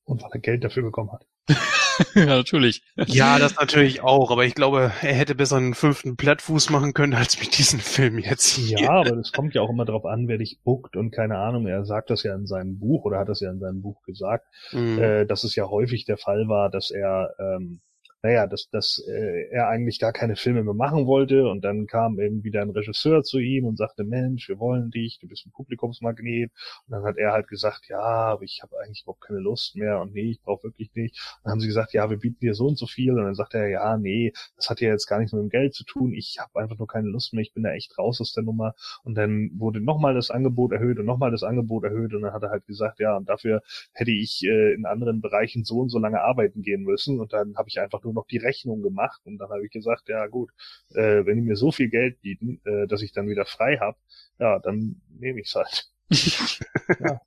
[0.05, 1.27] Und weil er Geld dafür bekommen hat.
[2.15, 2.83] ja, natürlich.
[3.07, 7.15] Ja, das natürlich auch, aber ich glaube, er hätte besser einen fünften Plattfuß machen können,
[7.15, 8.79] als mit diesem Film jetzt hier.
[8.79, 11.67] Ja, aber das kommt ja auch immer darauf an, wer dich buckt und keine Ahnung,
[11.67, 14.47] er sagt das ja in seinem Buch oder hat das ja in seinem Buch gesagt,
[14.73, 14.99] mhm.
[14.99, 17.81] äh, dass es ja häufig der Fall war, dass er ähm,
[18.25, 22.19] naja, dass, dass äh, er eigentlich gar keine Filme mehr machen wollte und dann kam
[22.19, 25.53] irgendwie dann ein Regisseur zu ihm und sagte, Mensch, wir wollen dich, du bist ein
[25.53, 26.51] Publikumsmagnet.
[26.87, 30.01] Und dann hat er halt gesagt, ja, aber ich habe eigentlich überhaupt keine Lust mehr
[30.01, 31.21] und nee, ich brauche wirklich nicht.
[31.37, 33.11] Und dann haben sie gesagt, ja, wir bieten dir so und so viel.
[33.13, 35.75] Und dann sagt er, ja, nee, das hat ja jetzt gar nichts mit dem Geld
[35.75, 38.33] zu tun, ich habe einfach nur keine Lust mehr, ich bin da echt raus aus
[38.33, 38.75] der Nummer.
[39.03, 42.15] Und dann wurde nochmal das Angebot erhöht und nochmal das Angebot erhöht.
[42.15, 43.61] Und dann hat er halt gesagt, ja, und dafür
[43.93, 47.21] hätte ich äh, in anderen Bereichen so und so lange arbeiten gehen müssen.
[47.21, 50.09] Und dann habe ich einfach nur noch die Rechnung gemacht und dann habe ich gesagt,
[50.09, 50.51] ja gut,
[50.95, 53.99] äh, wenn die mir so viel Geld bieten, äh, dass ich dann wieder frei habe,
[54.39, 55.89] ja, dann nehme ich es halt.
[57.01, 57.21] ja.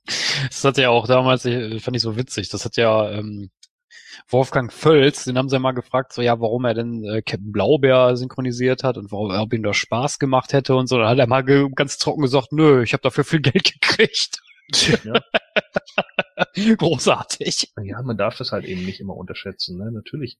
[0.48, 3.50] Das hat ja auch damals, fand ich so witzig, das hat ja ähm,
[4.28, 7.52] Wolfgang Völz, den haben sie ja mal gefragt, so ja, warum er denn äh, Captain
[7.52, 10.98] Blaubeer synchronisiert hat und warum, ob ihm das Spaß gemacht hätte und so.
[10.98, 14.40] Dann hat er mal ganz trocken gesagt, nö, ich habe dafür viel Geld gekriegt.
[15.04, 15.20] Ja.
[16.76, 17.72] Großartig.
[17.82, 19.78] Ja, man darf das halt eben nicht immer unterschätzen.
[19.78, 19.90] Ne?
[19.90, 20.38] Natürlich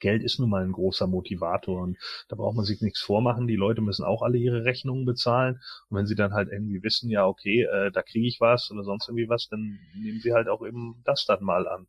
[0.00, 1.98] Geld ist nun mal ein großer Motivator und
[2.28, 3.46] da braucht man sich nichts vormachen.
[3.46, 7.10] Die Leute müssen auch alle ihre Rechnungen bezahlen und wenn sie dann halt irgendwie wissen,
[7.10, 10.48] ja okay, äh, da kriege ich was oder sonst irgendwie was, dann nehmen sie halt
[10.48, 11.86] auch eben das dann mal an.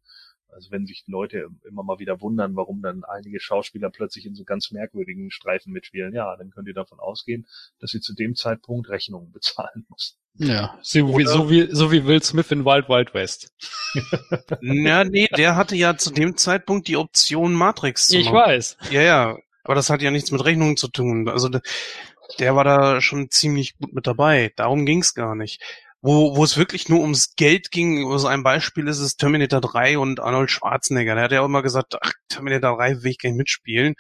[0.52, 4.44] Also wenn sich Leute immer mal wieder wundern, warum dann einige Schauspieler plötzlich in so
[4.44, 7.48] ganz merkwürdigen Streifen mitspielen, ja, dann könnt ihr davon ausgehen,
[7.80, 10.21] dass sie zu dem Zeitpunkt Rechnungen bezahlen mussten.
[10.36, 13.52] Ja, so wie, so wie, so wie Will Smith in Wild Wild West.
[14.62, 18.38] Na, nee, der hatte ja zu dem Zeitpunkt die Option Matrix zu Ich machen.
[18.38, 18.78] weiß.
[18.92, 19.38] Ja, ja.
[19.64, 21.28] Aber das hat ja nichts mit Rechnungen zu tun.
[21.30, 21.50] Also
[22.40, 24.52] der, war da schon ziemlich gut mit dabei.
[24.56, 25.62] Darum ging's gar nicht.
[26.02, 30.00] Wo, wo es wirklich nur ums Geld ging, so ein Beispiel ist es Terminator 3
[30.00, 31.14] und Arnold Schwarzenegger.
[31.14, 33.94] Der hat ja auch immer gesagt, ach, Terminator 3 will ich gar nicht mitspielen.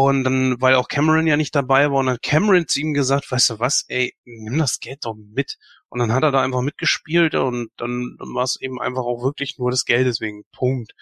[0.00, 2.94] Und dann, weil auch Cameron ja nicht dabei war, und dann hat Cameron zu ihm
[2.94, 5.56] gesagt, weißt du was, ey, nimm das Geld doch mit.
[5.88, 9.58] Und dann hat er da einfach mitgespielt und dann, war es eben einfach auch wirklich
[9.58, 10.44] nur das Geld deswegen.
[10.52, 10.92] Punkt.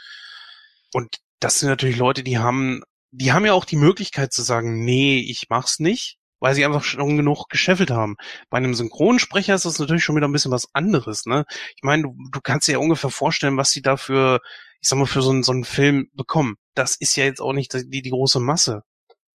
[0.94, 4.82] Und das sind natürlich Leute, die haben, die haben ja auch die Möglichkeit zu sagen,
[4.82, 8.16] nee, ich mach's nicht, weil sie einfach schon genug gescheffelt haben.
[8.48, 11.44] Bei einem Synchronsprecher ist das natürlich schon wieder ein bisschen was anderes, ne?
[11.76, 14.40] Ich meine, du, du kannst dir ja ungefähr vorstellen, was sie da für
[14.80, 16.56] ich sag mal, für so, so einen Film bekommen.
[16.76, 18.82] Das ist ja jetzt auch nicht die, die große Masse.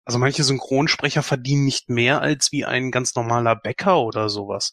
[0.05, 4.71] Also manche Synchronsprecher verdienen nicht mehr als wie ein ganz normaler Bäcker oder sowas.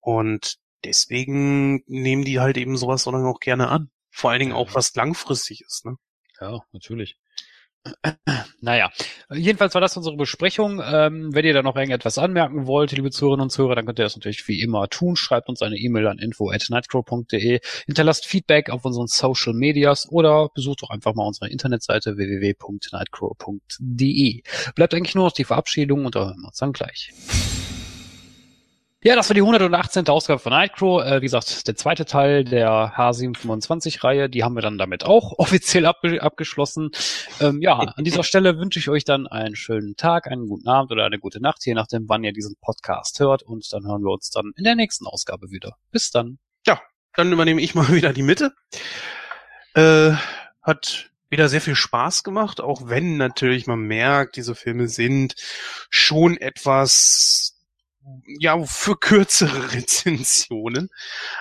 [0.00, 3.90] Und deswegen nehmen die halt eben sowas dann auch gerne an.
[4.10, 5.96] Vor allen Dingen auch was langfristig ist, ne?
[6.40, 7.18] Ja, natürlich.
[8.60, 8.90] Naja,
[9.32, 10.82] jedenfalls war das unsere Besprechung.
[10.84, 14.04] Ähm, wenn ihr da noch irgendetwas anmerken wollt, liebe Zuhörerinnen und Zuhörer, dann könnt ihr
[14.04, 15.16] das natürlich wie immer tun.
[15.16, 20.90] Schreibt uns eine E-Mail an info@nightcrow.de, hinterlasst Feedback auf unseren Social Medias oder besucht doch
[20.90, 24.42] einfach mal unsere Internetseite www.nightcrow.de.
[24.74, 27.12] Bleibt eigentlich nur noch die Verabschiedung und dann hören wir uns dann gleich.
[29.00, 30.08] Ja, das war die 118.
[30.08, 31.04] Ausgabe von Nightcrow.
[31.04, 35.86] Äh, wie gesagt, der zweite Teil der H725-Reihe, die haben wir dann damit auch offiziell
[35.86, 36.90] abge abgeschlossen.
[37.40, 40.90] Ähm, ja, an dieser Stelle wünsche ich euch dann einen schönen Tag, einen guten Abend
[40.90, 43.44] oder eine gute Nacht, je nachdem, wann ihr diesen Podcast hört.
[43.44, 45.76] Und dann hören wir uns dann in der nächsten Ausgabe wieder.
[45.92, 46.40] Bis dann.
[46.66, 46.80] Ja,
[47.14, 48.52] dann übernehme ich mal wieder die Mitte.
[49.74, 50.14] Äh,
[50.60, 55.34] hat wieder sehr viel Spaß gemacht, auch wenn natürlich man merkt, diese Filme sind
[55.88, 57.57] schon etwas
[58.26, 60.88] ja, für kürzere Rezensionen.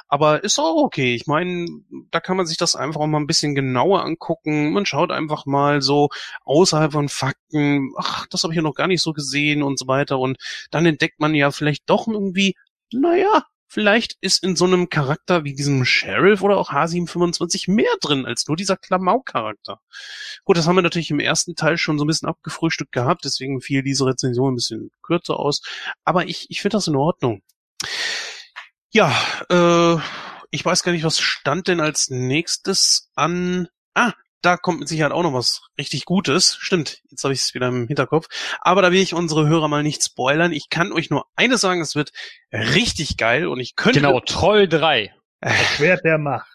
[0.07, 1.15] Aber ist auch okay.
[1.15, 1.67] Ich meine,
[2.11, 4.71] da kann man sich das einfach auch mal ein bisschen genauer angucken.
[4.71, 6.09] Man schaut einfach mal so
[6.45, 9.87] außerhalb von Fakten, ach, das habe ich ja noch gar nicht so gesehen und so
[9.87, 10.19] weiter.
[10.19, 10.37] Und
[10.71, 12.55] dann entdeckt man ja vielleicht doch irgendwie,
[12.91, 18.25] naja, Vielleicht ist in so einem Charakter wie diesem Sheriff oder auch H725 mehr drin
[18.25, 19.81] als nur dieser Klamauk-Charakter.
[20.45, 23.59] Gut, das haben wir natürlich im ersten Teil schon so ein bisschen abgefrühstückt gehabt, deswegen
[23.59, 25.61] fiel diese Rezension ein bisschen kürzer aus.
[26.05, 27.41] Aber ich, ich finde das in Ordnung.
[28.89, 29.13] Ja,
[29.49, 29.97] äh,
[30.51, 33.67] ich weiß gar nicht, was stand denn als nächstes an.
[33.93, 36.57] Ah, da kommt mit Sicherheit auch noch was richtig Gutes.
[36.59, 38.27] Stimmt, jetzt habe ich es wieder im Hinterkopf.
[38.61, 40.53] Aber da will ich unsere Hörer mal nicht spoilern.
[40.53, 42.11] Ich kann euch nur eines sagen, es wird
[42.51, 43.99] richtig geil und ich könnte...
[43.99, 45.13] Genau, Troll 3.
[45.41, 46.51] Das Schwert der Macht.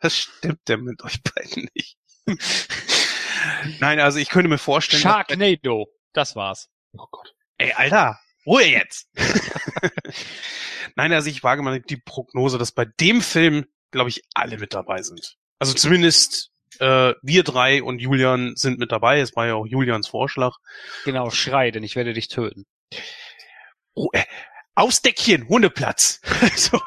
[0.00, 1.96] Das stimmt denn mit euch beiden nicht.
[3.78, 5.02] Nein, also ich könnte mir vorstellen...
[5.02, 6.68] Sharknado, das war's.
[6.92, 7.34] Oh Gott.
[7.58, 9.08] Ey, Alter, Ruhe jetzt!
[10.96, 14.74] Nein, also ich wage mal die Prognose, dass bei dem Film, glaube ich, alle mit
[14.74, 15.36] dabei sind.
[15.58, 19.20] Also zumindest äh, wir drei und Julian sind mit dabei.
[19.20, 20.56] Es war ja auch Julians Vorschlag.
[21.04, 22.66] Genau, schrei, denn ich werde dich töten.
[23.94, 24.24] Oh, äh,
[24.74, 26.20] Ausdeckchen, Hundeplatz.
[26.56, 26.80] so.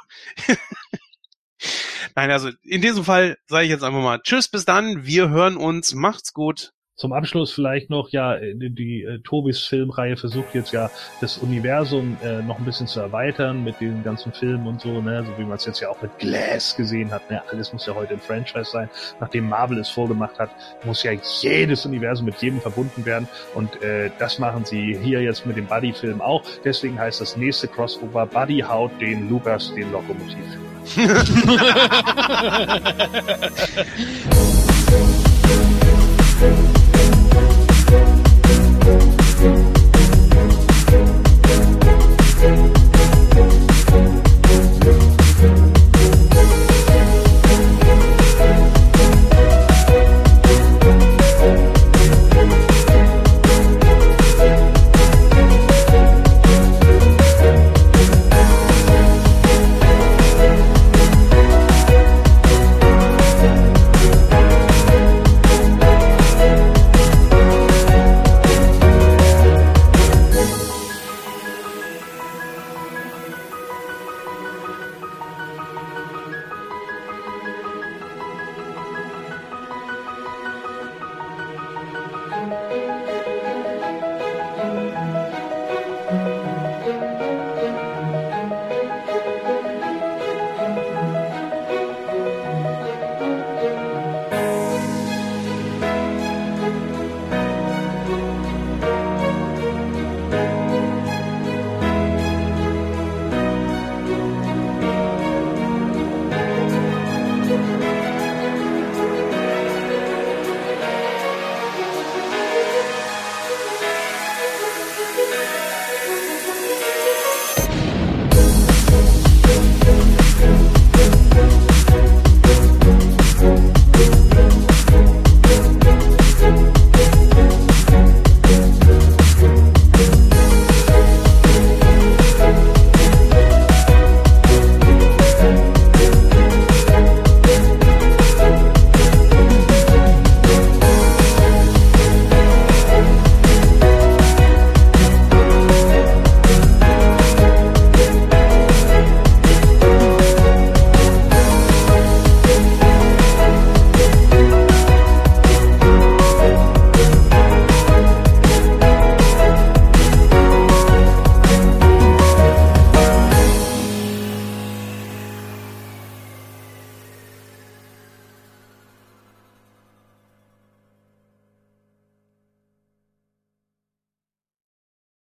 [2.16, 5.06] Nein, also in diesem Fall sage ich jetzt einfach mal Tschüss, bis dann.
[5.06, 5.94] Wir hören uns.
[5.94, 6.72] Macht's gut.
[6.96, 10.92] Zum Abschluss vielleicht noch, ja, die, die äh, Tobis Filmreihe versucht jetzt ja
[11.22, 15.26] das Universum äh, noch ein bisschen zu erweitern mit den ganzen Filmen und so, ne,
[15.26, 17.96] so wie man es jetzt ja auch mit Glass gesehen hat, ne, alles muss ja
[17.96, 18.92] heute ein Franchise sein.
[19.20, 20.52] Nachdem Marvel es vorgemacht hat,
[20.86, 25.48] muss ja jedes Universum mit jedem verbunden werden und äh, das machen sie hier jetzt
[25.48, 26.44] mit dem Buddy-Film auch.
[26.64, 30.60] Deswegen heißt das nächste Crossover Buddy haut den Lukas den Lokomotiv.